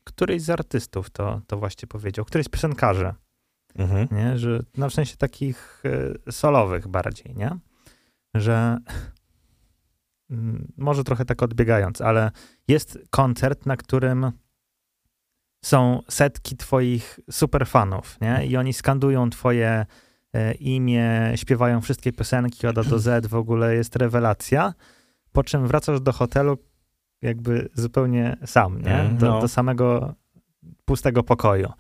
Któryś 0.03 0.41
z 0.41 0.49
artystów 0.49 1.09
to, 1.09 1.41
to 1.47 1.57
właśnie 1.57 1.87
powiedział, 1.87 2.25
któryś 2.25 2.45
z 2.45 2.49
piosenkarzy. 2.49 3.13
Mhm. 3.75 4.07
Nie? 4.11 4.37
Że, 4.37 4.59
no 4.77 4.89
w 4.89 4.93
sensie 4.93 5.17
takich 5.17 5.83
y, 6.27 6.31
solowych 6.31 6.87
bardziej, 6.87 7.35
nie? 7.35 7.57
Że 8.33 8.77
y, 10.31 10.35
może 10.77 11.03
trochę 11.03 11.25
tak 11.25 11.43
odbiegając, 11.43 12.01
ale 12.01 12.31
jest 12.67 12.99
koncert, 13.09 13.65
na 13.65 13.77
którym 13.77 14.31
są 15.63 16.01
setki 16.09 16.57
twoich 16.57 17.19
superfanów, 17.31 18.17
nie? 18.21 18.45
I 18.45 18.57
oni 18.57 18.73
skandują 18.73 19.29
twoje 19.29 19.85
imię, 20.59 21.31
śpiewają 21.35 21.81
wszystkie 21.81 22.11
piosenki 22.11 22.67
od 22.67 22.77
A 22.77 22.83
do 22.83 22.99
Z, 22.99 23.27
w 23.27 23.35
ogóle 23.35 23.75
jest 23.75 23.95
rewelacja. 23.95 24.73
Po 25.31 25.43
czym 25.43 25.67
wracasz 25.67 26.01
do 26.01 26.11
hotelu 26.13 26.57
jakby 27.21 27.69
zupełnie 27.73 28.37
sam, 28.45 28.81
nie? 28.81 28.99
Mm, 28.99 29.17
do, 29.17 29.29
no. 29.29 29.41
do 29.41 29.47
samego 29.47 30.15
pustego 30.85 31.23
pokoju. 31.23 31.71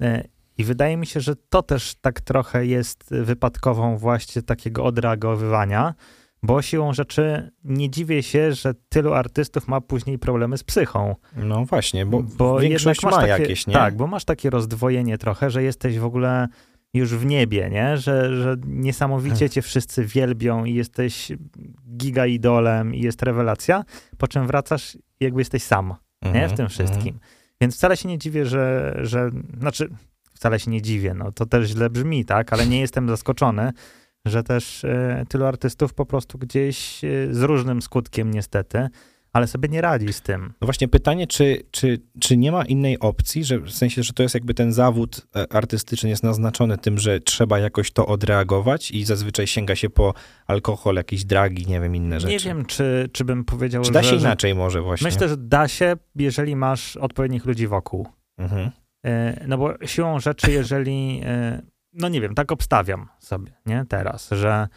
E, 0.00 0.24
I 0.58 0.64
wydaje 0.64 0.96
mi 0.96 1.06
się, 1.06 1.20
że 1.20 1.36
to 1.36 1.62
też 1.62 1.94
tak 2.00 2.20
trochę 2.20 2.66
jest 2.66 3.04
wypadkową 3.10 3.96
właśnie 3.96 4.42
takiego 4.42 4.84
odreagowywania, 4.84 5.94
bo 6.42 6.62
siłą 6.62 6.92
rzeczy 6.92 7.50
nie 7.64 7.90
dziwię 7.90 8.22
się, 8.22 8.52
że 8.52 8.74
tylu 8.88 9.12
artystów 9.12 9.68
ma 9.68 9.80
później 9.80 10.18
problemy 10.18 10.58
z 10.58 10.64
psychą. 10.64 11.16
No 11.36 11.64
właśnie, 11.64 12.06
bo, 12.06 12.22
bo 12.22 12.58
większość 12.58 13.02
ma 13.02 13.10
takie, 13.10 13.28
jakieś, 13.28 13.66
nie? 13.66 13.74
Tak, 13.74 13.96
bo 13.96 14.06
masz 14.06 14.24
takie 14.24 14.50
rozdwojenie 14.50 15.18
trochę, 15.18 15.50
że 15.50 15.62
jesteś 15.62 15.98
w 15.98 16.04
ogóle 16.04 16.48
już 16.94 17.14
w 17.14 17.26
niebie, 17.26 17.70
nie? 17.70 17.96
Że, 17.96 18.36
że 18.42 18.56
niesamowicie 18.66 19.50
cię 19.50 19.62
wszyscy 19.62 20.04
wielbią 20.04 20.64
i 20.64 20.74
jesteś 20.74 21.32
giga 21.96 22.26
idolem 22.26 22.94
i 22.94 23.00
jest 23.00 23.22
rewelacja, 23.22 23.84
po 24.18 24.28
czym 24.28 24.46
wracasz 24.46 24.98
jakby 25.20 25.40
jesteś 25.40 25.62
sam, 25.62 25.94
nie? 26.22 26.32
W 26.32 26.36
mhm, 26.36 26.56
tym 26.56 26.68
wszystkim. 26.68 27.08
Mm. 27.08 27.20
Więc 27.60 27.76
wcale 27.76 27.96
się 27.96 28.08
nie 28.08 28.18
dziwię, 28.18 28.46
że, 28.46 28.96
że, 29.02 29.30
znaczy 29.60 29.88
wcale 30.34 30.60
się 30.60 30.70
nie 30.70 30.82
dziwię, 30.82 31.14
no 31.14 31.32
to 31.32 31.46
też 31.46 31.68
źle 31.68 31.90
brzmi, 31.90 32.24
tak? 32.24 32.52
Ale 32.52 32.66
nie 32.66 32.80
jestem 32.80 33.08
zaskoczony, 33.08 33.72
że 34.24 34.42
też 34.42 34.84
e, 34.84 35.24
tylu 35.28 35.44
artystów 35.44 35.94
po 35.94 36.06
prostu 36.06 36.38
gdzieś 36.38 37.04
e, 37.04 37.08
z 37.34 37.42
różnym 37.42 37.82
skutkiem 37.82 38.30
niestety, 38.30 38.88
ale 39.32 39.46
sobie 39.46 39.68
nie 39.68 39.80
radzi 39.80 40.12
z 40.12 40.22
tym. 40.22 40.54
No 40.60 40.66
właśnie 40.66 40.88
pytanie, 40.88 41.26
czy, 41.26 41.62
czy, 41.70 41.98
czy 42.20 42.36
nie 42.36 42.52
ma 42.52 42.64
innej 42.64 42.98
opcji, 42.98 43.44
że 43.44 43.58
w 43.58 43.70
sensie, 43.70 44.02
że 44.02 44.12
to 44.12 44.22
jest 44.22 44.34
jakby 44.34 44.54
ten 44.54 44.72
zawód 44.72 45.26
e, 45.36 45.52
artystyczny 45.52 46.08
jest 46.08 46.22
naznaczony 46.22 46.78
tym, 46.78 46.98
że 46.98 47.20
trzeba 47.20 47.58
jakoś 47.58 47.90
to 47.90 48.06
odreagować 48.06 48.90
i 48.90 49.04
zazwyczaj 49.04 49.46
sięga 49.46 49.76
się 49.76 49.90
po 49.90 50.14
alkohol, 50.46 50.94
jakieś 50.94 51.24
dragi, 51.24 51.66
nie 51.66 51.80
wiem, 51.80 51.96
inne 51.96 52.20
rzeczy. 52.20 52.32
Nie 52.32 52.38
wiem, 52.38 52.64
czy, 52.66 53.08
czy 53.12 53.24
bym 53.24 53.44
powiedział, 53.44 53.82
czy 53.82 53.92
da 53.92 54.02
się 54.02 54.08
że, 54.08 54.16
inaczej 54.16 54.54
może 54.54 54.82
właśnie? 54.82 55.04
Myślę, 55.04 55.28
że 55.28 55.36
da 55.36 55.68
się, 55.68 55.96
jeżeli 56.14 56.56
masz 56.56 56.96
odpowiednich 56.96 57.44
ludzi 57.44 57.66
wokół. 57.66 58.08
Mhm. 58.38 58.70
No 59.46 59.58
bo 59.58 59.74
siłą 59.86 60.20
rzeczy, 60.20 60.52
jeżeli 60.52 61.22
no 61.92 62.08
nie 62.08 62.20
wiem, 62.20 62.34
tak 62.34 62.52
obstawiam 62.52 63.08
sobie, 63.18 63.52
nie, 63.66 63.84
teraz, 63.88 64.30
że 64.30 64.68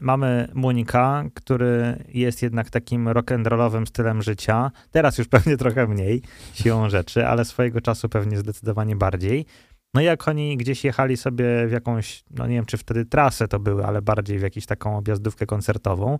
mamy 0.00 0.48
Munika, 0.54 1.24
który 1.34 2.04
jest 2.08 2.42
jednak 2.42 2.70
takim 2.70 3.08
rock'n'rollowym 3.08 3.86
stylem 3.86 4.22
życia, 4.22 4.70
teraz 4.90 5.18
już 5.18 5.28
pewnie 5.28 5.56
trochę 5.56 5.86
mniej, 5.86 6.22
siłą 6.54 6.88
rzeczy, 6.88 7.26
ale 7.26 7.44
swojego 7.44 7.80
czasu 7.80 8.08
pewnie 8.08 8.38
zdecydowanie 8.38 8.96
bardziej. 8.96 9.46
No 9.94 10.00
jak 10.00 10.28
oni 10.28 10.56
gdzieś 10.56 10.84
jechali 10.84 11.16
sobie 11.16 11.66
w 11.66 11.72
jakąś, 11.72 12.24
no 12.30 12.46
nie 12.46 12.54
wiem, 12.54 12.64
czy 12.66 12.76
wtedy 12.76 13.04
trasę 13.04 13.48
to 13.48 13.60
były, 13.60 13.86
ale 13.86 14.02
bardziej 14.02 14.38
w 14.38 14.42
jakąś 14.42 14.66
taką 14.66 14.96
objazdówkę 14.96 15.46
koncertową, 15.46 16.18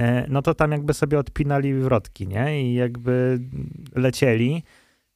y, 0.00 0.04
no 0.28 0.42
to 0.42 0.54
tam 0.54 0.72
jakby 0.72 0.94
sobie 0.94 1.18
odpinali 1.18 1.74
wrotki, 1.74 2.28
nie, 2.28 2.62
i 2.62 2.74
jakby 2.74 3.40
lecieli, 3.94 4.62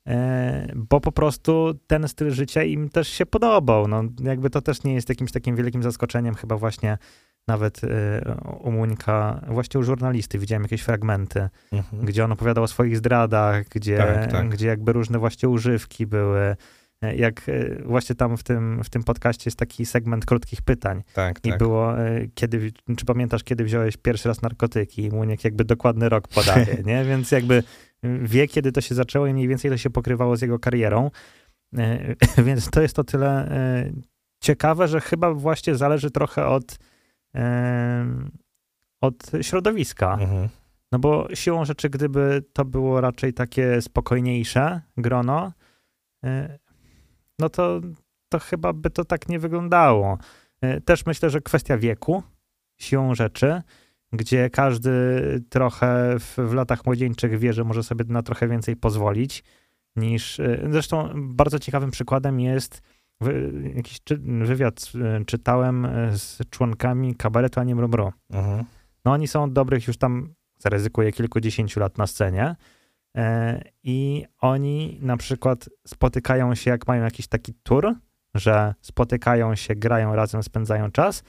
E, 0.09 0.73
bo 0.77 1.01
po 1.01 1.13
prostu 1.13 1.75
ten 1.87 2.09
styl 2.09 2.31
życia 2.31 2.63
im 2.63 2.89
też 2.89 3.09
się 3.09 3.27
podobał. 3.27 3.89
No, 3.89 4.03
jakby 4.23 4.51
to 4.51 4.63
też 4.63 4.85
nie 4.85 4.95
jest 4.95 5.09
jakimś 5.09 5.33
takim 5.33 5.57
wielkim 5.57 5.83
zaskoczeniem, 5.83 6.35
chyba 6.35 6.57
właśnie 6.57 6.99
nawet 7.49 7.85
e, 7.85 8.23
u 8.61 8.73
Muńka, 8.73 9.41
właśnie 9.49 9.81
u 9.81 9.83
żurnalisty 9.83 10.39
widziałem 10.39 10.63
jakieś 10.63 10.83
fragmenty, 10.83 11.49
mhm. 11.73 12.05
gdzie 12.07 12.25
on 12.25 12.33
opowiadał 12.33 12.65
o 12.65 12.69
swoich 12.69 12.97
zdradach, 12.97 13.69
gdzie, 13.69 13.97
tak, 13.97 14.33
tak. 14.33 14.49
gdzie 14.49 14.67
jakby 14.67 14.93
różne 14.93 15.19
właśnie 15.19 15.49
używki 15.49 16.07
były. 16.07 16.57
E, 17.03 17.17
jak 17.17 17.43
właśnie 17.85 18.15
tam 18.15 18.37
w 18.37 18.43
tym, 18.43 18.85
w 18.85 18.91
tym 18.91 19.05
podcaście 19.05 19.43
jest 19.49 19.59
taki 19.59 19.87
segment 19.87 20.27
krótkich 20.27 20.63
pytań. 20.63 21.03
Tak, 21.15 21.39
I 21.45 21.51
tak. 21.51 21.59
było, 21.59 21.95
kiedy, 22.35 22.73
czy 22.97 23.05
pamiętasz, 23.05 23.45
kiedy 23.45 23.65
wziąłeś 23.65 23.97
pierwszy 23.97 24.29
raz 24.29 24.43
narkotyki? 24.43 25.05
I 25.05 25.11
Muniek 25.11 25.45
jakby 25.45 25.65
dokładny 25.65 26.09
rok 26.09 26.29
podaje, 26.29 26.83
nie? 26.87 27.05
Więc 27.05 27.31
jakby 27.31 27.63
wie, 28.03 28.49
kiedy 28.49 28.73
to 28.73 28.81
się 28.81 28.95
zaczęło 28.95 29.27
i 29.27 29.33
mniej 29.33 29.49
więcej 29.49 29.71
to 29.71 29.77
się 29.77 29.91
pokrywało 29.91 30.37
z 30.37 30.43
jego 30.43 30.59
karierą. 30.59 31.11
E, 31.79 32.15
więc 32.47 32.71
to 32.71 32.83
jest 32.83 32.97
to 32.97 33.05
tyle 33.05 33.49
e, 33.51 33.93
ciekawe, 34.41 34.89
że 34.89 35.01
chyba 35.01 35.35
właśnie 35.35 35.77
zależy 35.77 36.11
trochę 36.11 36.47
od, 36.47 36.73
e, 36.73 36.77
od 39.01 39.31
środowiska. 39.41 40.13
Mhm. 40.21 40.49
No 40.93 40.99
bo 40.99 41.29
siłą 41.35 41.65
rzeczy, 41.65 41.91
gdyby 41.91 42.45
to 42.53 42.65
było 42.65 43.01
raczej 43.01 43.33
takie 43.33 43.83
spokojniejsze 43.83 44.81
grono, 44.97 45.53
no 47.39 47.49
to, 47.49 47.81
to 48.29 48.39
chyba 48.39 48.73
by 48.73 48.91
to 48.91 49.05
tak 49.05 49.29
nie 49.29 49.39
wyglądało. 49.39 50.19
Też 50.85 51.07
myślę, 51.07 51.31
że 51.31 51.41
kwestia 51.41 51.79
wieku, 51.79 52.23
siłą 52.81 53.15
rzeczy, 53.15 53.63
gdzie 54.13 54.51
każdy 54.51 54.91
trochę 55.49 56.19
w, 56.19 56.37
w, 56.39 56.53
latach 56.53 56.87
młodzieńczych 56.87 57.39
wie, 57.39 57.53
że 57.53 57.65
może 57.65 57.83
sobie 57.83 58.05
na 58.09 58.23
trochę 58.23 58.49
więcej 58.49 58.77
pozwolić 58.77 59.45
niż. 59.97 60.39
Y, 60.39 60.69
zresztą 60.71 61.11
bardzo 61.15 61.59
ciekawym 61.59 61.91
przykładem 61.91 62.41
jest 62.41 62.83
jakiś 63.75 64.01
czy, 64.05 64.17
wywiad 64.19 64.93
y, 64.95 65.25
czytałem 65.25 65.85
y, 65.85 66.19
z 66.19 66.39
członkami 66.51 67.15
kabaretu 67.15 67.61
Ani 67.61 67.75
Mrumru. 67.75 68.13
Mhm. 68.31 68.65
No 69.05 69.13
oni 69.13 69.29
są 69.29 69.53
dobrych 69.53 69.87
już 69.87 69.97
tam, 69.97 70.35
zaryzykuję, 70.59 71.13
kilkudziesięciu 71.13 71.81
lat 71.81 71.99
na 71.99 72.07
scenie. 72.07 72.57
E, 73.17 73.63
I 73.83 74.25
oni 74.41 74.99
na 75.03 75.17
przykład 75.17 75.69
spotykają 75.87 76.55
się, 76.55 76.71
jak 76.71 76.87
mają 76.87 77.05
jakiś 77.05 77.29
taki 77.29 77.55
tour, 77.63 77.95
że 78.35 78.75
spotykają 78.81 79.55
się, 79.55 79.75
grają 79.75 80.15
razem, 80.15 80.43
spędzają 80.43 80.91
czas, 80.91 81.23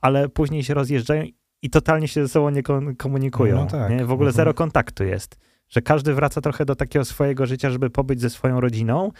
ale 0.00 0.28
później 0.28 0.64
się 0.64 0.74
rozjeżdżają 0.74 1.24
i 1.62 1.70
totalnie 1.70 2.08
się 2.08 2.22
ze 2.22 2.28
sobą 2.28 2.50
nie 2.50 2.62
komunikują. 2.96 3.56
No 3.56 3.66
tak. 3.66 3.90
nie? 3.90 4.04
W 4.04 4.12
ogóle 4.12 4.28
mhm. 4.28 4.36
zero 4.36 4.54
kontaktu 4.54 5.04
jest. 5.04 5.36
Że 5.68 5.82
każdy 5.82 6.14
wraca 6.14 6.40
trochę 6.40 6.64
do 6.64 6.76
takiego 6.76 7.04
swojego 7.04 7.46
życia, 7.46 7.70
żeby 7.70 7.90
pobyć 7.90 8.20
ze 8.20 8.30
swoją 8.30 8.60
rodziną. 8.60 9.10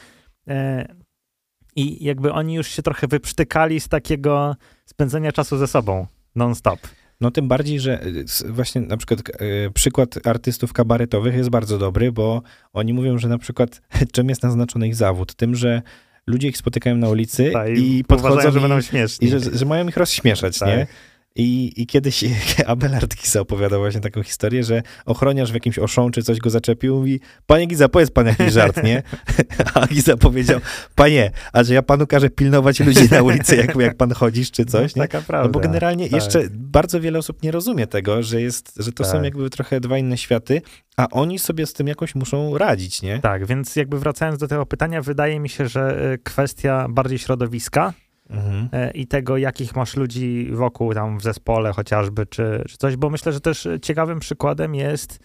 I 1.77 2.05
jakby 2.05 2.33
oni 2.33 2.55
już 2.55 2.69
się 2.69 2.83
trochę 2.83 3.07
wyprztykali 3.07 3.81
z 3.81 3.89
takiego 3.89 4.57
spędzenia 4.87 5.33
czasu 5.33 5.59
ze 5.59 5.67
sobą 5.67 6.07
non-stop. 6.35 6.81
No 7.21 7.31
tym 7.31 7.49
bardziej, 7.49 7.81
że 7.81 8.03
e, 8.03 8.09
właśnie 8.53 8.81
na 8.81 8.97
przykład 8.97 9.21
e, 9.21 9.71
przykład 9.71 10.27
artystów 10.27 10.73
kabaretowych 10.73 11.35
jest 11.35 11.51
bardzo 11.51 11.79
dobry, 11.79 12.13
bo 12.13 12.43
oni 12.73 12.93
mówią, 12.93 13.19
że 13.19 13.29
na 13.29 13.39
przykład 13.39 13.81
czym 14.13 14.29
jest 14.29 14.43
naznaczony 14.43 14.89
ich 14.89 14.95
zawód? 14.95 15.35
Tym, 15.35 15.55
że 15.55 15.83
ludzie 16.27 16.49
ich 16.49 16.57
spotykają 16.57 16.97
na 16.97 17.09
ulicy 17.09 17.51
Ta, 17.53 17.69
i, 17.69 17.99
i 17.99 18.05
podchodzą, 18.05 18.51
że 18.51 18.61
będą 18.61 18.81
śmieszni. 18.81 19.27
I 19.29 19.31
że, 19.31 19.41
że 19.41 19.65
mają 19.65 19.89
ich 19.89 19.97
rozśmieszać, 19.97 20.59
tak. 20.59 20.69
nie? 20.69 20.87
I, 21.37 21.73
I 21.77 21.87
kiedyś 21.87 22.25
Abelard 22.67 23.15
Giza 23.15 23.41
opowiadał 23.41 23.81
właśnie 23.81 24.01
taką 24.01 24.23
historię, 24.23 24.65
że 24.65 24.83
ochroniarz 25.07 25.51
w 25.51 25.55
jakimś 25.55 25.79
oszą 25.79 26.11
czy 26.11 26.23
coś 26.23 26.39
go 26.39 26.51
zaczepił, 26.51 26.97
mówi, 26.97 27.21
panie 27.47 27.67
Giza, 27.67 27.89
powiedz 27.89 28.11
pan 28.11 28.27
jakiś 28.27 28.53
żart, 28.53 28.83
nie? 28.83 29.03
A 29.75 29.87
Giza 29.87 30.17
powiedział, 30.17 30.61
panie, 30.95 31.31
a 31.53 31.65
że 31.65 31.75
ja 31.75 31.83
panu 31.83 32.07
każę 32.07 32.31
pilnować 32.31 32.81
ludzi 32.81 33.09
na 33.11 33.23
ulicy, 33.23 33.57
jak, 33.57 33.77
jak 33.77 33.97
pan 33.97 34.13
chodzisz 34.13 34.51
czy 34.51 34.65
coś, 34.65 34.95
nie? 34.97 35.03
Taka 35.03 35.23
prawda. 35.23 35.47
No 35.47 35.53
bo 35.53 35.61
generalnie 35.61 36.05
tak. 36.05 36.13
jeszcze 36.13 36.43
bardzo 36.51 37.01
wiele 37.01 37.19
osób 37.19 37.43
nie 37.43 37.51
rozumie 37.51 37.87
tego, 37.87 38.23
że 38.23 38.41
jest, 38.41 38.73
że 38.77 38.93
to 38.93 39.05
tak. 39.05 39.13
są 39.13 39.23
jakby 39.23 39.51
trochę 39.51 39.81
dwa 39.81 39.99
inne 39.99 40.19
światy, 40.19 40.63
a 40.97 41.09
oni 41.11 41.39
sobie 41.39 41.67
z 41.67 41.73
tym 41.73 41.87
jakoś 41.87 42.15
muszą 42.15 42.59
radzić, 42.59 43.03
nie? 43.03 43.19
Tak, 43.19 43.47
więc 43.47 43.77
jakby 43.77 43.99
wracając 43.99 44.39
do 44.39 44.49
tego 44.49 44.67
pytania, 44.67 45.03
wydaje 45.03 45.41
mi 45.41 45.49
się, 45.49 45.69
że 45.69 46.13
y, 46.13 46.19
kwestia 46.19 46.87
bardziej 46.89 47.19
środowiska, 47.19 47.93
mhm. 48.33 48.69
E, 48.73 48.91
i 48.91 49.07
tego, 49.07 49.37
jakich 49.37 49.77
masz 49.77 49.97
ludzi 49.97 50.51
wokół 50.53 50.95
tam 50.95 51.19
w 51.19 51.23
zespole 51.23 51.73
chociażby, 51.73 52.27
czy, 52.27 52.65
czy 52.69 52.77
coś, 52.77 52.97
bo 52.97 53.11
myślę, 53.11 53.33
że 53.33 53.41
też 53.41 53.69
ciekawym 53.83 54.19
przykładem 54.19 54.75
jest 54.75 55.19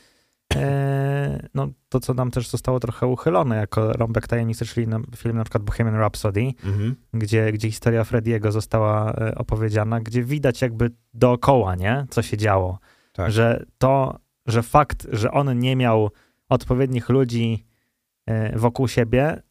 e, 0.56 1.48
no, 1.54 1.68
to, 1.90 2.00
co 2.00 2.14
nam 2.14 2.32
też 2.32 2.50
zostało 2.50 2.80
trochę 2.80 3.08
uchylone 3.08 3.56
jako 3.56 3.94
Rąbek 3.94 4.28
Tajemnicy, 4.28 4.66
czyli 4.66 4.88
na, 4.88 5.00
film 5.16 5.38
na 5.38 5.44
przykład 5.44 5.64
Bohemian 5.64 5.96
Rhapsody, 5.96 6.54
mhm. 6.66 6.96
gdzie, 7.14 7.52
gdzie 7.52 7.68
historia 7.68 8.04
Frediego 8.04 8.52
została 8.52 9.14
e, 9.14 9.36
opowiedziana, 9.36 10.00
gdzie 10.00 10.24
widać 10.24 10.62
jakby 10.62 10.92
dookoła, 11.14 11.76
nie, 11.76 12.06
co 12.10 12.22
się 12.22 12.38
działo. 12.38 12.80
Tak. 13.14 13.32
Że 13.32 13.66
to, 13.78 14.20
że 14.46 14.64
fakt, 14.64 15.08
że 15.12 15.32
on 15.32 15.60
nie 15.60 15.76
miał 15.76 16.10
odpowiednich 16.50 17.10
ludzi 17.10 17.68
wokół 18.56 18.88
siebie, 18.88 19.42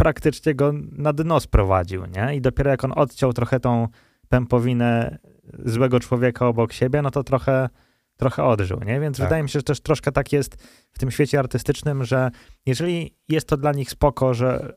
praktycznie 0.00 0.54
go 0.54 0.72
na 0.92 1.12
dno 1.12 1.40
sprowadził, 1.40 2.06
nie? 2.06 2.36
I 2.36 2.40
dopiero 2.40 2.70
jak 2.70 2.84
on 2.84 2.92
odciął 2.96 3.32
trochę 3.32 3.60
tą 3.60 3.88
pępowinę 4.28 5.18
złego 5.64 6.00
człowieka 6.00 6.46
obok 6.46 6.72
siebie, 6.72 7.02
no 7.02 7.10
to 7.10 7.24
trochę, 7.24 7.68
trochę 8.16 8.44
odżył, 8.44 8.80
nie? 8.80 9.00
Więc 9.00 9.16
tak. 9.16 9.26
wydaje 9.26 9.42
mi 9.42 9.48
się, 9.48 9.58
że 9.58 9.62
też 9.62 9.80
troszkę 9.80 10.12
tak 10.12 10.32
jest 10.32 10.62
w 10.90 10.98
tym 10.98 11.10
świecie 11.10 11.38
artystycznym, 11.38 12.04
że 12.04 12.30
jeżeli 12.66 13.14
jest 13.28 13.48
to 13.48 13.56
dla 13.56 13.72
nich 13.72 13.90
spoko, 13.90 14.34
że 14.34 14.72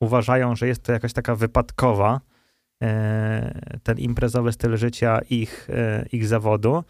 uważają, 0.00 0.56
że 0.56 0.68
jest 0.68 0.82
to 0.82 0.92
jakaś 0.92 1.12
taka 1.12 1.34
wypadkowa, 1.34 2.20
e, 2.82 3.78
ten 3.82 3.98
imprezowy 3.98 4.52
styl 4.52 4.76
życia 4.76 5.20
ich, 5.30 5.70
e, 5.70 6.06
ich 6.12 6.26
zawodu, 6.26 6.84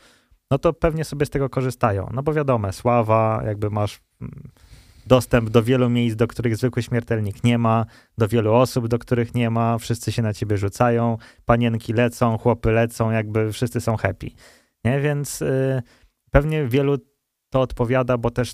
no 0.50 0.58
to 0.58 0.72
pewnie 0.72 1.04
sobie 1.04 1.26
z 1.26 1.30
tego 1.30 1.48
korzystają. 1.48 2.10
No 2.12 2.22
bo 2.22 2.32
wiadomo, 2.32 2.72
sława, 2.72 3.42
jakby 3.46 3.70
masz 3.70 4.00
mm, 4.20 4.50
dostęp 5.08 5.50
do 5.50 5.62
wielu 5.62 5.90
miejsc, 5.90 6.16
do 6.16 6.26
których 6.26 6.56
zwykły 6.56 6.82
śmiertelnik 6.82 7.44
nie 7.44 7.58
ma, 7.58 7.86
do 8.18 8.28
wielu 8.28 8.52
osób, 8.54 8.88
do 8.88 8.98
których 8.98 9.34
nie 9.34 9.50
ma, 9.50 9.78
wszyscy 9.78 10.12
się 10.12 10.22
na 10.22 10.34
ciebie 10.34 10.56
rzucają, 10.56 11.18
panienki 11.44 11.92
lecą, 11.92 12.38
chłopy 12.38 12.72
lecą, 12.72 13.10
jakby 13.10 13.52
wszyscy 13.52 13.80
są 13.80 13.96
happy. 13.96 14.30
Nie? 14.84 15.00
Więc 15.00 15.42
y, 15.42 15.82
pewnie 16.30 16.66
wielu 16.66 16.98
to 17.50 17.60
odpowiada, 17.60 18.18
bo 18.18 18.30
też 18.30 18.52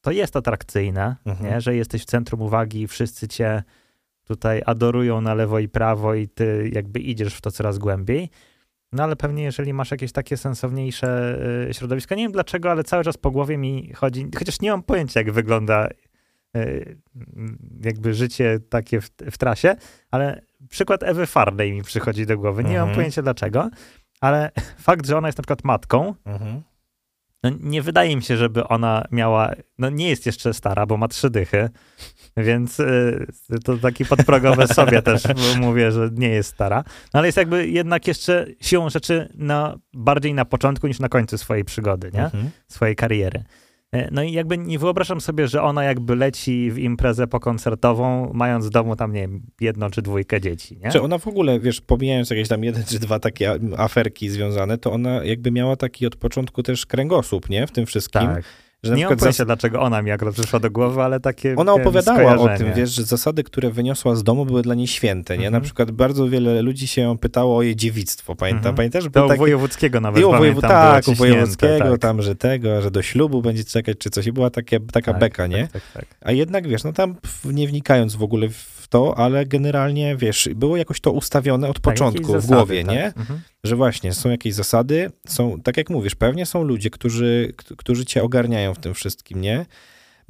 to 0.00 0.10
jest 0.10 0.36
atrakcyjne, 0.36 1.16
Mhm. 1.24 1.50
nie? 1.50 1.60
że 1.60 1.76
jesteś 1.76 2.02
w 2.02 2.06
centrum 2.06 2.42
uwagi 2.42 2.82
i 2.82 2.86
wszyscy 2.88 3.28
cię 3.28 3.62
tutaj 4.24 4.62
adorują 4.66 5.20
na 5.20 5.34
lewo 5.34 5.58
i 5.58 5.68
prawo 5.68 6.14
i 6.14 6.28
ty 6.28 6.70
jakby 6.72 7.00
idziesz 7.00 7.34
w 7.34 7.40
to 7.40 7.50
coraz 7.50 7.78
głębiej. 7.78 8.30
No 8.92 9.02
ale 9.04 9.16
pewnie 9.16 9.42
jeżeli 9.42 9.72
masz 9.72 9.90
jakieś 9.90 10.12
takie 10.12 10.36
sensowniejsze 10.36 11.38
y, 11.70 11.74
środowisko, 11.74 12.14
nie 12.14 12.22
wiem 12.22 12.32
dlaczego, 12.32 12.70
ale 12.70 12.84
cały 12.84 13.04
czas 13.04 13.16
po 13.16 13.30
głowie 13.30 13.58
mi 13.58 13.92
chodzi, 13.94 14.26
chociaż 14.38 14.60
nie 14.60 14.70
mam 14.70 14.82
pojęcia 14.82 15.20
jak 15.20 15.32
wygląda 15.32 15.88
y, 16.56 16.96
jakby 17.84 18.14
życie 18.14 18.60
takie 18.68 19.00
w, 19.00 19.10
w 19.30 19.38
trasie, 19.38 19.76
ale 20.10 20.40
przykład 20.68 21.02
Ewy 21.02 21.26
Farley 21.26 21.72
mi 21.72 21.82
przychodzi 21.82 22.26
do 22.26 22.38
głowy. 22.38 22.64
Nie 22.64 22.70
mam 22.70 22.78
Mhm. 22.78 22.94
pojęcia 22.94 23.22
dlaczego, 23.22 23.70
ale 24.20 24.50
fakt, 24.86 25.06
że 25.06 25.16
ona 25.18 25.28
jest 25.28 25.38
na 25.38 25.42
przykład 25.42 25.64
matką, 25.64 26.14
Mhm. 26.24 26.62
No 27.42 27.50
nie 27.60 27.82
wydaje 27.82 28.16
mi 28.16 28.22
się, 28.22 28.36
żeby 28.36 28.68
ona 28.68 29.04
miała, 29.10 29.52
no 29.78 29.90
nie 29.90 30.08
jest 30.08 30.26
jeszcze 30.26 30.54
stara, 30.54 30.86
bo 30.86 30.96
ma 30.96 31.08
trzy 31.08 31.30
dychy, 31.30 31.68
więc 32.36 32.80
y, 32.80 33.26
to 33.64 33.76
taki 33.76 34.04
podprogowe 34.04 34.68
sobie 34.74 35.02
też 35.02 35.22
mówię, 35.60 35.92
że 35.92 36.10
nie 36.12 36.28
jest 36.28 36.50
stara, 36.50 36.84
no 37.14 37.18
ale 37.18 37.28
jest 37.28 37.38
jakby 37.38 37.68
jednak 37.68 38.06
jeszcze 38.06 38.46
siłą 38.60 38.90
rzeczy 38.90 39.28
na, 39.34 39.78
bardziej 39.94 40.34
na 40.34 40.44
początku 40.44 40.86
niż 40.86 41.00
na 41.00 41.08
końcu 41.08 41.38
swojej 41.38 41.64
przygody, 41.64 42.10
nie? 42.14 42.24
Mhm. 42.24 42.50
Swojej 42.68 42.96
kariery. 42.96 43.44
Y, 43.96 44.08
No 44.10 44.22
i 44.22 44.32
jakby 44.32 44.58
nie 44.58 44.78
wyobrażam 44.78 45.20
sobie, 45.20 45.48
że 45.48 45.62
ona 45.62 45.84
jakby 45.84 46.16
leci 46.16 46.70
w 46.70 46.78
imprezę 46.78 47.26
pokoncertową, 47.26 48.30
mając 48.34 48.66
w 48.66 48.70
domu 48.70 48.96
tam, 48.96 49.12
nie 49.12 49.20
wiem, 49.20 49.42
jedno 49.60 49.90
czy 49.90 50.02
dwójkę 50.02 50.40
dzieci, 50.40 50.78
nie? 50.84 50.90
Czy 50.90 51.02
ona 51.02 51.18
w 51.18 51.28
ogóle, 51.28 51.60
wiesz, 51.60 51.80
pomijając 51.80 52.30
jakieś 52.30 52.48
tam 52.48 52.64
jeden 52.64 52.84
czy 52.84 52.98
dwa 52.98 53.18
takie 53.18 53.54
aferki 53.76 54.30
związane, 54.30 54.78
to 54.78 54.92
ona 54.92 55.24
jakby 55.24 55.50
miała 55.50 55.76
taki 55.76 56.06
od 56.06 56.16
początku 56.16 56.62
też 56.62 56.86
kręgosłup, 56.86 57.50
nie? 57.50 57.66
W 57.66 57.70
tym 57.70 57.86
wszystkim. 57.86 58.22
tak. 58.22 58.44
Że 58.88 58.96
Nie 58.96 59.04
pojęcia, 59.04 59.30
zas- 59.30 59.46
dlaczego 59.46 59.80
ona 59.80 60.02
mi 60.02 60.10
akurat 60.10 60.34
przyszła 60.34 60.60
do 60.60 60.70
głowy, 60.70 61.02
ale 61.02 61.20
takie 61.20 61.54
ona 61.56 61.72
opowiadała 61.72 62.36
o 62.38 62.58
tym, 62.58 62.72
wiesz, 62.76 62.90
że 62.90 63.02
zasady, 63.02 63.44
które 63.44 63.70
wyniosła 63.70 64.14
z 64.14 64.22
domu, 64.22 64.46
były 64.46 64.62
dla 64.62 64.74
niej 64.74 64.86
święte, 64.86 65.34
nie? 65.38 65.42
Na 65.42 65.46
Mhm. 65.46 65.64
przykład 65.64 65.90
bardzo 65.90 66.28
wiele 66.28 66.62
ludzi 66.62 66.86
się 66.88 67.02
ją 67.02 67.18
pytało 67.18 67.56
o 67.56 67.62
jej 67.62 67.76
dziewictwo, 67.76 68.34
pamiętam. 68.36 68.58
Mhm. 68.58 68.74
Pamiętasz, 68.74 69.04
że 69.04 69.10
To 69.10 69.26
taki... 69.28 69.38
wojewódzkiego 69.38 70.00
nawet 70.00 70.20
I 70.22 70.24
pamiętam, 70.30 70.50
było 70.60 70.60
tak, 70.62 71.04
ciśnięte, 71.04 71.18
wojewódzkiego, 71.18 71.90
tak. 71.90 72.00
tam, 72.00 72.22
że 72.22 72.34
tego, 72.36 72.82
że 72.82 72.90
do 72.90 73.02
ślubu 73.02 73.42
będzie 73.42 73.64
czekać, 73.64 73.98
czy 73.98 74.10
coś. 74.10 74.26
I 74.26 74.32
była 74.32 74.50
takie, 74.50 74.80
taka 74.80 75.12
Tak, 75.12 75.20
beka, 75.20 75.46
nie? 75.46 75.62
Tak, 75.62 75.72
tak, 75.72 75.82
tak. 75.94 76.04
A 76.20 76.32
jednak, 76.32 76.68
wiesz, 76.68 76.84
no 76.84 76.92
tam 76.92 77.14
nie 77.44 77.68
wnikając 77.68 78.14
w 78.14 78.22
ogóle 78.22 78.48
w 78.48 78.77
to, 78.88 79.18
ale 79.18 79.46
generalnie, 79.46 80.16
wiesz, 80.16 80.48
było 80.54 80.76
jakoś 80.76 81.00
to 81.00 81.10
ustawione 81.12 81.68
od 81.68 81.76
Tak, 81.76 81.82
początku 81.82 82.24
w 82.32 82.40
zasady, 82.40 82.54
głowie, 82.54 82.84
tak. 82.84 82.94
nie? 82.94 83.04
Mhm. 83.04 83.40
Że 83.64 83.76
właśnie 83.76 84.12
są 84.12 84.30
jakieś 84.30 84.54
zasady, 84.54 85.10
są, 85.26 85.60
tak 85.60 85.76
jak 85.76 85.90
mówisz, 85.90 86.14
pewnie 86.14 86.46
są 86.46 86.62
ludzie, 86.62 86.90
którzy, 86.90 87.52
którzy 87.76 88.04
cię 88.04 88.22
ogarniają 88.22 88.74
w 88.74 88.78
tym 88.78 88.94
wszystkim, 88.94 89.40
nie? 89.40 89.66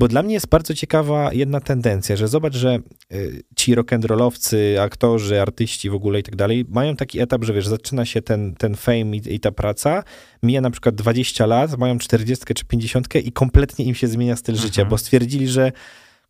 Bo 0.01 0.09
dla 0.09 0.23
mnie 0.23 0.35
jest 0.35 0.49
bardzo 0.49 0.75
ciekawa 0.75 1.33
jedna 1.33 1.61
tendencja, 1.61 2.17
że 2.17 2.29
zobacz, 2.29 2.55
że 2.57 2.79
y, 3.13 3.43
ci 3.57 3.77
rock'n'rollowcy, 3.77 4.57
aktorzy, 4.81 5.43
artyści 5.43 5.91
w 5.91 5.95
ogóle 5.95 6.19
i 6.21 6.23
tak 6.23 6.37
dalej, 6.37 6.65
mają 6.69 6.97
taki 6.97 7.21
etap, 7.21 7.45
że 7.45 7.53
wiesz, 7.53 7.67
zaczyna 7.67 8.05
się 8.05 8.23
ten, 8.23 8.55
ten 8.55 8.75
fame 8.77 9.17
i, 9.17 9.35
i 9.35 9.41
ta 9.41 9.53
praca, 9.53 10.03
mija 10.43 10.61
na 10.61 10.71
przykład 10.71 10.95
20 10.95 11.47
lat, 11.47 11.79
mają 11.79 11.99
40 11.99 12.55
czy 12.55 12.65
50 12.65 13.15
i 13.15 13.33
kompletnie 13.33 13.85
im 13.85 13.95
się 13.95 14.07
zmienia 14.09 14.37
styl 14.37 14.55
życia, 14.57 14.83
Mhm. 14.83 14.89
bo 14.89 14.99
stwierdzili, 14.99 15.49
że 15.49 15.73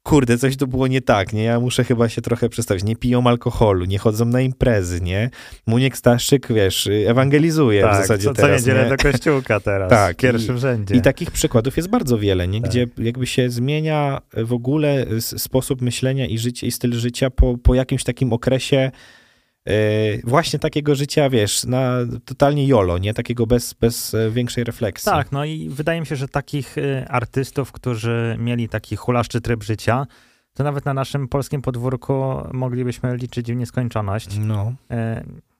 kurde, 0.09 0.39
coś 0.39 0.57
tu 0.57 0.67
było 0.67 0.87
nie 0.87 1.01
tak, 1.01 1.33
nie? 1.33 1.43
Ja 1.43 1.61
muszę 1.61 1.85
chyba 1.85 2.09
się 2.09 2.23
trochę 2.23 2.49
przestawić. 2.49 2.85
Nie 2.85 2.97
piją 2.97 3.27
alkoholu, 3.27 3.85
nie 3.85 3.99
chodzą 3.99 4.25
na 4.25 4.41
imprezy, 4.41 5.01
nie? 5.01 5.31
Muniek 5.67 5.97
Staszczyk, 5.97 6.53
wiesz, 6.53 6.89
ewangelizuje 7.07 7.81
w 7.81 7.85
tak, 7.85 7.97
zasadzie 7.97 8.25
co, 8.25 8.35
co 8.35 8.43
teraz, 8.43 8.61
niedzielę 8.61 8.85
nie? 8.85 8.91
do 8.91 8.97
kościółka 8.97 9.61
teraz, 9.61 9.91
Tak, 9.91 10.17
w 10.17 10.21
pierwszym 10.21 10.59
rzędzie. 10.59 10.95
I 10.95 11.01
takich 11.01 11.31
przykładów 11.31 11.77
jest 11.77 11.89
bardzo 11.89 12.19
wiele, 12.19 12.49
nie? 12.49 12.61
Tak. 12.61 12.71
Gdzie 12.71 12.87
jakby 12.99 13.27
się 13.27 13.51
zmienia 13.51 14.21
w 14.37 14.53
ogóle 14.53 15.07
sposób 15.21 15.83
myślenia 15.83 16.27
i 16.27 16.39
życie 16.39 16.67
i 16.67 16.71
styl 16.71 16.93
życia 16.93 17.31
po, 17.31 17.59
po 17.59 17.75
jakimś 17.75 18.05
takim 18.05 18.33
okresie 18.33 18.91
właśnie 20.25 20.59
takiego 20.59 20.95
życia, 20.95 21.31
wiesz, 21.31 21.65
na 21.65 21.93
totalnie 22.25 22.67
jolo, 22.67 22.99
nie? 22.99 23.15
Takiego 23.15 23.47
bez, 23.47 23.75
bez 23.75 24.15
e, 24.15 24.31
większej 24.31 24.65
refleksji. 24.65 25.05
Tak, 25.13 25.33
no 25.33 25.45
i 25.45 25.69
wydaje 25.69 26.01
mi 26.01 26.07
się, 26.07 26.17
że 26.17 26.29
takich 26.29 26.79
y, 26.79 27.05
artystów, 27.09 27.73
którzy 27.73 28.37
mieli 28.39 28.69
taki 28.69 28.97
hulaszczy 28.97 29.41
tryb 29.41 29.65
życia, 29.65 30.07
to 30.55 30.65
nawet 30.65 30.85
na 30.85 30.95
naszym 30.95 31.29
polskim 31.29 31.63
podwórku 31.63 32.35
moglibyśmy 32.53 33.17
liczyć 33.17 33.53
w 33.53 33.57
nieskończoność. 33.57 34.39
No, 34.39 34.73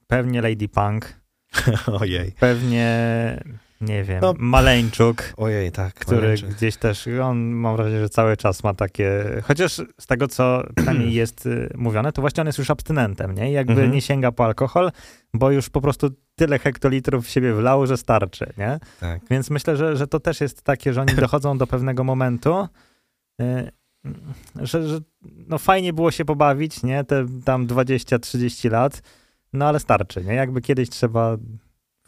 Pewnie 0.07 0.41
Lady 0.41 0.67
Punk, 0.67 1.13
ojej. 2.01 2.31
pewnie, 2.39 2.87
nie 3.81 4.03
wiem, 4.03 4.19
No. 4.21 4.33
Maleńczuk, 4.37 5.23
Ojej, 5.37 5.71
tak. 5.71 5.93
który 5.93 6.35
gdzieś 6.35 6.77
też, 6.77 7.07
on 7.23 7.37
mam 7.51 7.75
wrażenie, 7.75 7.99
że 7.99 8.09
cały 8.09 8.37
czas 8.37 8.63
ma 8.63 8.73
takie, 8.73 9.23
chociaż 9.43 9.81
z 9.99 10.07
tego, 10.07 10.27
co 10.27 10.63
przynajmniej 10.75 11.13
jest 11.23 11.45
y, 11.45 11.69
mówione, 11.77 12.11
to 12.11 12.21
właśnie 12.21 12.41
on 12.41 12.47
jest 12.47 12.59
już 12.59 12.69
abstynentem, 12.71 13.35
nie? 13.35 13.51
Jakby 13.51 13.73
Mhm. 13.73 13.91
nie 13.91 14.01
sięga 14.01 14.31
po 14.31 14.45
alkohol, 14.45 14.91
bo 15.33 15.51
już 15.51 15.69
po 15.69 15.81
prostu 15.81 16.09
tyle 16.35 16.59
hektolitrów 16.59 17.25
w 17.25 17.29
siebie 17.29 17.53
wlał, 17.53 17.87
że 17.87 17.97
starczy, 17.97 18.53
nie? 18.57 18.79
Tak. 18.99 19.21
Więc 19.29 19.49
myślę, 19.49 19.77
że, 19.77 19.97
że 19.97 20.07
to 20.07 20.19
też 20.19 20.41
jest 20.41 20.61
takie, 20.61 20.93
że 20.93 21.01
oni 21.01 21.13
dochodzą 21.25 21.57
do 21.57 21.67
pewnego 21.67 22.03
momentu, 22.03 22.67
y, 23.41 23.71
że, 24.55 24.87
że 24.87 24.99
no 25.47 25.57
fajnie 25.57 25.93
było 25.93 26.11
się 26.11 26.25
pobawić, 26.25 26.83
nie? 26.83 27.03
Te 27.03 27.25
tam 27.45 27.67
20-30 27.67 28.71
lat, 28.71 29.01
no 29.53 29.65
ale 29.67 29.79
starczy, 29.79 30.23
nie? 30.23 30.33
Jakby 30.33 30.61
kiedyś 30.61 30.89
trzeba, 30.89 31.37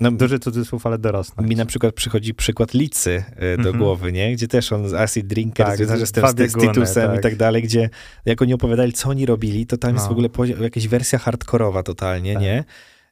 No, 0.01 0.11
duży 0.11 0.39
cudzysłów, 0.39 0.85
ale 0.85 0.97
dorosnąć. 0.97 1.49
Mi 1.49 1.55
na 1.55 1.65
przykład 1.65 1.95
przychodzi 1.95 2.33
przykład 2.33 2.73
Licy 2.73 3.23
e, 3.35 3.41
do 3.57 3.63
Mhm. 3.63 3.77
głowy, 3.77 4.11
nie? 4.11 4.33
Gdzie 4.33 4.47
też 4.47 4.71
on 4.73 4.89
z 4.89 4.93
Acid 4.93 5.27
Drinker, 5.27 5.65
Tak, 5.65 5.77
związany 5.77 6.05
z 6.05 6.11
tym 6.11 6.21
dwa 6.21 6.31
z, 6.31 6.35
bieguny, 6.35 6.67
Titusem 6.67 7.11
i 7.11 7.13
tak. 7.13 7.23
tak 7.23 7.35
dalej, 7.35 7.63
gdzie 7.63 7.89
jak 8.25 8.41
oni 8.41 8.53
opowiadali, 8.53 8.93
co 8.93 9.09
oni 9.09 9.25
robili, 9.25 9.65
to 9.65 9.77
tam 9.77 9.93
jest 9.93 10.05
No. 10.05 10.09
w 10.09 10.11
ogóle 10.11 10.29
jakaś 10.61 10.87
wersja 10.87 11.19
hardkorowa 11.19 11.83
totalnie, 11.83 12.33
Tak. 12.33 12.41
nie? 12.43 12.63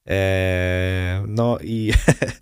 E, 0.10 1.24
no 1.28 1.58
i 1.64 1.92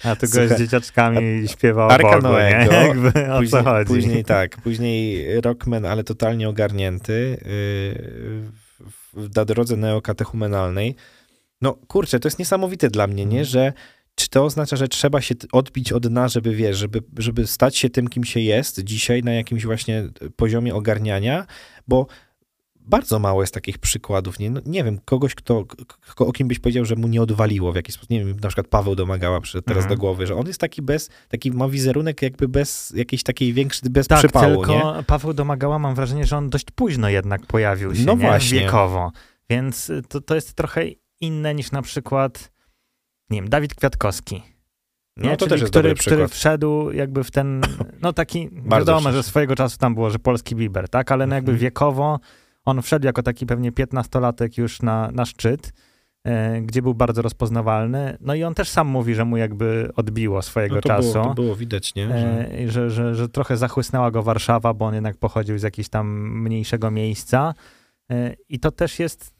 A 0.03 0.15
tu 0.15 0.21
go 0.33 0.47
z 0.47 0.57
dzieciaczkami 0.59 1.47
śpiewał 1.47 1.89
Arka 1.89 2.09
Bogu? 2.09 2.21
Noego, 2.23 2.71
Jakby 2.87 3.09
o 3.31 3.37
później, 3.37 3.49
co 3.49 3.63
chodzi. 3.63 3.87
później 3.93 4.23
tak, 4.35 4.57
później 4.57 5.25
Rockman, 5.41 5.85
ale 5.85 6.03
totalnie 6.03 6.49
ogarnięty 6.49 7.37
yy, 9.15 9.29
na 9.35 9.45
drodze 9.45 9.77
neokatechumenalnej. 9.77 10.95
No 11.61 11.73
kurczę, 11.87 12.19
to 12.19 12.27
jest 12.27 12.39
niesamowite 12.39 12.89
dla 12.89 13.07
mnie, 13.07 13.25
nie? 13.25 13.39
Mhm. 13.39 13.45
Że 13.45 13.73
czy 14.17 14.29
to 14.29 14.43
oznacza, 14.45 14.75
że 14.75 14.87
trzeba 14.87 15.21
się 15.21 15.35
odbić 15.51 15.91
od 15.93 16.07
dna, 16.07 16.27
żeby 16.27 16.55
wiesz, 16.55 16.77
żeby, 16.77 17.03
żeby 17.17 17.47
stać 17.47 17.77
się 17.77 17.89
tym, 17.89 18.07
kim 18.07 18.23
się 18.23 18.39
jest 18.39 18.83
dzisiaj 18.83 19.23
na 19.23 19.33
jakimś 19.33 19.65
właśnie 19.65 20.09
poziomie 20.35 20.75
ogarniania, 20.75 21.45
bo 21.87 22.07
bardzo 22.75 23.19
mało 23.19 23.43
jest 23.43 23.53
takich 23.53 23.77
przykładów. 23.77 24.39
Nie, 24.39 24.49
no, 24.49 24.61
nie 24.65 24.83
wiem, 24.83 24.99
kogoś, 25.05 25.35
kto, 25.35 25.63
o 26.17 26.31
kim 26.31 26.47
byś 26.47 26.59
powiedział, 26.59 26.85
że 26.85 26.95
mu 26.95 27.07
nie 27.07 27.21
odwaliło 27.21 27.71
w 27.71 27.75
jakiś 27.75 27.95
sposób. 27.95 28.09
Nie 28.09 28.19
wiem, 28.25 28.37
na 28.41 28.47
przykład 28.47 28.67
Paweł 28.67 28.95
Domagała 28.95 29.41
przyszedł 29.41 29.65
teraz 29.65 29.83
Mhm. 29.83 29.95
do 29.97 30.01
głowy, 30.01 30.27
że 30.27 30.35
on 30.35 30.47
jest 30.47 30.59
taki 30.59 30.81
bez, 30.81 31.09
taki 31.29 31.51
ma 31.51 31.69
wizerunek 31.69 32.21
jakby 32.21 32.47
bez 32.47 32.93
jakiejś 32.95 33.23
takiej 33.23 33.53
większej, 33.53 33.89
bez 33.89 34.07
Tak, 34.07 34.19
przypału, 34.19 34.55
tylko 34.65 34.95
nie? 34.97 35.03
Paweł 35.03 35.33
Domagała 35.33 35.79
mam 35.79 35.95
wrażenie, 35.95 36.25
że 36.25 36.37
on 36.37 36.49
dość 36.49 36.65
późno 36.75 37.09
jednak 37.09 37.45
pojawił 37.45 37.95
się, 37.95 38.05
No 38.05 38.13
nie? 38.13 38.19
właśnie. 38.19 38.59
Wiekowo. 38.59 39.11
Więc 39.49 39.89
y, 39.89 40.01
to, 40.09 40.21
to 40.21 40.35
jest 40.35 40.53
trochę 40.53 40.85
inne 41.21 41.55
niż 41.55 41.71
na 41.71 41.81
przykład, 41.81 42.51
nie 43.29 43.41
wiem, 43.41 43.49
Dawid 43.49 43.75
Kwiatkowski. 43.75 44.43
No 45.17 45.23
nie? 45.29 45.37
to 45.37 45.37
Czyli 45.37 45.49
też 45.49 45.61
jest 45.61 45.71
który, 45.71 45.89
dobry 45.89 46.01
który 46.01 46.27
wszedł 46.27 46.91
jakby 46.91 47.23
w 47.23 47.31
ten, 47.31 47.61
no 48.01 48.13
taki, 48.13 48.49
wiadomo, 48.71 49.11
że 49.11 49.23
swojego 49.23 49.55
czasu 49.55 49.77
tam 49.77 49.95
było, 49.95 50.09
że 50.09 50.19
polski 50.19 50.55
Bieber, 50.55 50.89
tak? 50.89 51.11
Ale 51.11 51.27
no 51.27 51.35
jakby 51.35 51.51
Mhm. 51.51 51.61
wiekowo 51.61 52.19
on 52.65 52.81
wszedł 52.81 53.05
jako 53.05 53.23
taki 53.23 53.45
pewnie 53.45 53.71
piętnastolatek 53.71 54.57
już 54.57 54.81
na, 54.81 55.11
na 55.11 55.25
szczyt, 55.25 55.73
e, 56.23 56.61
gdzie 56.61 56.81
był 56.81 56.93
bardzo 56.93 57.21
rozpoznawalny. 57.21 58.17
No 58.21 58.35
i 58.35 58.43
on 58.43 58.53
też 58.53 58.69
sam 58.69 58.87
mówi, 58.87 59.15
że 59.15 59.25
mu 59.25 59.37
jakby 59.37 59.89
odbiło 59.95 60.41
swojego 60.41 60.75
No 60.75 60.81
to, 60.81 60.89
czasu. 60.89 61.13
było, 61.13 61.25
to 61.25 61.33
było 61.33 61.55
widać, 61.55 61.95
nie? 61.95 62.07
Że... 62.07 62.51
E, 62.51 62.71
że, 62.71 62.89
że, 62.89 63.15
że 63.15 63.29
trochę 63.29 63.57
zachłysnęła 63.57 64.11
go 64.11 64.23
Warszawa, 64.23 64.73
bo 64.73 64.85
on 64.85 64.93
jednak 64.93 65.17
pochodził 65.17 65.57
z 65.59 65.63
jakiegoś 65.63 65.89
tam 65.89 66.07
mniejszego 66.41 66.91
miejsca. 66.91 67.53
E, 68.11 68.33
I 68.49 68.59
to 68.59 68.71
też 68.71 68.99
jest. 68.99 69.36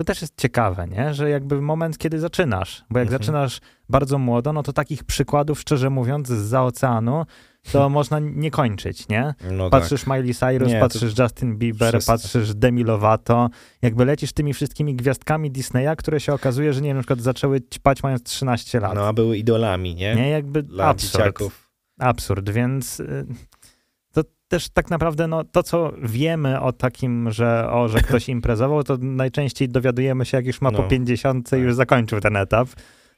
To 0.00 0.04
też 0.04 0.20
jest 0.22 0.40
ciekawe, 0.40 0.86
nie? 0.88 1.14
że 1.14 1.30
jakby 1.30 1.60
moment, 1.62 1.98
kiedy 1.98 2.18
zaczynasz, 2.18 2.84
bo 2.90 2.98
jak 2.98 3.06
Mhm. 3.08 3.22
zaczynasz 3.22 3.60
bardzo 3.88 4.18
młodo, 4.18 4.52
no 4.52 4.62
to 4.62 4.72
takich 4.72 5.04
przykładów, 5.04 5.60
szczerze 5.60 5.90
mówiąc, 5.90 6.28
z 6.28 6.54
oceanu, 6.54 7.26
to 7.72 7.88
można 7.98 8.18
nie 8.18 8.50
kończyć, 8.50 9.08
nie? 9.08 9.34
No 9.50 9.70
tak. 9.70 9.80
Patrzysz 9.82 10.06
Miley 10.06 10.34
Cyrus, 10.34 10.68
Nie, 10.68 10.80
patrzysz 10.80 11.18
Justin 11.18 11.58
Bieber, 11.58 11.88
wszyscy. 11.92 12.06
patrzysz 12.12 12.54
Demi 12.54 12.84
Lovato, 12.84 13.48
jakby 13.82 14.04
lecisz 14.04 14.32
tymi 14.32 14.54
wszystkimi 14.54 14.94
gwiazdkami 14.96 15.50
Disneya, 15.50 15.96
które 15.98 16.20
się 16.20 16.32
okazuje, 16.34 16.72
że 16.72 16.80
nie 16.80 16.88
wiem, 16.88 16.96
na 16.96 17.02
przykład 17.02 17.20
zaczęły 17.20 17.60
ćpać 17.60 18.02
mając 18.02 18.22
13 18.22 18.80
lat. 18.80 18.94
No 18.94 19.06
a 19.08 19.12
były 19.12 19.36
idolami, 19.38 19.94
nie? 19.94 20.14
nie, 20.14 20.28
jakby 20.30 20.62
Dla 20.62 20.84
absurd 20.86 21.12
dzieciaków. 21.24 21.70
absurd, 21.98 22.50
więc 22.50 23.00
y, 23.00 23.26
też 24.50 24.68
tak 24.68 24.90
naprawdę 24.90 25.26
no, 25.26 25.44
to, 25.44 25.62
co 25.62 25.92
wiemy 26.02 26.60
o 26.60 26.72
takim, 26.72 27.30
że, 27.30 27.70
o, 27.72 27.88
że 27.88 28.00
ktoś 28.08 28.28
imprezował, 28.28 28.84
to 28.84 28.96
najczęściej 29.00 29.68
dowiadujemy 29.68 30.24
się, 30.24 30.36
jak 30.36 30.46
już 30.46 30.60
ma 30.60 30.70
po 30.70 30.82
No, 30.82 30.88
50 30.88 31.48
i 31.48 31.50
tak. 31.50 31.60
już 31.60 31.74
zakończył 31.74 32.20
ten 32.20 32.36
etap. 32.36 32.68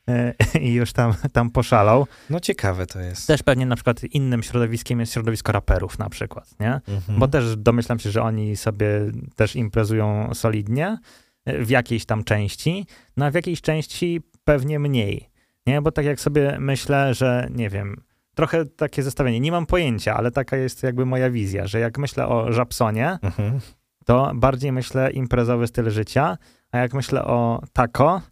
e, 0.09 0.35
i 0.67 0.73
już 0.75 0.93
tam, 0.93 1.15
tam 1.33 1.51
poszalał. 1.51 2.07
No 2.31 2.41
ciekawe 2.41 2.87
to 2.87 3.01
jest. 3.01 3.27
Też 3.27 3.43
pewnie 3.43 3.67
na 3.67 3.75
przykład 3.75 4.05
innym 4.05 4.43
środowiskiem 4.43 5.01
jest 5.01 5.13
środowisko 5.13 5.53
raperów 5.53 5.99
na 5.99 6.09
przykład, 6.09 6.55
nie? 6.61 6.75
Mhm. 6.89 7.19
Bo 7.19 7.29
też 7.29 7.57
domyślam 7.57 7.99
się, 7.99 8.11
że 8.11 8.23
oni 8.23 8.57
sobie 8.57 8.87
też 9.37 9.57
imprezują 9.57 10.35
solidnie 10.35 10.99
e, 11.45 11.65
w 11.65 11.71
jakiejś 11.71 12.05
tam 12.05 12.25
części, 12.25 12.87
no 13.17 13.25
a 13.27 13.31
w 13.31 13.35
jakiejś 13.35 13.61
części 13.61 14.21
pewnie 14.45 14.79
mniej, 14.79 15.29
nie? 15.67 15.83
Bo 15.83 15.93
tak 15.93 16.05
jak 16.05 16.21
sobie 16.21 16.57
myślę, 16.61 17.15
że 17.15 17.49
nie 17.51 17.71
wiem, 17.71 18.03
trochę 18.35 18.65
takie 18.67 19.03
zestawienie, 19.03 19.41
nie 19.41 19.53
mam 19.53 19.67
pojęcia, 19.67 20.15
ale 20.17 20.31
taka 20.31 20.57
jest 20.57 20.83
jakby 20.83 21.07
moja 21.07 21.31
wizja, 21.31 21.67
że 21.67 21.81
jak 21.81 21.99
myślę 21.99 22.27
o 22.29 22.53
Żabsonie, 22.53 23.19
Mhm. 23.23 23.61
to 24.05 24.33
bardziej 24.35 24.73
myślę 24.73 25.11
imprezowy 25.11 25.67
styl 25.67 25.91
życia, 25.91 26.39
a 26.73 26.79
jak 26.79 26.95
myślę 26.95 27.25
o 27.25 27.63
taco, 27.73 28.23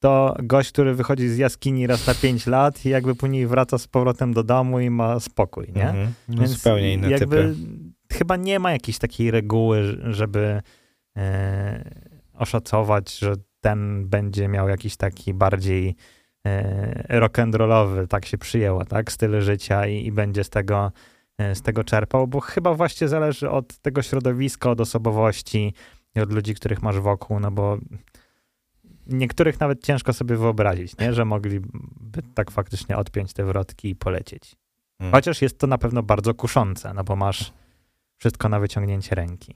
to 0.00 0.36
gość, 0.42 0.72
który 0.72 0.94
wychodzi 0.94 1.28
z 1.28 1.36
jaskini 1.38 1.86
raz 1.86 2.06
na 2.06 2.14
5 2.14 2.46
lat 2.46 2.86
i 2.86 2.88
jakby 2.88 3.14
później 3.14 3.46
wraca 3.46 3.78
z 3.78 3.88
powrotem 3.88 4.32
do 4.34 4.42
domu 4.42 4.80
i 4.80 4.90
ma 4.90 5.20
spokój, 5.20 5.66
nie? 5.76 5.88
Mhm. 5.88 6.12
No 6.28 6.36
Więc 6.40 6.50
zupełnie 6.50 6.94
inne 6.94 7.10
jakby 7.10 7.36
typy. 7.36 7.54
chyba 8.12 8.36
nie 8.36 8.58
ma 8.58 8.72
jakiejś 8.72 8.98
takiej 8.98 9.30
reguły, 9.30 9.98
żeby 10.10 10.62
e, 11.16 11.90
oszacować, 12.34 13.18
że 13.18 13.34
ten 13.60 14.08
będzie 14.08 14.48
miał 14.48 14.68
jakiś 14.68 14.96
taki 14.96 15.34
bardziej 15.34 15.96
rock'n'rollowy, 17.08 18.06
tak 18.06 18.26
się 18.26 18.38
przyjęło, 18.38 18.84
tak, 18.84 19.12
styl 19.12 19.40
życia 19.40 19.86
i, 19.86 20.06
i 20.06 20.12
będzie 20.12 20.44
z 20.44 20.50
tego, 20.50 20.92
e, 21.38 21.54
z 21.54 21.62
tego 21.62 21.84
czerpał, 21.84 22.26
bo 22.26 22.40
chyba 22.40 22.74
właśnie 22.74 23.08
zależy 23.08 23.50
od 23.50 23.78
tego 23.78 24.02
środowiska, 24.02 24.70
od 24.70 24.80
osobowości 24.80 25.74
i 26.14 26.20
od 26.20 26.32
ludzi, 26.32 26.54
których 26.54 26.82
masz 26.82 27.00
wokół, 27.00 27.40
no 27.40 27.50
bo 27.50 27.78
niektórych 29.06 29.60
nawet 29.60 29.84
ciężko 29.84 30.12
sobie 30.12 30.36
wyobrazić, 30.36 30.98
nie? 30.98 31.12
że 31.12 31.24
mogliby 31.24 31.68
tak 32.34 32.50
faktycznie 32.50 32.96
odpiąć 32.96 33.32
te 33.32 33.44
wrotki 33.44 33.88
i 33.88 33.96
polecieć. 33.96 34.56
Mm. 35.00 35.12
Chociaż 35.12 35.42
jest 35.42 35.58
to 35.58 35.66
na 35.66 35.78
pewno 35.78 36.02
bardzo 36.02 36.34
kuszące, 36.34 36.94
no 36.94 37.04
bo 37.04 37.16
masz 37.16 37.52
wszystko 38.16 38.48
na 38.48 38.60
wyciągnięcie 38.60 39.14
ręki. 39.14 39.54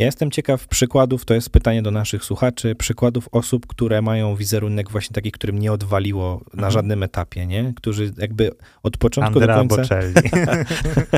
Ja 0.00 0.06
jestem 0.06 0.30
ciekaw 0.30 0.68
przykładów, 0.68 1.24
to 1.24 1.34
jest 1.34 1.50
pytanie 1.50 1.82
do 1.82 1.90
naszych 1.90 2.24
słuchaczy, 2.24 2.74
przykładów 2.74 3.28
osób, 3.32 3.66
które 3.66 4.02
mają 4.02 4.36
wizerunek 4.36 4.90
właśnie 4.90 5.14
taki, 5.14 5.32
którym 5.32 5.58
nie 5.58 5.72
odwaliło 5.72 6.40
na 6.46 6.52
Mhm. 6.54 6.72
żadnym 6.72 7.02
etapie, 7.02 7.46
nie? 7.46 7.72
Którzy 7.76 8.12
jakby 8.18 8.50
od 8.82 8.96
początku 8.96 9.38
Andrea 9.40 9.64
do 9.64 9.76
końca 9.76 9.96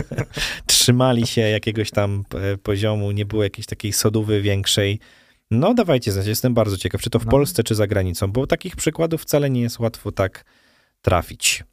trzymali 0.67 1.27
się 1.27 1.41
jakiegoś 1.41 1.91
tam 1.91 2.25
e, 2.35 2.57
poziomu, 2.59 3.11
nie 3.13 3.27
było 3.27 3.43
jakiejś 3.43 3.67
takiej 3.67 3.93
sodówy 3.93 4.43
większej. 4.43 4.99
No 5.51 5.75
dawajcie 5.75 6.13
znać, 6.13 6.27
jestem 6.27 6.55
bardzo 6.55 6.77
ciekaw, 6.77 7.01
czy 7.01 7.11
to 7.11 7.19
w 7.19 7.25
No. 7.25 7.31
Polsce, 7.31 7.63
czy 7.65 7.75
za 7.75 7.87
granicą, 7.87 8.33
bo 8.33 8.47
takich 8.47 8.77
przykładów 8.77 9.23
wcale 9.23 9.51
nie 9.51 9.61
jest 9.61 9.79
łatwo 9.79 10.13
tak 10.13 10.45
trafić. 11.03 11.65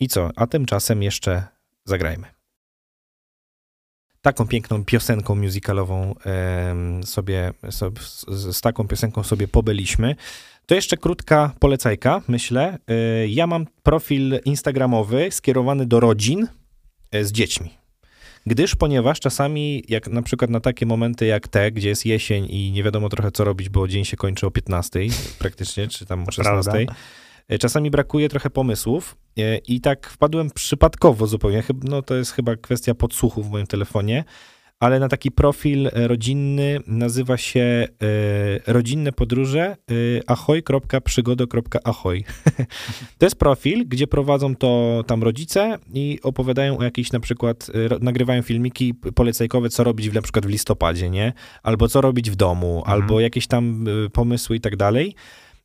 I 0.00 0.08
co? 0.08 0.30
A 0.36 0.46
tymczasem 0.46 1.02
jeszcze 1.02 1.44
zagrajmy. 1.84 2.26
Taką 4.22 4.46
piękną 4.48 4.84
piosenką 4.84 5.34
musicalową 5.34 6.14
sobie, 7.04 7.52
sobie 7.70 8.00
z, 8.00 8.56
z 8.56 8.60
taką 8.60 8.88
piosenką 8.88 9.22
sobie 9.22 9.48
pobyliśmy. 9.48 10.16
To 10.66 10.74
jeszcze 10.74 10.96
krótka 10.96 11.52
polecajka, 11.58 12.22
myślę. 12.28 12.78
Y, 13.24 13.28
Ja 13.28 13.46
mam 13.46 13.66
profil 13.82 14.40
instagramowy 14.44 15.28
skierowany 15.30 15.86
do 15.86 16.00
rodzin 16.00 16.46
e, 17.10 17.24
z 17.24 17.32
dziećmi. 17.32 17.70
Gdyż, 18.46 18.76
ponieważ 18.76 19.20
czasami, 19.20 19.84
jak 19.88 20.08
na 20.08 20.22
przykład 20.22 20.50
na 20.50 20.60
takie 20.60 20.86
momenty 20.86 21.26
jak 21.26 21.48
te, 21.48 21.72
gdzie 21.72 21.88
jest 21.88 22.06
jesień 22.06 22.46
i 22.50 22.72
nie 22.72 22.82
wiadomo 22.82 23.08
trochę 23.08 23.30
co 23.30 23.44
robić, 23.44 23.68
bo 23.68 23.88
dzień 23.88 24.04
się 24.04 24.16
kończy 24.16 24.46
o 24.46 24.50
15 24.50 25.00
praktycznie, 25.38 25.88
czy 25.88 26.06
tam 26.06 26.28
o 26.28 26.30
16, 26.30 26.70
prawda. 26.70 26.94
E, 27.50 27.58
czasami 27.58 27.90
brakuje 27.90 28.28
trochę 28.28 28.50
pomysłów 28.50 29.16
e, 29.38 29.56
i 29.58 29.80
tak 29.80 30.10
wpadłem 30.10 30.50
przypadkowo 30.50 31.26
zupełnie, 31.26 31.62
no 31.84 32.02
to 32.02 32.14
jest 32.14 32.32
chyba 32.32 32.56
kwestia 32.56 32.94
podsłuchu 32.94 33.42
w 33.42 33.50
moim 33.50 33.66
telefonie, 33.66 34.24
ale 34.80 35.00
na 35.00 35.08
taki 35.08 35.30
profil 35.30 35.86
e, 35.86 36.08
rodzinny 36.08 36.80
nazywa 36.86 37.36
się 37.36 37.88
Rodzinne 38.66 39.12
Podróże 39.12 39.76
ahoj.przygodo.ahoj. 40.26 42.24
to 43.18 43.26
jest 43.26 43.36
profil, 43.36 43.88
gdzie 43.88 44.06
prowadzą 44.06 44.56
to 44.56 45.02
tam 45.06 45.22
rodzice 45.22 45.78
i 45.94 46.18
opowiadają 46.22 46.78
o 46.78 46.82
jakichś 46.82 47.12
na 47.12 47.20
przykład, 47.20 47.70
nagrywają 48.00 48.42
filmiki 48.42 48.94
polecajkowe, 48.94 49.68
co 49.68 49.84
robić 49.84 50.10
w, 50.10 50.14
na 50.14 50.22
przykład 50.22 50.46
w 50.46 50.48
listopadzie, 50.48 51.10
nie? 51.10 51.32
Albo 51.62 51.88
co 51.88 52.00
robić 52.00 52.30
w 52.30 52.36
domu, 52.36 52.78
Mhm. 52.78 53.02
albo 53.02 53.20
jakieś 53.20 53.46
tam 53.46 53.84
pomysły 54.12 54.56
i 54.56 54.60
tak 54.60 54.76
dalej. 54.76 55.14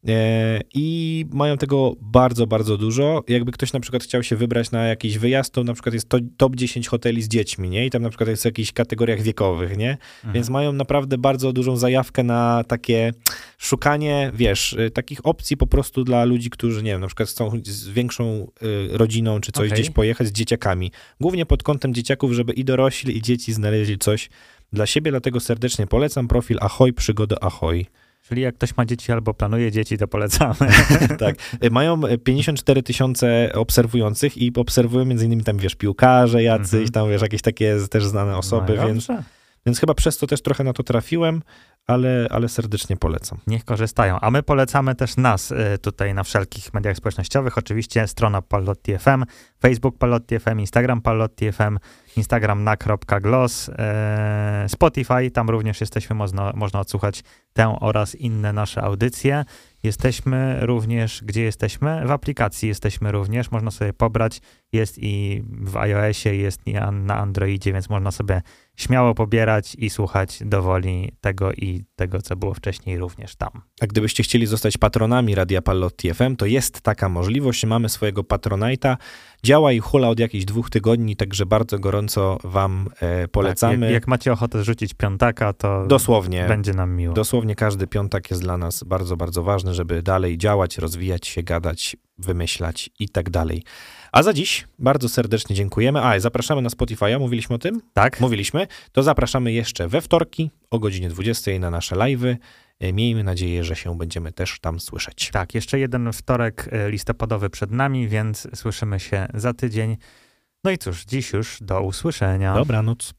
E, 0.08 0.62
I 0.74 1.26
mają 1.34 1.58
tego 1.58 1.94
bardzo, 2.02 2.48
bardzo 2.48 2.78
dużo. 2.78 3.24
Jakby 3.28 3.52
ktoś 3.52 3.74
na 3.74 3.80
przykład 3.80 4.04
chciał 4.04 4.24
się 4.24 4.36
wybrać 4.36 4.72
na 4.72 4.86
jakiś 4.86 5.18
wyjazd, 5.18 5.54
to 5.54 5.64
na 5.64 5.74
przykład 5.74 5.94
jest 5.94 6.10
to 6.10 6.18
top 6.38 6.56
10 6.56 6.88
hoteli 6.88 7.22
z 7.22 7.28
dziećmi, 7.28 7.70
nie? 7.70 7.86
I 7.86 7.90
tam 7.90 8.02
na 8.02 8.10
przykład 8.10 8.30
jest 8.30 8.42
w 8.42 8.46
jakichś 8.46 8.72
kategoriach 8.72 9.22
wiekowych, 9.22 9.78
nie? 9.78 9.92
Mhm. 9.92 10.34
Więc 10.34 10.50
mają 10.50 10.74
naprawdę 10.74 11.18
bardzo 11.18 11.54
dużą 11.54 11.78
zajawkę 11.78 12.24
na 12.24 12.64
takie 12.68 13.12
szukanie, 13.58 14.32
wiesz, 14.34 14.74
y, 14.74 14.92
takich 14.92 15.26
opcji 15.26 15.58
po 15.58 15.68
prostu 15.68 16.04
dla 16.04 16.26
ludzi, 16.26 16.50
którzy, 16.50 16.84
nie 16.84 16.92
wiem, 16.92 17.02
na 17.02 17.08
przykład 17.08 17.30
chcą 17.30 17.52
z 17.64 17.88
większą 17.88 18.48
y, 18.94 18.98
rodziną 18.98 19.40
czy 19.40 19.52
coś 19.52 19.68
Okej. 19.68 19.80
gdzieś 19.80 19.94
pojechać 19.94 20.28
z 20.28 20.32
dzieciakami. 20.32 20.92
Głównie 21.20 21.46
pod 21.46 21.64
kątem 21.64 21.94
dzieciaków, 21.94 22.32
żeby 22.32 22.54
i 22.54 22.66
dorośli, 22.66 23.18
i 23.18 23.22
dzieci 23.22 23.54
znaleźli 23.54 23.98
coś 23.98 24.30
dla 24.74 24.86
siebie, 24.86 25.12
dlatego 25.12 25.40
serdecznie 25.40 25.88
polecam 25.88 26.28
profil 26.28 26.58
Ahoj 26.62 26.94
Przygoda 26.94 27.36
Ahoj. 27.42 27.86
Czyli 28.30 28.42
jak 28.42 28.56
ktoś 28.56 28.78
ma 28.78 28.86
dzieci 28.86 29.12
albo 29.12 29.34
planuje 29.34 29.72
dzieci, 29.72 29.98
to 29.98 30.08
polecamy. 30.08 30.56
tak. 31.20 31.36
Mają 31.72 32.06
y, 32.08 32.18
54 32.18 32.84
tysiące 32.84 33.50
obserwujących 33.54 34.38
i 34.38 34.52
obserwują 34.56 35.06
między 35.06 35.26
innymi 35.26 35.44
tam, 35.44 35.58
wiesz, 35.58 35.76
piłkarze 35.76 36.44
jacyś, 36.44 36.74
Mhm. 36.74 36.90
tam, 36.90 37.10
wiesz, 37.10 37.22
jakieś 37.22 37.42
takie 37.42 37.78
też 37.90 38.06
znane 38.06 38.38
osoby, 38.38 38.74
No, 38.78 38.88
więc, 38.88 39.08
dobrze. 39.08 39.24
więc 39.66 39.80
chyba 39.80 39.94
przez 39.94 40.18
to 40.18 40.28
też 40.28 40.42
trochę 40.42 40.64
na 40.64 40.74
to 40.74 40.84
trafiłem, 40.84 41.42
ale, 41.88 42.28
ale 42.30 42.50
serdecznie 42.50 42.98
polecam. 42.98 43.40
Niech 43.48 43.66
korzystają. 43.66 44.20
A 44.20 44.32
my 44.32 44.44
polecamy 44.44 44.96
też 44.96 45.18
nas 45.18 45.52
y, 45.52 45.78
tutaj 45.82 46.14
na 46.14 46.24
wszelkich 46.24 46.74
mediach 46.74 46.98
społecznościowych. 46.98 47.58
Oczywiście 47.58 48.08
strona 48.08 48.42
Pallotti 48.42 48.98
FM, 48.98 49.24
Facebook 49.62 49.98
Pallotti 49.98 50.40
FM, 50.40 50.60
Instagram 50.60 51.02
Pallotti 51.02 51.52
FM, 51.52 51.78
Instagram 52.18 52.64
na.gloss, 52.64 53.70
e, 53.70 54.66
Spotify, 54.68 55.32
tam 55.32 55.50
również 55.50 55.82
jesteśmy, 55.82 56.16
można, 56.16 56.54
można 56.56 56.80
odsłuchać 56.80 57.24
tę 57.54 57.78
oraz 57.80 58.16
inne 58.16 58.54
nasze 58.54 58.82
audycje. 58.82 59.46
Jesteśmy 59.84 60.58
również, 60.62 61.24
gdzie 61.24 61.44
jesteśmy? 61.44 62.08
W 62.08 62.12
aplikacji 62.12 62.70
jesteśmy 62.70 63.12
również, 63.12 63.52
można 63.52 63.72
sobie 63.72 63.94
pobrać, 63.94 64.42
jest 64.72 64.98
i 64.98 65.44
w 65.48 65.78
iOSie, 65.78 66.36
jest 66.36 66.68
i 66.68 66.74
na 66.92 67.18
Androidzie, 67.18 67.74
więc 67.74 67.90
można 67.90 68.12
sobie 68.12 68.42
śmiało 68.78 69.16
pobierać 69.16 69.76
i 69.76 69.90
słuchać 69.90 70.40
dowoli 70.46 71.12
tego 71.22 71.54
i 71.54 71.86
tego, 71.96 72.22
co 72.22 72.36
było 72.36 72.54
wcześniej 72.54 72.98
również 72.98 73.36
tam. 73.36 73.62
A 73.82 73.88
gdybyście 73.88 74.24
chcieli 74.24 74.46
zostać 74.46 74.78
patronami 74.78 75.36
Radia 75.36 75.62
Pallotti 75.62 76.14
FM, 76.14 76.36
to 76.36 76.46
jest 76.46 76.82
taka 76.82 77.10
możliwość. 77.10 77.66
Mamy 77.66 77.90
swojego 77.90 78.24
patronajta. 78.24 78.98
Działa 79.44 79.72
i 79.72 79.80
hula 79.80 80.10
od 80.10 80.20
jakichś 80.20 80.46
dwóch 80.46 80.70
tygodni, 80.70 81.16
także 81.16 81.46
bardzo 81.46 81.80
gorąco 81.80 82.38
wam 82.44 82.90
e, 83.02 83.28
polecamy. 83.28 83.74
Tak, 83.74 83.82
jak, 83.82 83.92
jak 83.92 84.08
macie 84.08 84.34
ochotę 84.34 84.60
zrzucić 84.60 84.94
piątaka, 84.94 85.54
to 85.54 85.88
Dosłownie. 85.88 86.46
będzie 86.48 86.74
nam 86.74 86.96
miło. 86.96 87.14
Dosłownie 87.14 87.56
każdy 87.56 87.88
piątek 87.88 88.30
jest 88.32 88.42
dla 88.42 88.58
nas 88.58 88.84
bardzo, 88.84 89.18
bardzo 89.18 89.44
ważny, 89.44 89.74
żeby 89.74 90.02
dalej 90.02 90.38
działać, 90.38 90.78
rozwijać 90.78 91.28
się, 91.28 91.44
gadać, 91.44 91.98
wymyślać 92.18 92.90
i 93.00 93.10
tak 93.10 93.30
dalej. 93.30 93.64
A 94.12 94.24
za 94.24 94.34
dziś 94.34 94.68
bardzo 94.80 95.10
serdecznie 95.10 95.56
dziękujemy. 95.56 96.02
A, 96.02 96.20
zapraszamy 96.20 96.62
na 96.62 96.70
Spotify'a, 96.70 97.20
mówiliśmy 97.20 97.56
o 97.56 97.60
tym? 97.60 97.82
tak? 97.94 98.22
Mówiliśmy. 98.22 98.68
To 98.92 99.04
zapraszamy 99.04 99.52
jeszcze 99.54 99.88
we 99.88 100.02
wtorki 100.02 100.52
o 100.72 100.80
godzinie 100.80 101.10
20 101.10 101.60
na 101.60 101.70
nasze 101.70 101.96
live'y. 101.96 102.36
E, 102.80 102.94
Miejmy 102.94 103.24
nadzieję, 103.24 103.64
że 103.64 103.76
się 103.76 103.98
będziemy 103.98 104.32
też 104.32 104.60
tam 104.60 104.80
słyszeć. 104.80 105.30
Tak, 105.34 105.56
jeszcze 105.56 105.80
jeden 105.80 106.14
wtorek 106.14 106.70
e, 106.72 106.92
listopadowy 106.92 107.50
przed 107.50 107.72
nami, 107.72 108.08
więc 108.08 108.48
słyszymy 108.56 109.00
się 109.00 109.28
za 109.34 109.54
tydzień. 109.54 109.98
No 110.64 110.72
i 110.72 110.78
cóż, 110.78 111.06
dziś 111.06 111.34
już 111.34 111.58
do 111.62 111.82
usłyszenia. 111.82 112.56
Dobranoc. 112.56 113.14